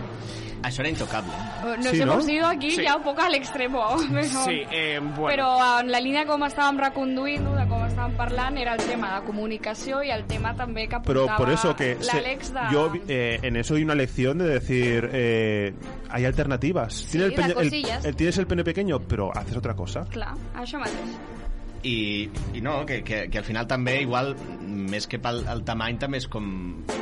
[0.63, 1.33] Això era intocable.
[1.79, 2.33] Nos Sí, hemos ¿no?
[2.33, 2.83] ido aquí Sí.
[2.85, 3.85] ya un poco al extremo.
[4.13, 5.27] Però, Sí, eh, bueno.
[5.29, 9.27] però en la línia com estàvem reconduint, de com estàvem parlant, era el tema de
[9.27, 12.61] comunicació i el tema també que Pero apuntava por eso que se- l'Àlex de...
[12.73, 15.75] yo eh, en eso hay una lección de decir eh,
[16.11, 17.07] hay alternativas.
[17.11, 20.05] ¿Tienes, de el pene- el- el- tienes el pene pequeño, pero haces otra cosa.
[20.11, 21.42] Clar, això mateix.
[21.83, 25.99] I, i no, que, que, que al final també igual més que pel el tamany
[25.99, 26.47] també és com,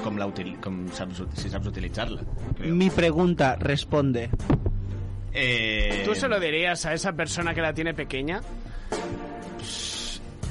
[0.05, 2.25] com, la util, com saps, si saps utilitzar-la
[2.65, 4.31] Mi pregunta responde.
[5.33, 8.41] eh, ¿Tú se lo dirías a esa persona que la tiene pequeña?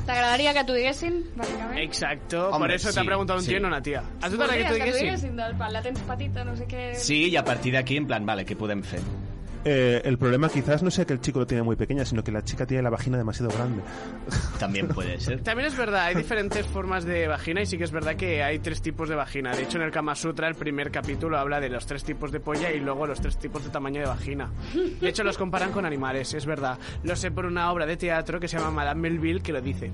[0.10, 1.78] T'agradaria que t'ho diguessin, bàsicament?
[1.84, 3.50] Exacto, eso te ha sí, preguntado un sí.
[3.52, 4.02] tío y no una tía.
[4.22, 5.06] ¿A tu t'agradaria que t'ho que diguessin?
[5.06, 6.86] diguessin del pal, la tens petita, no sé què...
[6.98, 9.04] Sí, i a partir d'aquí, en plan, vale, què podem fer?
[9.65, 12.31] Eh, el problema quizás no sea que el chico lo tiene muy pequeña, sino que
[12.31, 13.81] la chica tiene la vagina demasiado grande.
[14.57, 15.41] También puede ser.
[15.41, 18.60] También es verdad, hay diferentes formas de vagina y sí que es verdad que hay
[18.60, 19.56] tres tipos de vagina.
[19.56, 22.40] De hecho, en el Kama Sutra, el primer capítulo habla de los tres tipos de
[22.40, 24.49] polla y luego los tres tipos de tamaño de vagina.
[24.73, 26.77] De hecho, los comparan con animales, es verdad.
[27.03, 29.91] Lo sé por una obra de teatro que se llama Madame Melville que lo dice.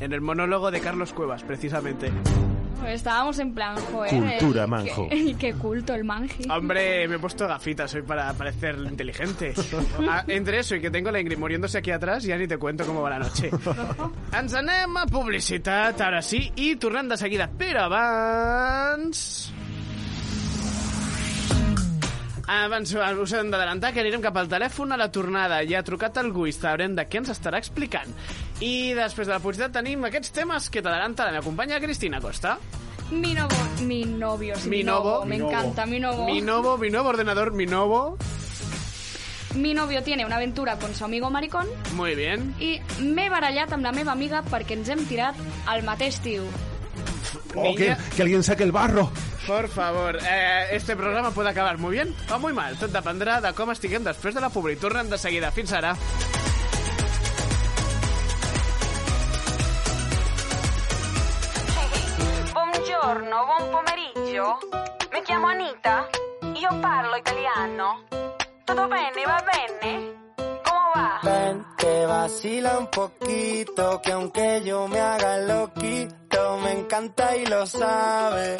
[0.00, 2.10] En el monólogo de Carlos Cuevas, precisamente.
[2.86, 4.10] Estábamos en plan, joder...
[4.10, 5.08] Cultura, eh, manjo.
[5.08, 6.48] Qué, qué culto el manji.
[6.48, 9.54] Hombre, me he puesto gafitas hoy para parecer inteligente.
[10.06, 12.84] Ah, entre eso y que tengo la Ingrid muriéndose aquí atrás, ya ni te cuento
[12.84, 13.50] cómo va la noche.
[14.34, 17.48] Ens anem a publicitat, ara sí, i tornem de seguida.
[17.48, 19.52] Però abans...
[22.46, 25.62] Abans us hem d'adelantar que anirem cap al telèfon a la tornada.
[25.64, 28.10] Ja ha trucat algú i sabrem de què ens estarà explicant.
[28.60, 32.58] I després de la publicitat tenim aquests temes que t'adelanta la meva companya Cristina Costa.
[33.10, 35.10] Mi novo, mi novio, sí, Mi mi novo.
[35.20, 36.24] novo, me encanta, mi novo.
[36.26, 38.16] Mi novo, mi nuevo ordenador, mi novo.
[39.54, 42.54] Mi novio tiene una aventura con su amigo maricón Muy bien.
[42.58, 45.36] i m'he barallat amb la meva amiga perquè ens hem tirat
[45.70, 46.42] al mateix tio.
[47.54, 49.10] Oh, que, que alguien saque el barro.
[49.46, 52.78] Por favor, eh, este programa puede acabar muy bien o muy mal.
[52.78, 54.76] Tot dependrà de com estiguem després de la publi.
[54.80, 55.50] Tornem de seguida.
[55.52, 55.94] Fins ara.
[62.54, 64.58] Buongiorno, buon pomeriggio.
[65.12, 66.08] Mi chiamo Anita.
[66.56, 68.04] Io parlo italiano.
[68.64, 70.23] Tutto bene, va bene?
[71.24, 77.66] Ven, que vacila un poquito, que aunque yo me haga loquito, me encanta y lo
[77.66, 78.56] sabe.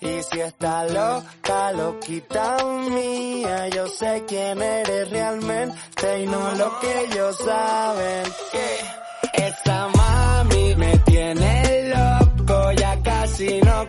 [0.00, 2.56] Y si está loca, loquita
[2.90, 8.24] mía, yo sé quién eres realmente y no lo que ellos saben.
[8.50, 13.88] Que esa mami me tiene loco, ya casi no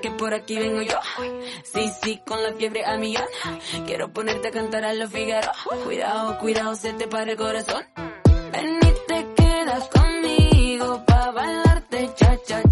[0.00, 0.98] Que por aquí vengo yo.
[1.64, 3.24] Sí, sí, con la fiebre a millón.
[3.86, 5.50] Quiero ponerte a cantar a los Figaro.
[5.84, 7.84] Cuidado, cuidado, se te para el corazón.
[8.52, 12.62] Ven y te quedas conmigo pa' bailarte cha cha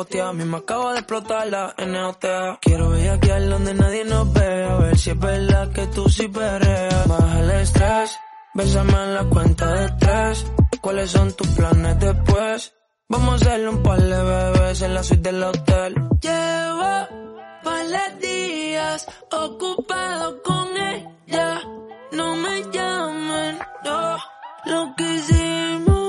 [0.00, 2.58] una esquina posteada, me acabo de explotar la NOTA.
[2.60, 7.08] Quiero bellaquear donde nadie nos ve, a ver si es verdad que tú sí perreas.
[7.08, 8.18] Baja el estrés,
[8.54, 10.46] bésame en la cuenta de tres.
[10.80, 12.74] ¿Cuáles son tus planes después?
[13.08, 15.94] Vamos a hacerle un par de bebés en la suite del hotel.
[16.20, 17.08] Llevo
[17.64, 21.60] par días ocupado con ella.
[22.12, 24.16] No me llaman, no.
[24.66, 25.99] Lo que hicimos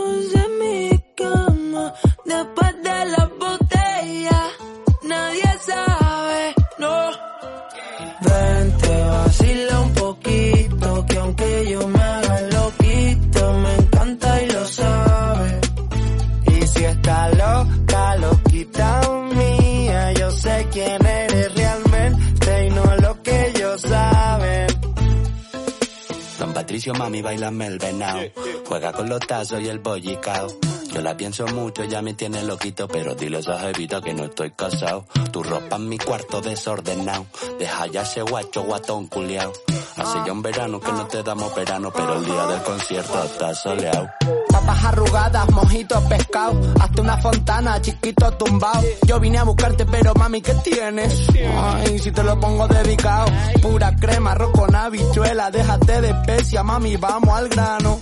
[26.72, 28.22] Patricio, mami, bailame el venado.
[28.66, 30.48] Juega con los tazos y el bollicao.
[30.94, 34.24] Yo la pienso mucho, ya me tiene loquito, pero dile a esa jevita que no
[34.24, 35.06] estoy casado.
[35.34, 37.26] Tu ropa en mi cuarto desordenado.
[37.60, 39.52] Deja ya ese guacho guatón culiao.
[39.98, 43.54] Hace ya un verano que no te damos verano, pero el día del concierto está
[43.54, 44.10] soleado.
[44.50, 48.82] Papas arrugadas, mojitos pescado, hasta una fontana, chiquito tumbado.
[49.06, 51.28] Yo vine a buscarte, pero mami, ¿qué tienes?
[51.58, 53.26] Ay, si te lo pongo dedicado.
[53.62, 58.02] Pura crema, arroz con habichuela, déjate de especia, mami, vamos al grano.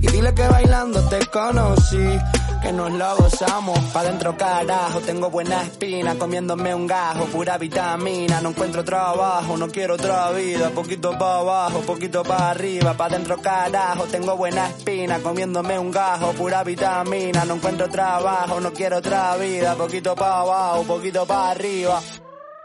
[0.00, 2.18] Y dile que bailando te conocí,
[2.60, 3.78] que nos lo gozamos.
[3.92, 8.40] Pa' dentro carajo, tengo buena espina, comiéndome un gajo, pura vitamina.
[8.42, 12.92] No encuentro trabajo, no quiero otra vida, poquito pa' abajo, poquito pa' arriba.
[12.92, 17.46] Pa' dentro carajo, tengo buena espina, comiéndome un gajo, pura vitamina.
[17.46, 21.98] No encuentro trabajo, no quiero otra vida, poquito pa' abajo, poquito pa' arriba.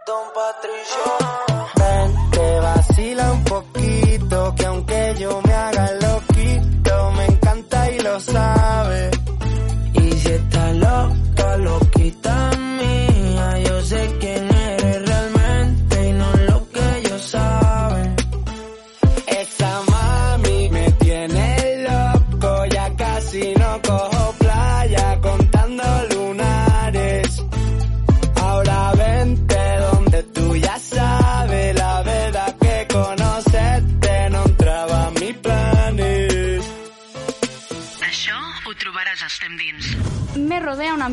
[0.05, 1.69] Don Patricio.
[1.75, 8.19] Ven, te vacila un poquito, que aunque yo me haga loquito, me encanta y lo
[8.19, 8.58] sabe.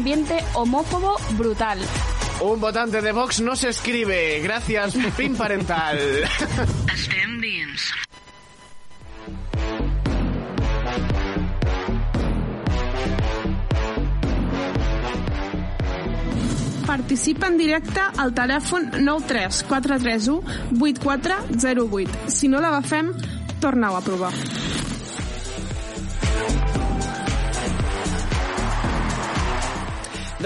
[0.04, 1.78] Votante homófobo brutal.
[2.40, 4.40] Un votante de Vox no se escribe.
[4.42, 5.98] Gracias, pin parental.
[6.92, 7.92] Estem dins.
[16.86, 20.42] Participa en directe al telèfon 93 431
[20.80, 22.30] 8408.
[22.30, 23.12] Si no l'agafem,
[23.60, 24.34] torneu a provar.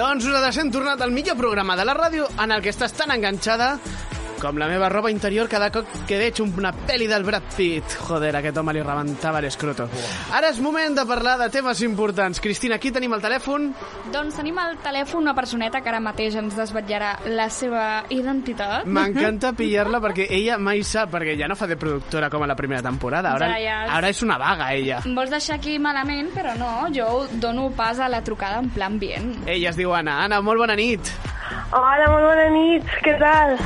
[0.00, 3.10] Doncs nosaltres hem tornat al millor programa de la ràdio en el que estàs tan
[3.12, 3.74] enganxada
[4.40, 7.96] com la meva roba interior cada cop que veig una pel·li del Brad Pitt.
[8.08, 9.86] Joder, aquest home li rebentava l'escroto.
[10.36, 12.40] Ara és moment de parlar de temes importants.
[12.40, 13.68] Cristina, aquí tenim el telèfon.
[14.14, 18.86] Doncs tenim al telèfon una personeta que ara mateix ens desvetllarà la seva identitat.
[18.88, 22.56] M'encanta pillar-la perquè ella mai sap, perquè ja no fa de productora com a la
[22.56, 23.34] primera temporada.
[23.36, 23.78] Ara, Ja, ja.
[23.98, 25.02] ara és una vaga, ella.
[25.04, 28.98] Em vols deixar aquí malament, però no, jo dono pas a la trucada en plan
[28.98, 29.34] bien.
[29.46, 30.22] Ella es diu Anna.
[30.24, 31.12] Anna, molt bona nit.
[31.74, 33.56] Hola, molt bona nit, què tal?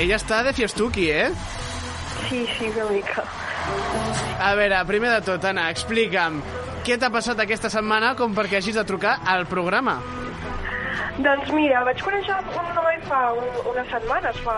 [0.00, 1.28] Ella està de fiestuki, eh?
[2.28, 3.24] Sí, sí, una mica.
[4.40, 6.38] A veure, primer de tot, Anna, explica'm
[6.86, 9.98] què t'ha passat aquesta setmana com perquè hagis de trucar al programa.
[11.20, 14.56] Doncs mira, vaig conèixer un noi fa un, unes setmanes, fa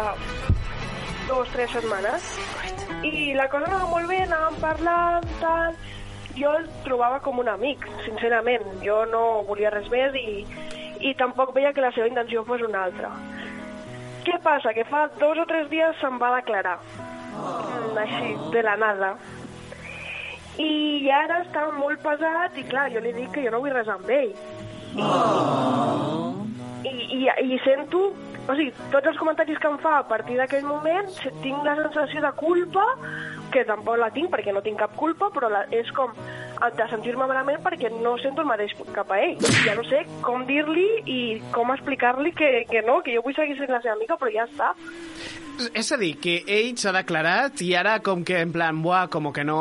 [1.27, 2.31] dues, tres setmanes,
[3.03, 5.81] i la cosa anava molt bé, anàvem parlant, tal...
[6.33, 8.63] Jo el trobava com un amic, sincerament.
[8.81, 10.39] Jo no volia res més i,
[11.05, 13.11] i tampoc veia que la seva intenció fos una altra.
[14.27, 14.73] Què passa?
[14.77, 16.79] Que fa dos o tres dies se'n va declarar.
[17.33, 19.15] Mm, així, de la nada.
[20.63, 23.89] I ara està molt pesat i clar, jo li dic que jo no vull res
[23.91, 24.35] amb ell.
[24.93, 25.07] I,
[26.85, 28.09] i, i sento,
[28.49, 31.11] o sigui, tots els comentaris que em fa a partir d'aquell moment,
[31.43, 32.87] tinc la sensació de culpa,
[33.53, 36.15] que tampoc la tinc perquè no tinc cap culpa, però la, és com
[36.63, 39.39] de sentir-me malament perquè no sento el mateix cap a ell.
[39.67, 41.21] Ja no sé com dir-li i
[41.53, 44.47] com explicar-li que, que no, que jo vull seguir sent la seva amiga, però ja
[44.47, 44.71] està.
[45.77, 49.29] És a dir, que ell s'ha declarat i ara com que en plan, buah, com
[49.35, 49.59] que no...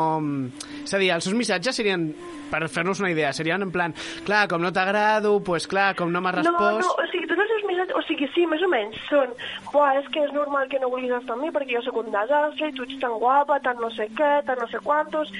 [0.82, 2.06] És a dir, els seus missatges serien,
[2.50, 3.92] per fer-nos una idea, serien en plan,
[4.24, 6.86] clar, com no t'agrado, pues clar, com no m'has No, respost...
[6.86, 9.36] no, o sigui, tots els seus missatges, o sigui, sí, més o menys, són,
[9.70, 12.10] buah, és que és normal que no vulguis estar amb mi perquè jo sóc un
[12.14, 15.30] desastre i tu ets tan guapa, tan no sé què, tan no sé quantos...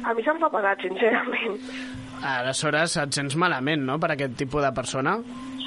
[0.00, 1.58] A mi se'm fa pesat, sincerament.
[2.24, 5.18] Aleshores et sents malament, no?, per aquest tipus de persona.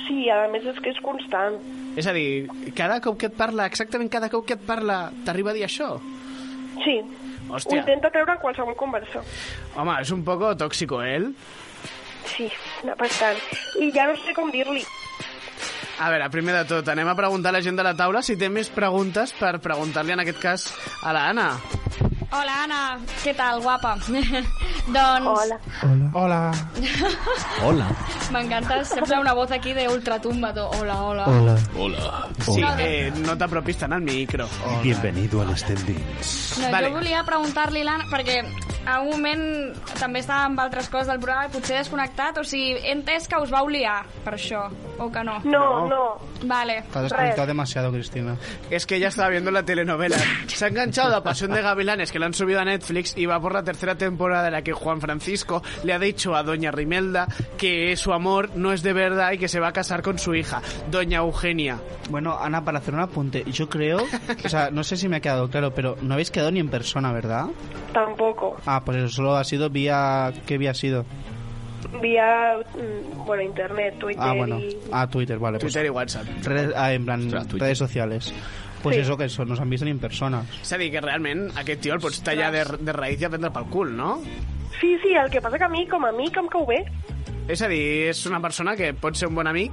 [0.07, 1.59] Sí, a més és que és constant.
[1.95, 5.53] És a dir, cada cop que et parla, exactament cada cop que et parla, t'arriba
[5.53, 5.91] a dir això?
[6.81, 6.97] Sí.
[7.45, 7.77] Hòstia.
[7.77, 9.21] Ho intenta treure en qualsevol conversa.
[9.77, 11.19] Home, és un poco tóxico, eh?
[12.33, 12.49] Sí,
[12.97, 13.37] bastant.
[13.83, 14.81] I ja no sé com dir-li.
[16.03, 18.35] A veure, primer de tot, anem a preguntar a la gent de la taula si
[18.35, 20.67] té més preguntes per preguntar-li en aquest cas
[21.03, 21.47] a la Anna.
[22.33, 22.79] Hola, Anna.
[23.21, 23.91] Què tal, guapa?
[24.07, 25.27] doncs...
[25.29, 25.59] Hola.
[26.13, 26.39] Hola.
[27.61, 27.87] Hola.
[28.33, 30.49] M'encanta sempre una voz aquí de ultratumba.
[30.79, 31.27] Hola, hola.
[31.29, 31.55] Hola.
[31.77, 32.29] Hola.
[32.41, 32.75] Sí, Hola.
[32.81, 34.47] eh, no t'apropis tant al micro.
[34.81, 36.57] Bienvenido al Stendins.
[36.59, 36.89] No, Vale.
[36.89, 38.39] Jo volia preguntar-li, l'Anna, perquè
[38.89, 39.45] a un moment
[40.01, 43.37] també estava amb altres coses del programa i potser desconnectat, o sigui, he entès que
[43.45, 44.65] us vau liar per això,
[44.97, 45.37] o que no?
[45.43, 46.17] No, no.
[46.45, 46.83] Vale.
[46.91, 48.37] Te has desconectado demasiado, Cristina.
[48.69, 50.17] Es que ella estaba viendo la telenovela.
[50.47, 53.39] Se ha enganchado a Pasión de Gavilanes, que la han subido a Netflix, y va
[53.39, 57.27] por la tercera temporada en la que Juan Francisco le ha dicho a Doña Rimelda
[57.57, 60.35] que su amor no es de verdad y que se va a casar con su
[60.35, 61.79] hija, Doña Eugenia.
[62.09, 64.05] Bueno, Ana, para hacer un apunte, yo creo,
[64.43, 66.69] o sea, no sé si me ha quedado claro, pero no habéis quedado ni en
[66.69, 67.47] persona, ¿verdad?
[67.93, 68.57] Tampoco.
[68.65, 70.31] Ah, pues eso solo ha sido vía...
[70.45, 71.05] ¿Qué vía ha sido?
[72.01, 74.59] Vía, mm, bueno, internet, Twitter Ah, bueno.
[74.59, 74.77] y...
[74.91, 75.59] Ah, Twitter, vale.
[75.59, 76.25] pues- Twitter y WhatsApp.
[76.43, 77.59] Red- ah, en plan, Twitter.
[77.59, 78.33] redes sociales.
[78.81, 79.01] Pues Sí.
[79.01, 80.43] eso, que eso, nos han visto ni en persona.
[80.61, 83.49] És a dir, que realment aquest tio el pots tallar de, de raïs i prendre
[83.49, 84.17] pel cul, no?
[84.81, 86.83] Sí, sí, el que passa que a mi, com a amic, em cau bé.
[87.47, 89.71] És a dir, és una persona que pot ser un bon amic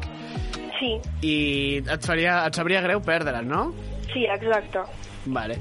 [0.78, 3.74] Sí, i et, faria, et sabria greu perdre'l, no?
[4.12, 4.78] sí, exacte.
[5.27, 5.59] Vale.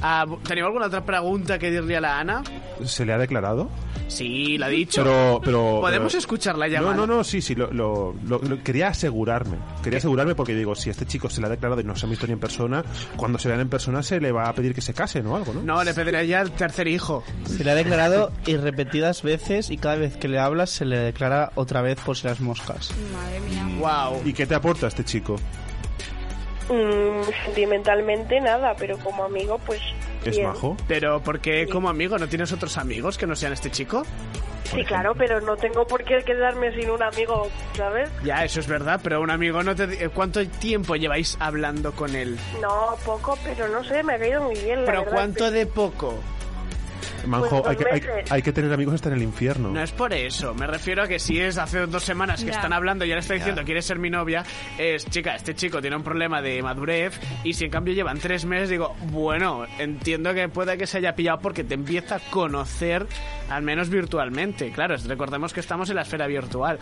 [0.00, 2.42] Uh, ¿Teniu alguna otra pregunta que dirle a la Ana?
[2.84, 3.68] ¿Se le ha declarado?
[4.08, 5.02] Sí, la ha dicho.
[5.02, 6.94] Pero, pero, ¿Podemos pero- escuchar la llamada?
[6.94, 9.56] No, no, no, sí, sí, lo, lo- lo- lo- quería asegurarme.
[9.82, 12.10] Quería asegurarme porque digo, si este chico se le ha declarado y no se han
[12.10, 12.84] visto ni en persona,
[13.16, 15.52] cuando se vean en persona se le va a pedir que se casen o algo,
[15.54, 15.62] ¿no?
[15.62, 17.24] No, le pediré ya el tercer hijo.
[17.46, 20.98] Se le ha declarado y repetidas veces y cada vez que le hablas se le
[20.98, 22.90] declara otra vez por si las moscas.
[23.12, 23.66] Madre mía.
[24.10, 24.22] Wow.
[24.24, 25.36] ¿Y qué te aporta este chico?
[26.68, 29.80] Mm, sentimentalmente nada, pero como amigo, pues.
[30.24, 30.48] ¿Es bien.
[30.48, 30.76] majo?
[30.86, 34.04] Pero, ¿por qué como amigo no tienes otros amigos que no sean este chico?
[34.64, 38.08] Sí, claro, pero no tengo por qué quedarme sin un amigo, ¿sabes?
[38.24, 40.08] Ya, eso es verdad, pero un amigo no te...
[40.10, 42.38] ¿Cuánto tiempo lleváis hablando con él?
[42.62, 44.80] No, poco, pero no sé, me ha caído muy bien.
[44.80, 45.12] la ¿Pero verdad.
[45.14, 46.14] cuánto de poco?
[47.26, 48.32] Manjo, Pues hay, que, hay, meses.
[48.32, 49.70] hay que tener amigos hasta en el infierno.
[49.70, 52.56] No es por eso, me refiero a que si es hace dos semanas que Ya.
[52.56, 54.44] están hablando y ahora está diciendo quieres ser mi novia,
[54.78, 58.44] es chica, este chico tiene un problema de madurez y si en cambio llevan tres
[58.44, 63.06] meses, digo, bueno, entiendo que puede que se haya pillado porque te empieza a conocer,
[63.50, 64.70] al menos virtualmente.
[64.72, 66.78] Claro, recordemos que estamos en la esfera virtual.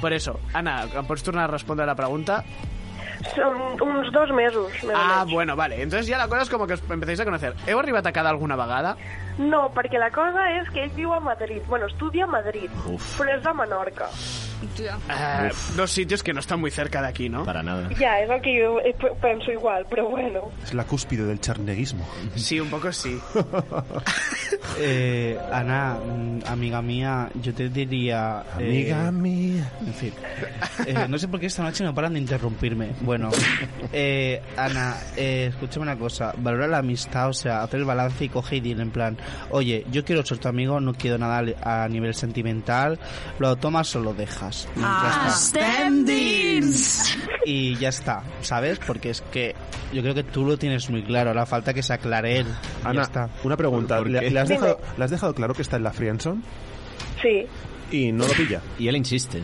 [0.00, 2.44] Por eso, Ana, pots tornar a respondre a la pregunta?
[3.24, 4.68] Són uns dos mesos.
[4.84, 5.80] més o Ah, bueno, vale.
[5.80, 7.54] Entonces ya la cosa es como que os empezáis a conocer.
[7.66, 8.96] ¿Heu arribat a quedar alguna vegada?
[9.38, 11.62] No, perquè la cosa és que ell viu a Madrid.
[11.68, 13.18] Bueno, estudia a Madrid, Uf.
[13.20, 14.08] però és de Menorca.
[14.78, 17.44] Eh, dos sitios que no están muy cerca de aquí, ¿no?
[17.44, 17.88] Para nada.
[17.98, 20.50] Ja, és el que jo eh, p- penso igual, però bueno.
[20.62, 22.06] Es la cúspide del charneguismo.
[22.36, 23.18] Sí, un poco sí.
[24.78, 28.42] Eh, Ana, mm, amiga mía, yo te diría...
[28.58, 29.70] eh, Amiga mía.
[29.86, 30.12] En fin.
[30.86, 32.90] Eh, no sé por qué esta noche no paran de interrumpirme.
[33.00, 33.30] Bueno,
[33.92, 36.32] eh, Ana, eh, escúchame una cosa.
[36.38, 39.16] Valora la amistad, o sea, hacer el balance y coge y dile en plan,
[39.50, 42.98] oye, yo quiero ser tu amigo, no quiero nada a nivel sentimental,
[43.38, 44.68] lo tomas o lo dejas.
[44.76, 45.90] Y ya está.
[47.44, 48.78] Y ya está, ¿sabes?
[48.86, 49.54] Porque es que
[49.92, 52.46] yo creo que tú lo tienes muy claro, ahora falta que se aclare él.
[52.82, 53.30] Ana, ya está.
[53.42, 53.98] una pregunta.
[53.98, 56.42] ¿Por ¿Le, has dejado, le has dejado claro que está en la friendzone?
[57.20, 57.46] Sí.
[57.90, 58.60] Y no lo pilla.
[58.78, 59.42] Y él insiste.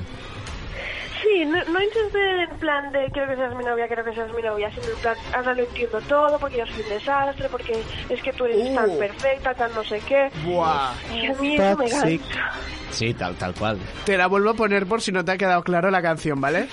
[1.30, 4.32] Sí, no, no insiste en plan de quiero que seas mi novia, quiero que seas
[4.34, 7.82] mi novia, sino en plan, ahora lo entiendo todo porque yo soy un desastre, porque
[8.08, 10.28] es que tú eres tan perfecta, tan no sé qué.
[10.44, 10.92] Buah.
[11.14, 12.20] Y a mí eso me Toxic.
[12.22, 12.50] cansa.
[12.90, 13.78] Sí, tal, tal cual.
[14.04, 16.66] Te la vuelvo a poner por si no te ha quedado claro la canción, ¿vale?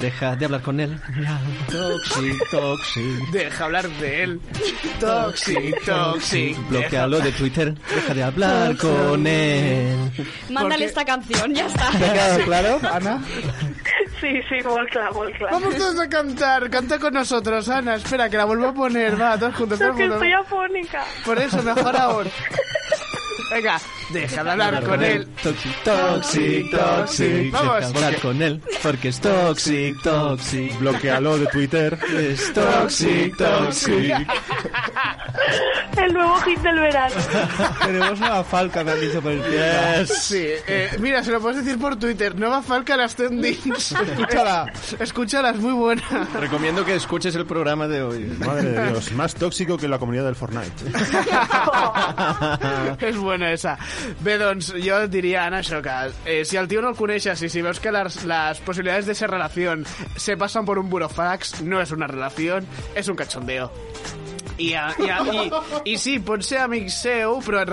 [0.00, 1.00] Deja de hablar con él.
[1.70, 3.30] Toxic, toxic.
[3.32, 4.40] Deja hablar de él.
[5.00, 6.68] Toxic, toxic.
[6.68, 7.74] Bloquealo de Twitter.
[7.94, 9.96] Deja de hablar con él.
[10.50, 11.90] Mándale esta canción, ya está.
[11.98, 13.22] ¿Te ha quedado claro, Ana?
[14.20, 15.50] Sí, sí, molt clar, molt clar.
[15.52, 16.70] Vamos todos a cantar.
[16.70, 17.96] Canta con nosotros, Ana.
[17.96, 19.20] Espera, que la vuelvo a poner.
[19.20, 20.22] Va, todos juntos, todos Es que juntos.
[20.22, 21.04] estoy afónica.
[21.24, 22.24] Por eso, mejor aún.
[23.50, 25.26] Venga, deja de hablar con él.
[25.42, 27.52] Toxic, toxic, toxic.
[27.52, 27.74] Vamos.
[27.74, 28.62] Deja de hablar con él.
[28.82, 30.78] Porque es toxic, toxic.
[30.78, 31.98] Bloquealo de Twitter.
[32.16, 34.14] Es toxic, toxic.
[35.96, 37.14] El nuevo hit del verano.
[37.84, 40.06] Tenemos una falca, me han dicho por el pie.
[40.06, 42.36] Sí, eh, mira, se lo puedes decir por Twitter.
[42.36, 43.92] Nueva Falca las Tendings.
[44.08, 44.72] Escúchala.
[44.98, 46.02] Escúchala, es muy buena.
[46.38, 48.24] Recomiendo que escuches el programa de hoy.
[48.38, 50.84] Madre de Dios, más tóxico que la comunidad del Fortnite.
[53.00, 53.76] És bona esa.
[54.24, 55.94] Bé, doncs, jo et diria, Anna, això, que
[56.24, 59.16] eh, si el tio no el coneixes i si veus que les, les possibilitats de
[59.18, 59.76] ser relació
[60.16, 62.60] se passen por un burofax, no és una relació,
[62.94, 63.70] és un cachondeo.
[64.58, 65.22] I, a, i, a,
[65.98, 67.70] sí, pot ser amic seu, però et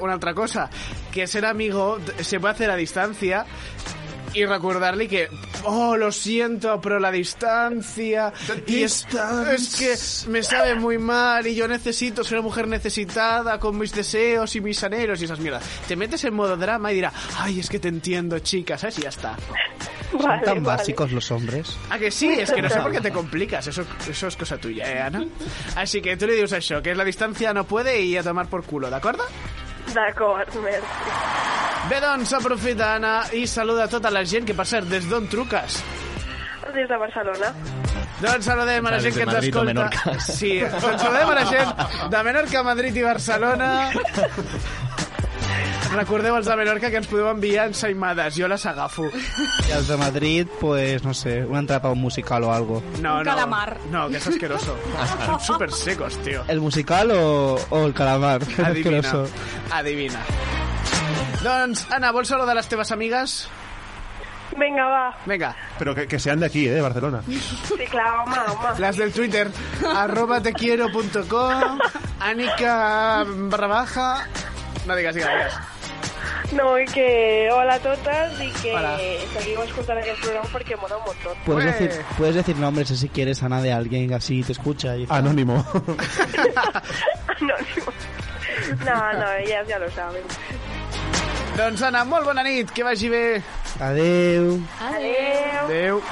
[0.00, 0.68] una altra cosa,
[1.12, 3.44] que ser amigo se puede hacer a distancia
[4.34, 5.28] y recordarle que,
[5.64, 8.32] oh, lo siento, pero la distancia,
[8.66, 9.06] y es,
[9.52, 9.76] es
[10.24, 14.54] que me sabe muy mal y yo necesito ser una mujer necesitada con mis deseos
[14.56, 15.64] y mis anhelos y esas mierdas.
[15.86, 18.98] Te metes en modo drama y dirá, ay, es que te entiendo, chica, ¿sabes?
[18.98, 19.36] Y ya está.
[20.10, 21.76] Son tan básicos los hombres.
[21.88, 24.58] Ah, que sí, es que no sé por qué te complicas, eso, eso es cosa
[24.58, 25.24] tuya, ¿eh, Ana?
[25.76, 28.64] Así que tú le dius això, que la distancia no puede y a tomar por
[28.64, 29.20] culo, ¿d'acord?
[29.94, 31.14] D'acord, merci.
[31.90, 35.26] Bé, doncs, aprofita, Anna, i saluda a tota la gent, que per cert, des d'on
[35.32, 35.80] truques?
[36.74, 37.54] Des de Barcelona.
[38.20, 39.72] Doncs saludem a la gent de que ens Madrid escolta.
[39.72, 40.14] Menorca.
[40.20, 41.72] Sí, doncs saludem a la gent
[42.12, 43.70] de Menorca, Madrid i Barcelona.
[45.90, 49.08] Recordeu els de Menorca que ens podeu enviar ensaïmades, jo les agafo.
[49.10, 52.82] Y los de Madrid, pues no sé, una entrada para un musical o algo.
[53.00, 53.24] No, Un no.
[53.24, 53.76] calamar.
[53.90, 54.76] No, que es asqueroso.
[55.26, 56.44] Son súper secos, tío.
[56.46, 58.40] ¿El musical o, o el calamar?
[58.64, 58.98] Adivina.
[59.00, 59.26] Asqueroso.
[59.72, 60.20] Adivina.
[61.42, 63.48] Doncs, Anna, vols saludar les teves amigues?
[64.56, 65.16] Vinga, va.
[65.26, 65.56] Vinga.
[65.78, 66.72] Pero que, que sean de aquí, ¿eh?
[66.72, 67.22] De Barcelona.
[67.26, 68.78] Sí, clar, home, home.
[68.78, 69.50] Las del Twitter,
[69.96, 71.78] arroba tequiero.com,
[72.20, 74.28] Anika barra baja...
[74.86, 75.58] No digas, digas, digas.
[76.52, 78.96] No, i que hola a totes i que Hola.
[79.36, 81.36] seguiu escoltant aquest programa perquè mola un montón.
[81.46, 84.96] Puedes decir, puedes decir nombres si quieres, Ana, de alguien así te escucha.
[84.96, 85.06] Y...
[85.08, 85.64] Anónimo.
[87.26, 87.92] Anónimo.
[88.84, 90.22] No, no, ellas ya lo saben.
[91.56, 93.42] Doncs Anna, molt bona nit, que vagi bé.
[93.80, 94.58] Adeu.
[94.80, 95.64] Adeu.
[95.64, 96.02] Adeu.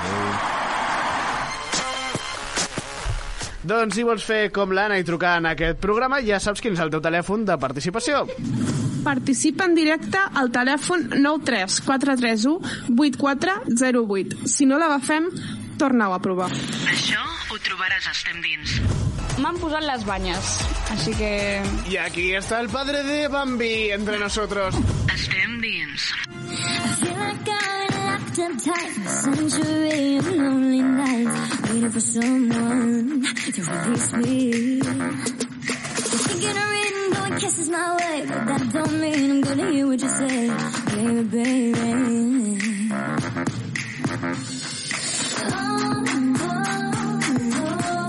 [3.68, 6.80] Doncs si vols fer com l'Anna i trucar en aquest programa, ja saps quin és
[6.80, 8.22] el teu telèfon de participació.
[9.04, 14.48] Participa en directe al telèfon 93 431 8408.
[14.48, 15.28] Si no l'agafem,
[15.80, 16.48] torna-ho a provar.
[16.88, 17.20] Això
[17.52, 18.78] ho trobaràs a Estem Dins.
[19.38, 20.54] M'han posat les banyes,
[20.96, 21.30] així que...
[21.92, 24.80] Y aquí está el padre de Bambi entre nosotros.
[25.14, 27.07] Estem Dins.
[28.38, 34.80] Tight for a century of lonely nights, waiting for someone to release me.
[37.40, 40.48] this is my way, but that don't mean I'm gonna hear what you say,
[40.94, 42.58] baby, baby.
[45.50, 46.04] Oh,
[46.40, 46.60] oh,
[47.90, 48.07] oh,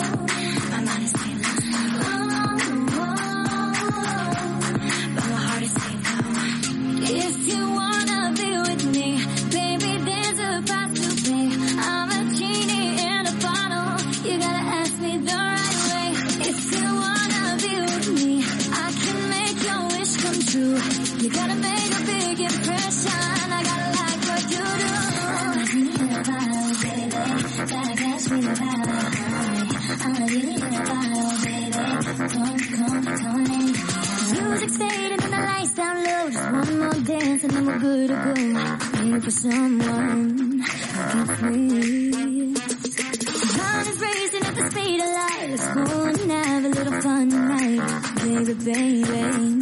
[37.59, 38.33] then we're good to go.
[38.99, 42.53] Waiting for someone gets me.
[42.53, 45.47] Time is racing at the speed of light.
[45.49, 49.58] Let's go and have a little fun tonight, baby, baby.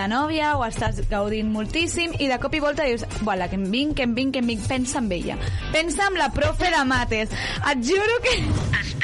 [0.00, 3.66] Teva nòvia o estàs gaudint moltíssim i de cop i volta dius, voilà, que em
[3.68, 5.36] vinc, que em vinc, que em vinc, pensa en ella.
[5.74, 7.28] Pensa en la profe de mates.
[7.72, 8.99] Et juro que...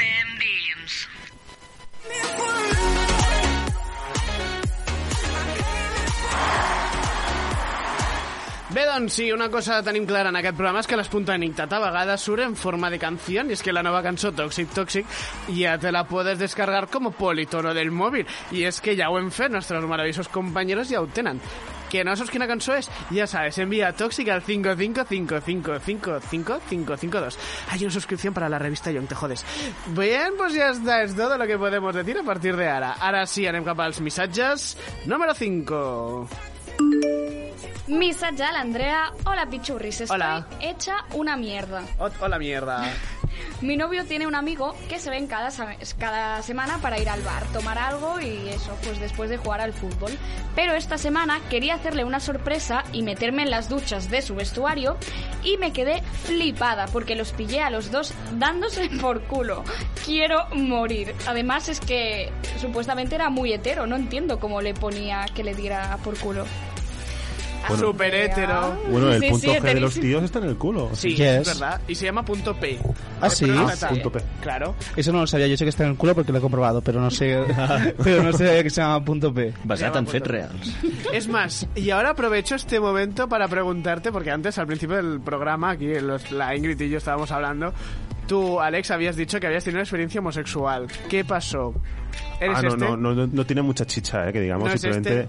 [9.05, 12.55] sí, una cosa tenim clara en aquest programa és que l'espontaneïtat a vegades surt en
[12.57, 15.05] forma de canció i és que la nova cançó Toxic Toxic
[15.53, 19.29] ja te la puedes descargar como politono del móvil i és que ja ho hem
[19.29, 21.07] fet, nostres maravillosos companyeros ja ho.
[21.87, 22.89] Que no saps quina cançó és?
[23.15, 27.37] Ja sabes, envía Toxic al 555555552.
[27.71, 29.45] Hay una suscripción para la revista Young, te jodes.
[29.87, 32.97] Bien, pues ya está, es todo lo que podemos decir a partir de ara.
[32.99, 34.75] Ara sí, anem cap als missatges.
[35.05, 36.56] Número 5.
[37.87, 39.11] Missatge a l'Andrea.
[39.25, 40.01] Hola, pichurris.
[40.01, 40.45] Estoy Hola.
[40.59, 41.83] hecha una mierda.
[42.19, 42.83] Hola, mierda.
[43.61, 45.51] Mi novio tiene un amigo que se ven cada,
[46.41, 50.11] semana para ir al bar, tomar algo y eso, pues después de jugar al fútbol.
[50.55, 54.97] Pero esta semana quería hacerle una sorpresa y meterme en las duchas de su vestuario
[55.43, 59.63] y me quedé flipada porque los pillé a los dos dándose por culo.
[60.05, 61.15] Quiero morir.
[61.25, 65.97] Además es que supuestamente era muy hetero, no entiendo cómo le ponía que le diera
[66.03, 66.45] por culo.
[67.69, 67.83] Bueno.
[67.87, 68.77] Super hétero.
[68.89, 70.01] Bueno, el Sí, punto sí, G de los heterísimo.
[70.03, 70.89] tíos está en el culo.
[70.93, 71.19] Sí, Yes.
[71.47, 71.81] es verdad.
[71.87, 72.79] Y se llama punto P.
[73.21, 73.45] ¿Ah, sí?
[73.49, 74.19] Ah, punto P.
[74.41, 74.75] Claro.
[74.95, 76.81] Eso no lo sabía, yo sé que está en el culo porque lo he comprobado,
[76.81, 77.37] pero no sé,
[78.03, 79.53] pero no sabía que se llama punto P.
[79.63, 80.75] Basat en fets reals.
[81.13, 85.71] Es más, y ahora aprovecho este momento para preguntarte, porque antes, al principio del programa,
[85.71, 87.73] aquí los- la Ingrid y yo estábamos hablando,
[88.27, 90.87] tú, Alex, habías dicho que habías tenido una experiencia homosexual.
[91.09, 91.73] ¿Qué pasó?
[92.39, 92.79] ¿Eres Ah, no, este?
[92.85, 94.67] no, no, no, no tiene mucha chicha, eh, que digamos.
[94.67, 95.27] ¿No es simplemente.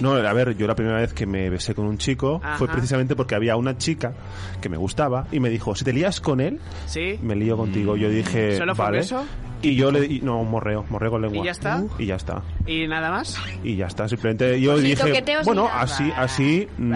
[0.00, 3.14] No, a ver, yo la primera vez que me besé con un chico fue precisamente
[3.14, 4.12] porque había una chica
[4.60, 7.18] que me gustaba y me dijo, si te lías con él, ¿Sí?
[7.22, 7.96] me lío contigo.
[7.96, 8.98] Yo dije, ¿Solo fue vale.
[8.98, 9.24] beso?
[9.62, 11.42] Y yo le di, no, un morreo, morreo con lengua.
[11.42, 11.82] ¿Y ya está?
[11.98, 12.42] Y ya está.
[12.66, 13.38] ¿Y nada más?
[13.62, 16.92] Y ya está, simplemente yo Pues dije, bueno, así, así, mm,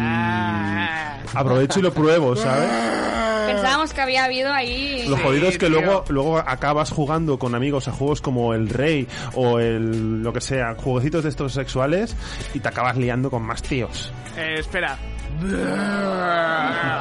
[1.35, 2.71] aprovecho y lo pruebo, ¿sabes?
[3.47, 5.05] pensábamos que había habido ahí...
[5.09, 9.07] Lo jodido es que luego, luego acabas jugando con amigos a juegos como el Rey
[9.35, 12.17] o el lo que sea, jueguecitos de estos sexuales
[12.55, 14.13] y te acabas liando con más tíos.
[14.37, 14.99] Eh, espera.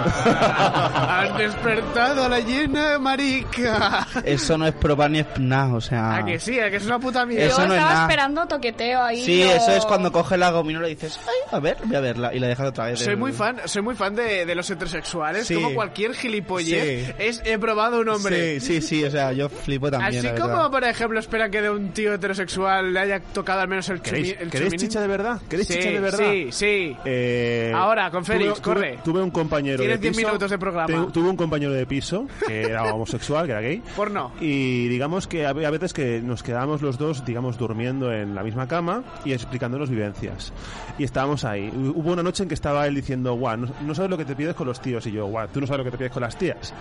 [0.05, 4.07] Has despertado a la llena, marica.
[4.26, 6.18] Eso no es probar ni es nada, o sea...
[6.18, 6.60] ¿A que sí?
[6.60, 7.45] ¿A que es una puta mierda?
[7.45, 8.05] Eso Yo no es estaba nada.
[8.07, 9.23] esperando toqueteo ahí.
[9.23, 11.99] Sí, o- eso es cuando coges la gominola y dices, ay, a ver, voy a
[11.99, 12.99] verla, y la dejas otra vez.
[12.99, 15.47] Soy muy fan, soy muy fan de, de los heterosexuales.
[15.47, 15.55] Sí.
[15.55, 17.14] Como cualquier gilipollez, Sí.
[17.19, 18.60] es he probado un hombre.
[18.60, 20.72] Sí, sí, sí, o sea, yo flipo también, Así la como, verdad.
[20.72, 24.34] por ejemplo, espera que de un tío heterosexual le haya tocado al menos el ¿Queréis,
[24.35, 25.41] chumi- el ¿queréis chicha de verdad?
[25.49, 26.19] ¿Queréis Sí, chicha de verdad?
[26.19, 26.97] Sí, sí.
[27.05, 28.99] Eh, Ahora, Juan Félix, tuve, corre.
[29.03, 30.19] Tuve, un compañero de piso.
[30.19, 31.07] minutos de programa.
[31.11, 33.83] Tuve un compañero de piso que era homosexual, que era gay.
[33.95, 34.31] Porno.
[34.39, 38.67] Y digamos que a veces que nos quedábamos los dos, digamos, durmiendo en la misma
[38.67, 40.53] cama y explicándonos vivencias.
[40.97, 41.69] Y estábamos ahí.
[41.73, 44.55] Hubo una noche en que estaba él diciendo, guau, no, sabes lo que te pides
[44.55, 45.05] con los tíos.
[45.07, 46.73] Y yo, guau, tú no sabes lo que te pides con las tías.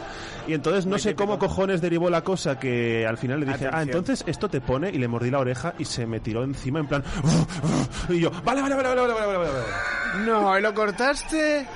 [0.47, 3.83] Y entonces no sé cómo cojones derivó la cosa que al final le dije, ah,
[3.83, 6.87] entonces esto te pone y le mordí la oreja y se me tiró encima en
[6.87, 7.05] plan,
[8.09, 10.27] y yo, vale, vale, vale, vale, vale, vale, vale.
[10.27, 11.22] No, ¿y lo cortas?
[11.31, 11.67] Cortaste?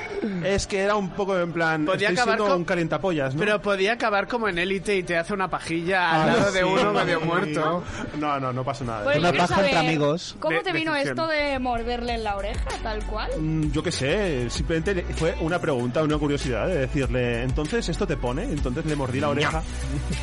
[0.45, 3.41] Es que era un poco en plan, Podía estoy acabar con- un calientapollas, ¿no?
[3.41, 6.59] Pero podía acabar como en élite y te hace una pajilla al Ah, lado de
[6.61, 6.65] sí.
[6.65, 7.85] uno medio muerto.
[8.19, 9.05] No, no, no pasa nada.
[9.05, 10.37] Pues Una paja entre amigos.
[10.41, 13.31] ¿Cómo De- te vino esto de morderle en la oreja, tal cual?
[13.39, 18.07] Mm, Yo qué sé, simplemente le- fue una pregunta, una curiosidad de decirle, entonces esto
[18.07, 19.63] te pone, entonces le mordí la oreja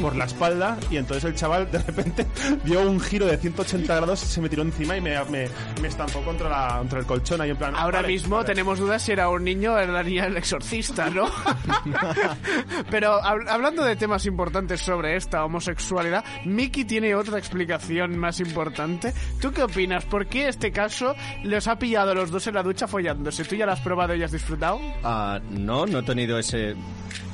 [0.01, 2.27] por la espalda y entonces el chaval de repente
[2.63, 5.47] dio un giro de 180 grados, se me tiró encima y me, me,
[5.81, 7.73] me estampó contra, la, contra el colchón ahí en plan...
[7.75, 8.47] Ahora vale, mismo vale.
[8.47, 11.25] tenemos dudas si era un niño era la niña del exorcista, ¿no?
[12.89, 19.13] Pero hab- hablando de temas importantes sobre esta homosexualidad, Miki tiene otra explicación más importante.
[19.41, 20.05] ¿Tú qué opinas?
[20.05, 23.43] ¿Por qué este caso los ha pillado los dos en la ducha follándose?
[23.45, 24.79] ¿Tú ya lo has probado y has disfrutado?
[25.03, 26.75] Ah, no, no he tenido ese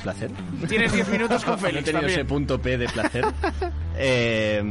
[0.04, 0.32] placer.
[0.68, 2.20] Tienes 10 minutos con no he Félix tenido también.
[2.20, 3.26] ese punto P de placer.
[4.02, 4.62] Eh,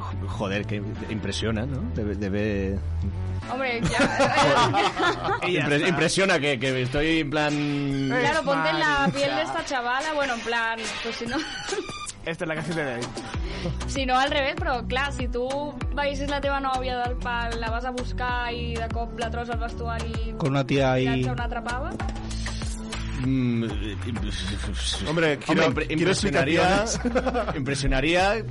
[0.28, 1.80] joder, que impresiona, ¿no?
[1.94, 2.16] Debe...
[2.16, 2.78] debe-
[3.52, 3.98] Hombre, ya...
[5.42, 7.52] Impre- impresiona que, que estoy en plan...
[8.08, 11.36] claro, ponte en la piel de esta chavala, bueno, en plan, pues si no...
[12.24, 13.04] Esta es la canción de David.
[13.86, 15.46] Si no, al revés, però clar, si tu
[15.94, 19.50] veiessis la teva nòvia del pal, la vas a buscar i de cop la trobes
[19.50, 21.04] al vestuari Con una tía ahí...
[21.06, 21.90] tirant-se una atrapava...
[23.24, 23.64] Mm,
[25.08, 26.84] Hombre, quiero- impre- quiero impresionaría,
[27.56, 28.44] impresionaría,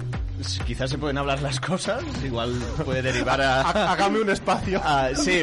[0.66, 2.54] quizás se pueden hablar las cosas, igual
[2.84, 3.62] puede derivar a...
[3.62, 4.82] Há- Hágame un espacio.
[4.84, 5.42] a- sí,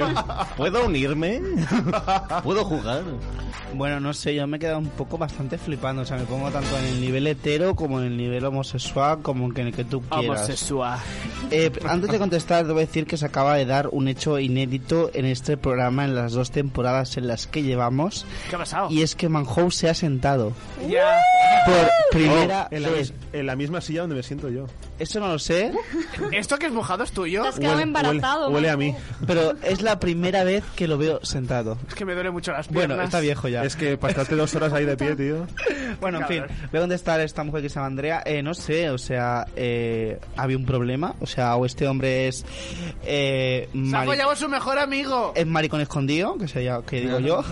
[0.57, 1.41] ¿puedo unirme?
[2.43, 3.03] ¿Puedo jugar?
[3.75, 6.03] Bueno, no sé, yo me he quedado un poco bastante flipando.
[6.03, 9.47] O sea, me pongo tanto en el nivel hetero como en el nivel homosexual, como
[9.47, 10.41] en el que tú quieras.
[10.41, 10.99] Homosexual.
[11.51, 15.25] Eh, antes de contestar, debo decir que se acaba de dar un hecho inédito en
[15.25, 18.27] este programa en las dos temporadas en las que llevamos.
[18.51, 18.91] ¿Qué ha pasado?
[18.91, 20.53] Y es que Manhouse se ha sentado.
[20.87, 21.19] Ya.
[21.65, 23.15] Por primera Oh, en, la, vez.
[23.33, 24.67] en la misma silla donde me siento yo.
[24.99, 25.73] Eso no lo sé.
[26.33, 27.43] ¿Esto que es mojado es tuyo?
[27.43, 28.51] Te has quedado Huele- embarazado.
[28.51, 28.79] huele- huele a ¿no?
[28.79, 28.95] mí.
[29.27, 31.77] Pero es la primera vez que lo veo sentado.
[31.89, 32.89] Es que me duele mucho las piernas.
[32.89, 33.65] Bueno, está viejo ya.
[33.65, 35.47] Es que pasaste dos horas ahí de pie, tío.
[36.01, 38.23] Bueno, en fin, a contestar a esta mujer que se llama Andrea.
[38.25, 41.15] Eh, no sé, o sea, eh, había un problema.
[41.21, 42.45] O sea, o este hombre es.
[43.05, 45.33] Eh, Se ha follado a su mejor amigo.
[45.35, 47.43] es maricón escondido, que, sería, que digo yo.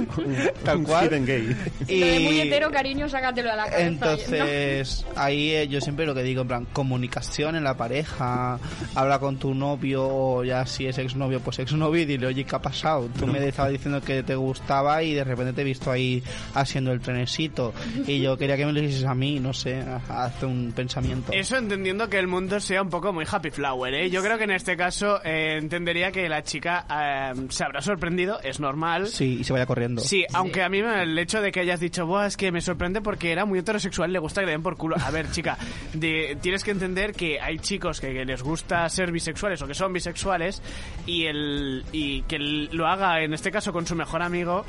[0.64, 1.08] Tal cual.
[1.24, 1.56] gay.
[1.86, 3.86] De muy hetero, cariño, sácatelo a la cabeza.
[3.86, 8.58] Entonces, ahí eh, yo siempre lo que digo, en plan, comunicación en la pareja,
[8.94, 12.56] habla con tu novio, o ya si es exnovio, pues exnovio, y dile, oye, ¿qué
[12.56, 13.08] ha pasado?
[13.18, 16.22] Tú me estabas diciendo que te gustaba y de repente te he visto ahí
[16.54, 17.72] haciendo el trenecito,
[18.06, 21.32] y yo quería que me lo hicieses a mí, no sé, hace un pensamiento.
[21.32, 24.10] Eso entendiendo que el mundo sea un poco muy happy flower, ¿eh?
[24.10, 28.40] Yo creo que en este caso eh, entendería que la chica eh, se habrá sorprendido,
[28.42, 29.06] es normal.
[29.08, 30.02] Sí, y se vaya corriendo.
[30.02, 33.00] Sí, aunque a mí el hecho de que hayas dicho, Buah, es que me sorprende
[33.00, 34.96] porque era muy heterosexual, le gusta que le den por culo.
[35.04, 35.56] A ver, chica,
[35.92, 39.92] de- tienes que entender que hay chicos que, les gusta ser bisexuales o que son
[39.92, 40.62] bisexuales
[41.04, 44.64] y, el, y que lo haga, en este caso, con su mejor amigo.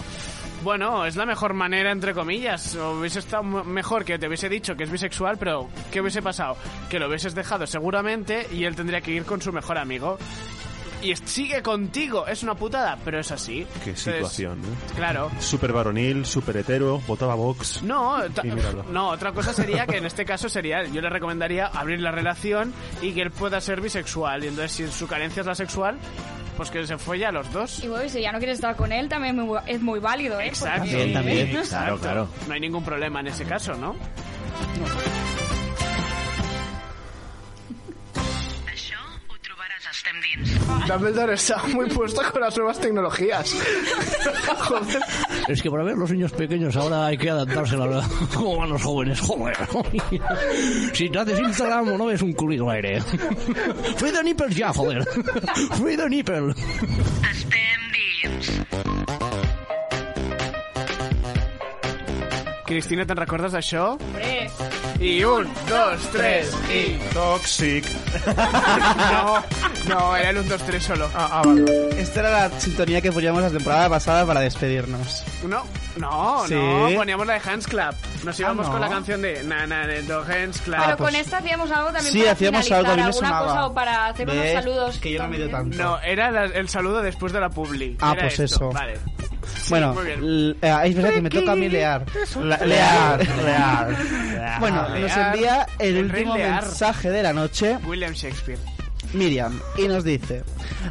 [0.63, 2.75] Bueno, es la mejor manera, entre comillas.
[2.75, 6.57] O hubiese estado mejor que te hubiese dicho que es bisexual, pero ¿qué hubiese pasado?
[6.89, 10.17] Que lo hubieses dejado seguramente y él tendría que ir con su mejor amigo.
[11.05, 12.25] Y sigue contigo.
[12.25, 13.67] Es una putada, pero es así.
[13.83, 14.95] Qué Entonces, situación, ¿no?
[14.95, 15.29] Claro.
[15.39, 17.83] Súper varonil, súper hetero, votaba Vox.
[17.83, 18.17] No,
[18.91, 22.73] no, otra cosa sería que en este caso sería, yo le recomendaría abrir la relación
[23.03, 24.43] y que él pueda ser bisexual.
[24.43, 25.97] Y entonces, si su carencia es la sexual,
[26.57, 27.83] pues que se folle a los dos.
[27.83, 30.47] Y bueno, si ya no quieres estar con él, también es muy- válido, ¿eh?
[30.47, 30.79] Exacto.
[30.79, 31.47] Porque- También, también.
[31.57, 31.99] Exacto.
[31.99, 32.27] Claro, claro.
[32.47, 33.95] No hay ningún problema en ese caso, ¿no?
[33.95, 35.44] Això
[40.25, 43.55] dient Dumbledore está muy puesto con las nuevas tecnologías.
[44.59, 45.01] Joder.
[45.47, 48.69] Es que para ver los niños pequeños ahora hay que adaptarse a la cómo van
[48.69, 49.19] los jóvenes.
[49.19, 49.57] Joder.
[50.93, 53.01] Si te haces Instagram o no ves un culito al aire.
[53.01, 55.03] Free the nipples ya, joder.
[55.77, 56.53] Free the nipple.
[62.65, 63.91] Cristina, te'n recordes d'això?
[63.93, 64.84] Hombre.
[64.99, 66.97] I un, dos, tres, i...
[67.13, 67.85] Toxic.
[69.11, 69.43] No,
[69.89, 71.09] no, era el un, dos, tres solo.
[71.13, 71.89] Ah, vale.
[71.99, 75.23] Esta era la sintonía que poníamos la temporada pasada para despedirnos.
[75.45, 75.63] No,
[75.97, 76.55] no, ¿Sí?
[76.55, 77.93] no, poníamos la de Hands Club.
[78.23, 78.71] Nos íbamos Ah, no.
[78.73, 80.77] con la canción de Na Na Do Hands Club.
[80.83, 83.45] Pero con esta hacíamos algo también Sí, para hacíamos algo, a mí me alguna sonaba.
[83.47, 84.53] cosa o para hacer unos ¿Ves?
[84.53, 84.97] saludos.
[84.97, 85.77] Que yo no me dio tanto.
[85.77, 87.97] No, era la- el saludo después de la publi.
[88.01, 88.69] Ah, Era pues esto, eso.
[88.71, 88.97] Vale.
[89.69, 90.55] Bueno, eh,
[90.85, 92.05] es verdad que me toca a mí lear.
[92.41, 94.59] La- lear, lear.
[94.59, 97.77] Bueno, nos envía el, último mensaje de la noche.
[97.85, 98.59] William Shakespeare.
[99.13, 100.43] Miriam, i nos dice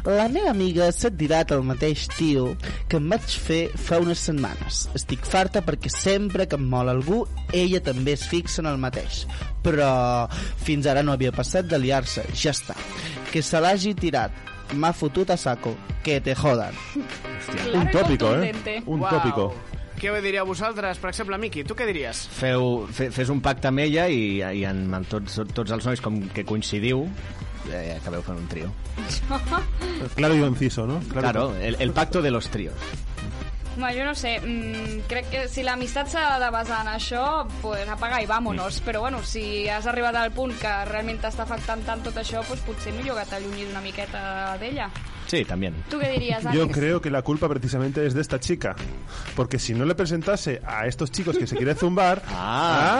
[0.03, 2.55] La meva amiga s'ha tirat el mateix tio
[2.89, 4.85] que em vaig fer fa unes setmanes.
[4.97, 7.23] Estic farta perquè sempre que em mola algú,
[7.53, 9.23] ella també es fixa en el mateix.
[9.63, 10.27] Però
[10.65, 12.25] fins ara no havia passat de liar-se.
[12.33, 12.75] Ja està.
[13.31, 14.54] Que se l'hagi tirat.
[14.73, 15.75] M'ha fotut a saco.
[16.03, 16.73] Que te jodan.
[17.73, 18.81] Un tópico, eh?
[18.85, 19.09] Un Uau.
[19.09, 19.53] tópico.
[19.95, 20.97] Què ho diríeu vosaltres?
[20.99, 22.25] Per exemple, Miqui, tu què diries?
[22.35, 26.01] Feu, fe, fes un pacte amb ella i, i en, amb tots, tots els nois
[26.03, 27.05] com que coincidiu
[27.71, 28.73] eh, acabeu fent un trio.
[30.15, 30.99] Claro y conciso, ¿no?
[31.09, 32.75] Claro, el, el pacto de los tríos.
[33.75, 37.89] Home, jo no sé, mm, crec que si l'amistat s'ha de basar en això, pues
[37.89, 38.79] apaga i vámonos.
[38.85, 42.63] Però bueno, si has arribat al punt que realment t'està afectant tant tot això, pues
[42.63, 44.89] potser millor que t'allunyis una miqueta d'ella.
[45.27, 45.73] Sí, también.
[45.89, 46.73] ¿Tú qué dirías, Yo Alex?
[46.77, 48.75] creo que la culpa precisamente es de esta chica.
[49.35, 52.21] Porque si no le presentase a estos chicos que se quiere zumbar...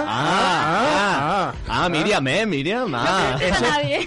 [0.07, 2.91] Ah, ah, ah, Miriam, eh, Miriam.
[2.95, 3.37] Ah.
[3.41, 3.61] És,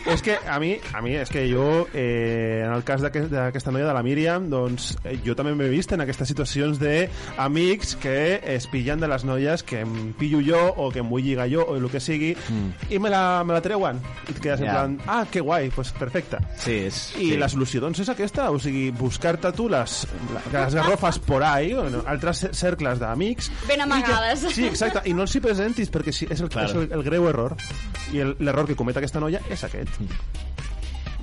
[0.07, 3.71] és que a mi, a mi és que jo, eh, en el cas d'aquest- d'aquesta
[3.73, 7.09] noia de la Míriam, doncs eh, jo també m'he vist en aquestes situacions de
[7.39, 11.23] amics que es pillen de les noies que em pillo jo o que em vull
[11.25, 12.35] lligar jo o el que sigui
[12.91, 14.73] i me la, me la treuen i et quedes en Ja.
[14.75, 16.39] plan, ah, que guai, pues perfecte.
[16.59, 17.37] Sí, és, I sí.
[17.41, 20.07] la solució doncs és aquesta, o sigui, buscar-te tu les,
[20.53, 24.47] les garrofes por ahí, o no, altres cer- cercles d'amics Ben amagades.
[24.55, 26.69] Sí, exacte, i no els hi presentis perquè sí, és, el, Claro.
[26.69, 27.57] és el, el greu error
[28.13, 30.01] i el- l'error que comet aquesta noia és aquest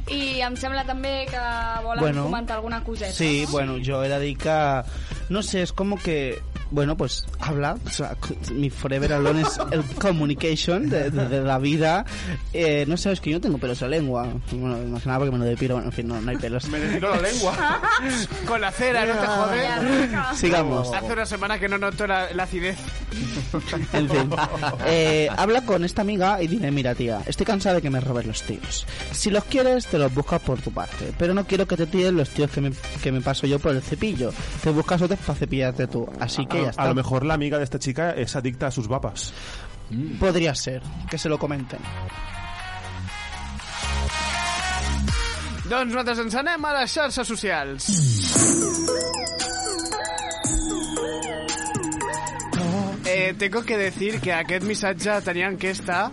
[0.07, 1.39] I em sembla també que
[1.83, 2.23] volen Bueno.
[2.27, 3.11] comentar alguna coseta.
[3.11, 3.51] Sí, no?
[3.51, 4.83] bueno, yo he de decir que,
[5.29, 6.39] no sé, es como que,
[6.75, 8.15] bueno, pues habla, o sea,
[8.53, 12.05] mi forever alone es el communication de, de- de la vida.
[12.53, 14.27] Eh, no sé, es que yo no tengo pelos en la lengua.
[14.51, 16.67] Bueno, más que nada porque me lo depilo, bueno, en fin, no, no hay pelos.
[16.67, 17.81] Me depilo la lengua.
[18.45, 20.37] Con la cera, no te jodes.
[20.37, 20.93] Sigamos.
[20.93, 22.77] Hace una semana que no noto la, la acidez.
[23.93, 24.29] En fin,
[24.85, 28.25] eh, habla con esta amiga y dile, mira tía, estoy cansada de que me robes
[28.25, 28.85] los tíos.
[29.11, 31.13] Si los quieres, te los buscas por tu parte.
[31.17, 32.71] Pero no quiero que te tiren los tíos que me,
[33.01, 34.33] que me paso yo por el cepillo.
[34.61, 36.07] Te buscas otros para cepillarte tú.
[36.19, 39.33] Así que a, lo mejor la amiga de esta chica es adicta a sus vapas
[40.19, 41.79] Podría ser, que se lo comenten.
[45.65, 47.87] Doncs nosaltres ens anem a les xarxes socials.
[53.05, 56.11] Eh, tengo que decir que aquest missatge tenia enquesta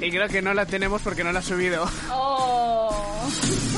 [0.00, 1.84] y creo que no la tenemos porque no la ha subido.
[2.10, 3.71] Oh.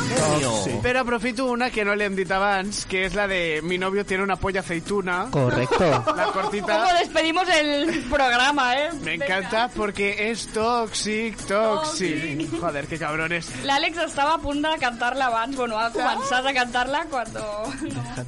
[0.82, 4.04] Pero aprofito una que no le hem dit abans, que es la de mi novio
[4.04, 5.28] tiene una polla aceituna.
[5.30, 6.04] Correcto.
[6.16, 6.78] La cortita.
[6.78, 8.90] ¿Cómo despedimos el programa, eh?
[9.02, 12.60] Me encanta porque es toxic, toxic.
[12.60, 13.48] Joder, qué cabrones.
[13.64, 17.44] L'Àlex estava a punt de cantar-la abans, bueno, ha començat a cantar-la cuando...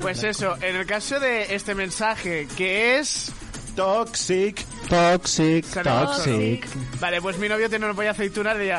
[0.00, 3.32] Pues eso, en el caso de este mensaje, que es...
[3.76, 4.64] Toxic.
[4.88, 5.66] Toxic.
[5.82, 6.66] Toxic.
[7.00, 8.72] Vale, pues mi novio tiene una polla aceituna, le,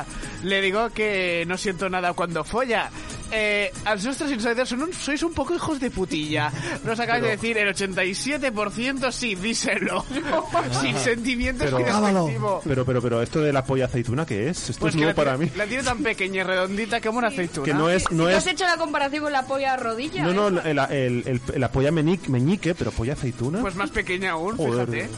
[0.43, 2.89] le digo que no siento nada cuando folla.
[3.29, 6.49] Eh, als nostres insiders son un- sois un poco hijos de putilla.
[6.85, 10.05] Nos acabas de decir el 87% sí, díselo.
[10.81, 12.61] Sin sentimientos pero, despectivo.
[12.63, 14.69] pero, pero, pero, ¿esto de la polla aceituna qué es?
[14.69, 15.57] Esto Pues es nuevo para tiene, mí.
[15.57, 17.65] la tiene tan pequeña y redondita como una aceituna.
[17.65, 20.23] Que no es, no ¿Tú es, has hecho la comparación con la polla rodilla?
[20.23, 20.73] no, no, eh?
[20.73, 21.23] la, el-
[21.53, 23.59] el- la polla menique, meñique, pero polla aceituna.
[23.59, 24.87] Pues más pequeña aún, Joder.
[24.87, 25.09] fíjate.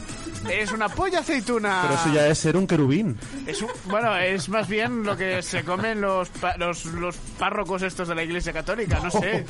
[0.48, 1.80] Es una polla aceituna.
[1.82, 3.16] Pero eso ya es ser un querubín.
[3.46, 7.82] Es un- bueno, es más bien lo que se comen los, pa- los, los párrocos
[7.82, 9.44] estos de la Iglesia Católica, no sé.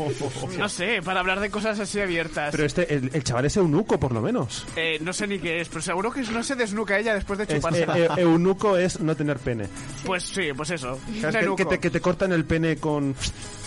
[0.58, 2.50] No sé, para hablar de cosas así abiertas.
[2.50, 4.66] Pero este, el, el chaval es eunuco, por lo menos.
[4.76, 7.44] Eh, no sé ni qué es, pero seguro que no se desnuca ella después de
[7.44, 7.96] Es- chupársela.
[7.98, 9.68] eh, eh, eunuco es no tener pene.
[10.04, 10.98] Pues sí, pues eso.
[11.56, 13.14] Que, te, que te cortan el pene con,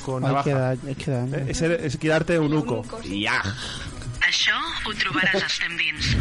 [0.05, 0.43] con Hay navaja.
[0.43, 1.27] que dar, hay que dar.
[1.29, 2.83] Eh, Es, es quedarte eunuco.
[3.03, 3.41] Ya.
[4.27, 4.55] Això
[4.85, 6.13] ho trobaràs a Estem Dins.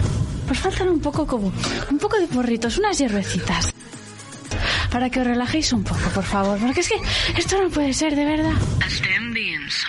[0.48, 1.52] Pues faltan un poco como
[1.90, 3.72] un poco de porritos, unas hierbecitas.
[4.92, 7.00] para que os relajéis un poco, por favor, porque es que
[7.38, 8.52] esto no puede ser, de verdad.
[8.86, 9.86] Estem dins.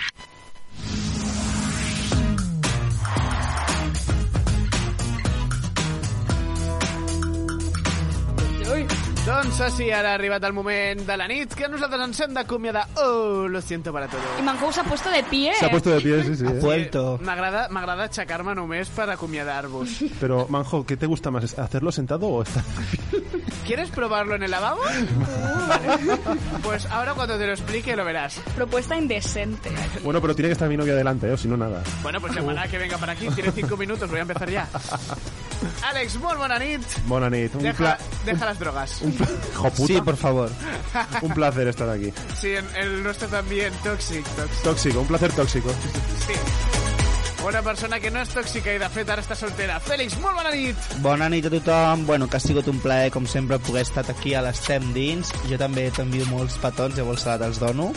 [9.24, 12.82] Doncs així, ara ha arribat el moment de la nit que nosaltres ens hem d'acomiadar.
[13.00, 14.20] Oh, lo siento para todo.
[14.38, 15.54] Y Manjou se ha puesto de pie.
[15.58, 16.44] Se ha puesto de pie, sí, sí.
[16.44, 16.58] ¿eh?
[16.60, 17.18] Vuelto.
[17.24, 19.96] M'agrada m'agrada aixecar-me només per acomiadar-vos.
[20.20, 21.58] Pero, Manjo, ¿qué te gusta más?
[21.58, 22.62] ¿Hacerlo sentado o estar?
[23.66, 24.82] ¿Quieres probarlo en el lavabo?
[26.62, 28.40] Pues ahora cuando te lo explique lo verás.
[28.54, 29.70] Propuesta indecente.
[30.02, 31.32] Bueno, pero tiene que estar mi novia delante, ¿eh?
[31.32, 31.82] o si no, nada.
[32.02, 33.28] Bueno, pues llamará que venga para aquí.
[33.28, 34.68] Tiene cinco minutos, voy a empezar ya.
[35.88, 36.82] Àlex, molt bona nit.
[37.06, 37.54] Bona nit.
[37.54, 37.98] Un, Deja, pla...
[38.24, 39.00] deja las drogas.
[39.02, 39.86] un pla- Hijo puta.
[39.86, 40.50] Sí, por favor.
[41.22, 42.12] Un placer estar aquí.
[42.40, 44.62] Sí, en el nuestro también, Toxic, Toxic.
[44.62, 45.70] Tóxico, un placer tóxico.
[46.26, 46.34] Sí.
[47.46, 49.74] Una persona que no és tòxica i de fet ara està soltera.
[49.84, 50.76] Fèlix, molt bona nit!
[51.04, 52.06] Bona nit a tothom.
[52.08, 55.28] Bueno, que ha sigut un plaer, com sempre, poder estar aquí a l'Estem dins.
[55.50, 57.90] Jo també t'envio molts petons, llavors salat els dono.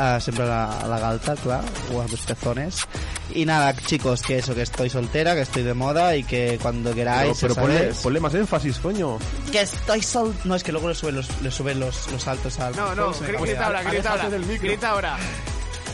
[0.00, 1.62] Uh, sempre a la, la galta, clar,
[1.92, 2.86] o a los pezones.
[3.34, 6.88] Y nada, chicos, que eso, que estoy soltera, que estoy de moda y que cuando
[6.90, 7.38] Pero, queráis...
[7.38, 9.18] pero ya ponle, ponle más énfasis, coño.
[9.52, 10.34] Que estoy sol...
[10.44, 12.74] No, es que luego le suben los, le suben los, los altos al...
[12.76, 13.58] No, no, Se me gri- acaba.
[13.58, 14.28] grita ahora, grita ahora.
[14.62, 15.16] Grita ahora.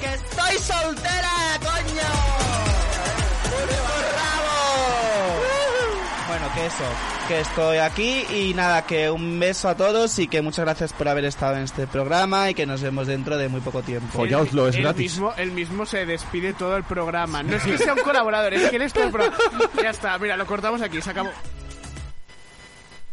[0.00, 2.02] ¡Que estoy soltera, coño!
[6.38, 6.84] Bueno, que eso,
[7.28, 11.08] que estoy aquí y nada, que un beso a todos y que muchas gracias por
[11.08, 14.08] haber estado en este programa y que nos vemos dentro de muy poco tiempo.
[14.12, 15.12] Follaoslo, es él gratis.
[15.12, 17.42] Mismo, él mismo se despide todo el programa.
[17.42, 19.38] No es que sea un colaborador, es que él está en el programa.
[19.82, 21.30] Ya está, mira, lo cortamos aquí, se acabó.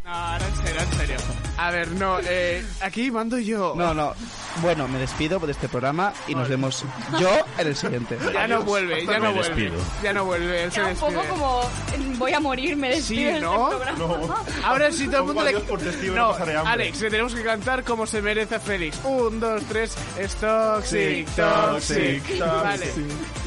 [0.06, 1.16] No, ahora en serio, en serio.
[1.58, 3.74] A ver, no, eh, aquí mando yo.
[3.78, 4.14] No, no.
[4.62, 6.84] Bueno, me despido de este programa y nos vemos
[7.20, 8.18] yo en el siguiente.
[8.34, 9.50] Ya no vuelve, ya no Me vuelve.
[9.56, 9.82] despido.
[10.04, 11.16] Ya no vuelve, él se Era un despide.
[11.22, 11.70] poco como
[12.18, 13.72] voy a morir, me despido Sí, de ¿no?
[13.72, 14.36] este programa.
[14.66, 15.60] Ahora sí, todo el mundo le...
[15.62, 16.74] por testigo, No, no pasaré hambre.
[16.74, 19.00] Alex, le tenemos que cantar como se merece Félix.
[19.06, 22.24] Un, dos, tres, es toxic, Sí, toxic.
[22.24, 22.86] toxic, Vale.
[22.88, 23.06] toxic.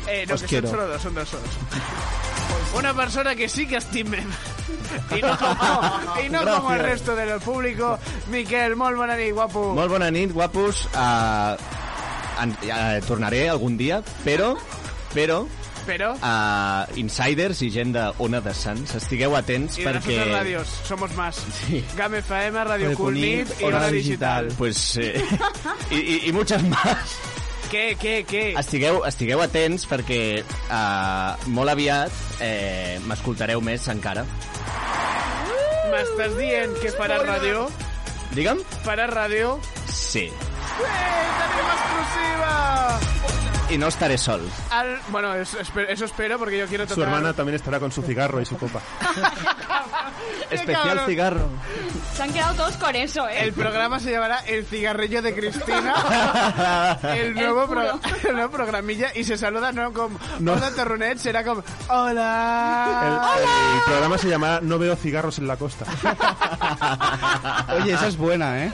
[0.08, 0.68] Eh, no, Os que quiero.
[0.68, 1.48] son solo dos, son dos solos.
[2.76, 4.28] Una persona que sí que estimem.
[5.16, 5.32] I no,
[6.24, 7.06] i no como el Gracias.
[7.06, 7.98] resto del público.
[8.30, 9.74] Miquel, molt bona nit, guapo.
[9.74, 10.86] Molt bona nit, guapos.
[10.94, 11.56] Uh,
[12.42, 14.54] en, uh, tornaré algun dia, però...
[15.14, 15.46] Però...
[15.86, 16.10] Però...
[16.18, 20.16] Uh, insiders i gent d'Ona de Sants, estigueu atents Y de las perquè...
[20.18, 21.38] otras radios, somos más.
[21.60, 21.84] Sí.
[21.96, 24.48] GAM FM, Radio Cunit, y Ona Ona Digital.
[24.58, 25.22] Pues, eh,
[25.90, 27.16] i, i, i muchas más.
[27.66, 28.42] Què, què, què?
[28.60, 32.14] Estigueu, estigueu atents perquè uh, molt aviat
[32.44, 34.22] eh, m'escoltareu més encara.
[35.90, 37.66] M'estàs dient que faràs ràdio?
[38.36, 38.62] Digue'm?
[38.86, 39.56] Faràs ràdio?
[39.90, 40.28] Sí.
[40.30, 43.45] Eh, tenim exclusiva!
[43.68, 44.42] I no estaré sol.
[44.70, 47.08] Al, bueno, eso espero porque yo quiero Su tocar...
[47.08, 48.80] hermana también estará con su cigarro y su copa.
[50.50, 51.48] Especial cigarro.
[52.14, 53.42] Se han quedado todos con eso, ¿eh?
[53.42, 55.94] El programa se llamará El cigarrillo de Cristina.
[57.16, 57.80] el, nuevo El puro.
[58.00, 60.52] pro- el nuevo programilla y se saluda no como No.
[60.52, 63.32] Hola Terronet, será como Hola.
[63.36, 63.42] El,
[63.78, 65.84] el programa se llamará No veo cigarros en la costa.
[67.80, 68.72] Oye, esa es buena, ¿eh?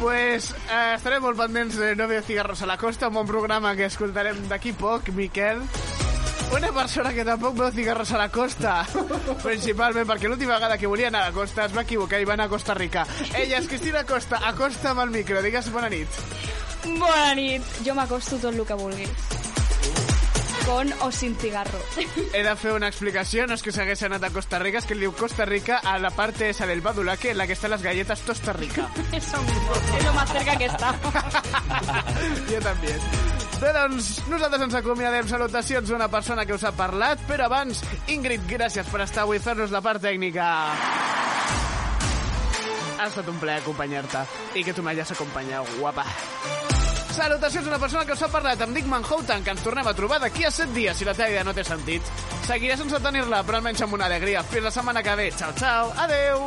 [0.00, 3.74] Pues eh, estarem molt pendents de No veo cigarros a la costa, un bon programa
[3.76, 5.60] que escoltarem d'aquí poc, Miquel.
[6.56, 8.78] Una persona que tampoc veu cigarros a la costa,
[9.44, 12.34] principalment perquè l'última vegada que volia anar a la costa es va equivocar i va
[12.38, 13.04] anar a Costa Rica.
[13.36, 16.24] Ella és Cristina Costa, acosta amb el micro, digues bona nit.
[16.88, 17.78] Bona nit.
[17.84, 19.49] Jo m'acosto tot el que vulguis.
[20.66, 21.78] Con o sin cigarro.
[22.34, 24.94] He de fer una explicació, no és que s'hagués anat a Costa Rica, és que
[24.94, 27.82] li diu Costa Rica a la parte esa del badulaque en la que están las
[27.82, 28.88] galletas Costa Rica.
[29.12, 29.72] Eso mismo.
[29.98, 30.94] Es lo más cerca que está.
[32.50, 32.96] jo també.
[33.60, 35.28] Bé, doncs, nosaltres ens acomiadem.
[35.28, 39.44] Salutacions d'una persona que us ha parlat, però abans, Ingrid, gràcies per estar avui i
[39.44, 40.48] fer-nos la part tècnica.
[43.00, 44.24] Ha estat un plaer acompanyar-te
[44.56, 46.08] i que tu m'hagis acompanyat, guapa.
[47.10, 48.60] Salutacions a una persona que us ha parlat.
[48.64, 51.30] Em dic Manhattan, que ens tornem a trobar d'aquí a 7 dies, si la teva
[51.32, 52.06] idea no té sentit.
[52.46, 54.44] Seguiré sense tenir-la, però almenys amb una alegria.
[54.46, 55.30] Fins la setmana que ve.
[55.36, 55.92] Ciao, ciao.
[56.06, 56.46] Adeu.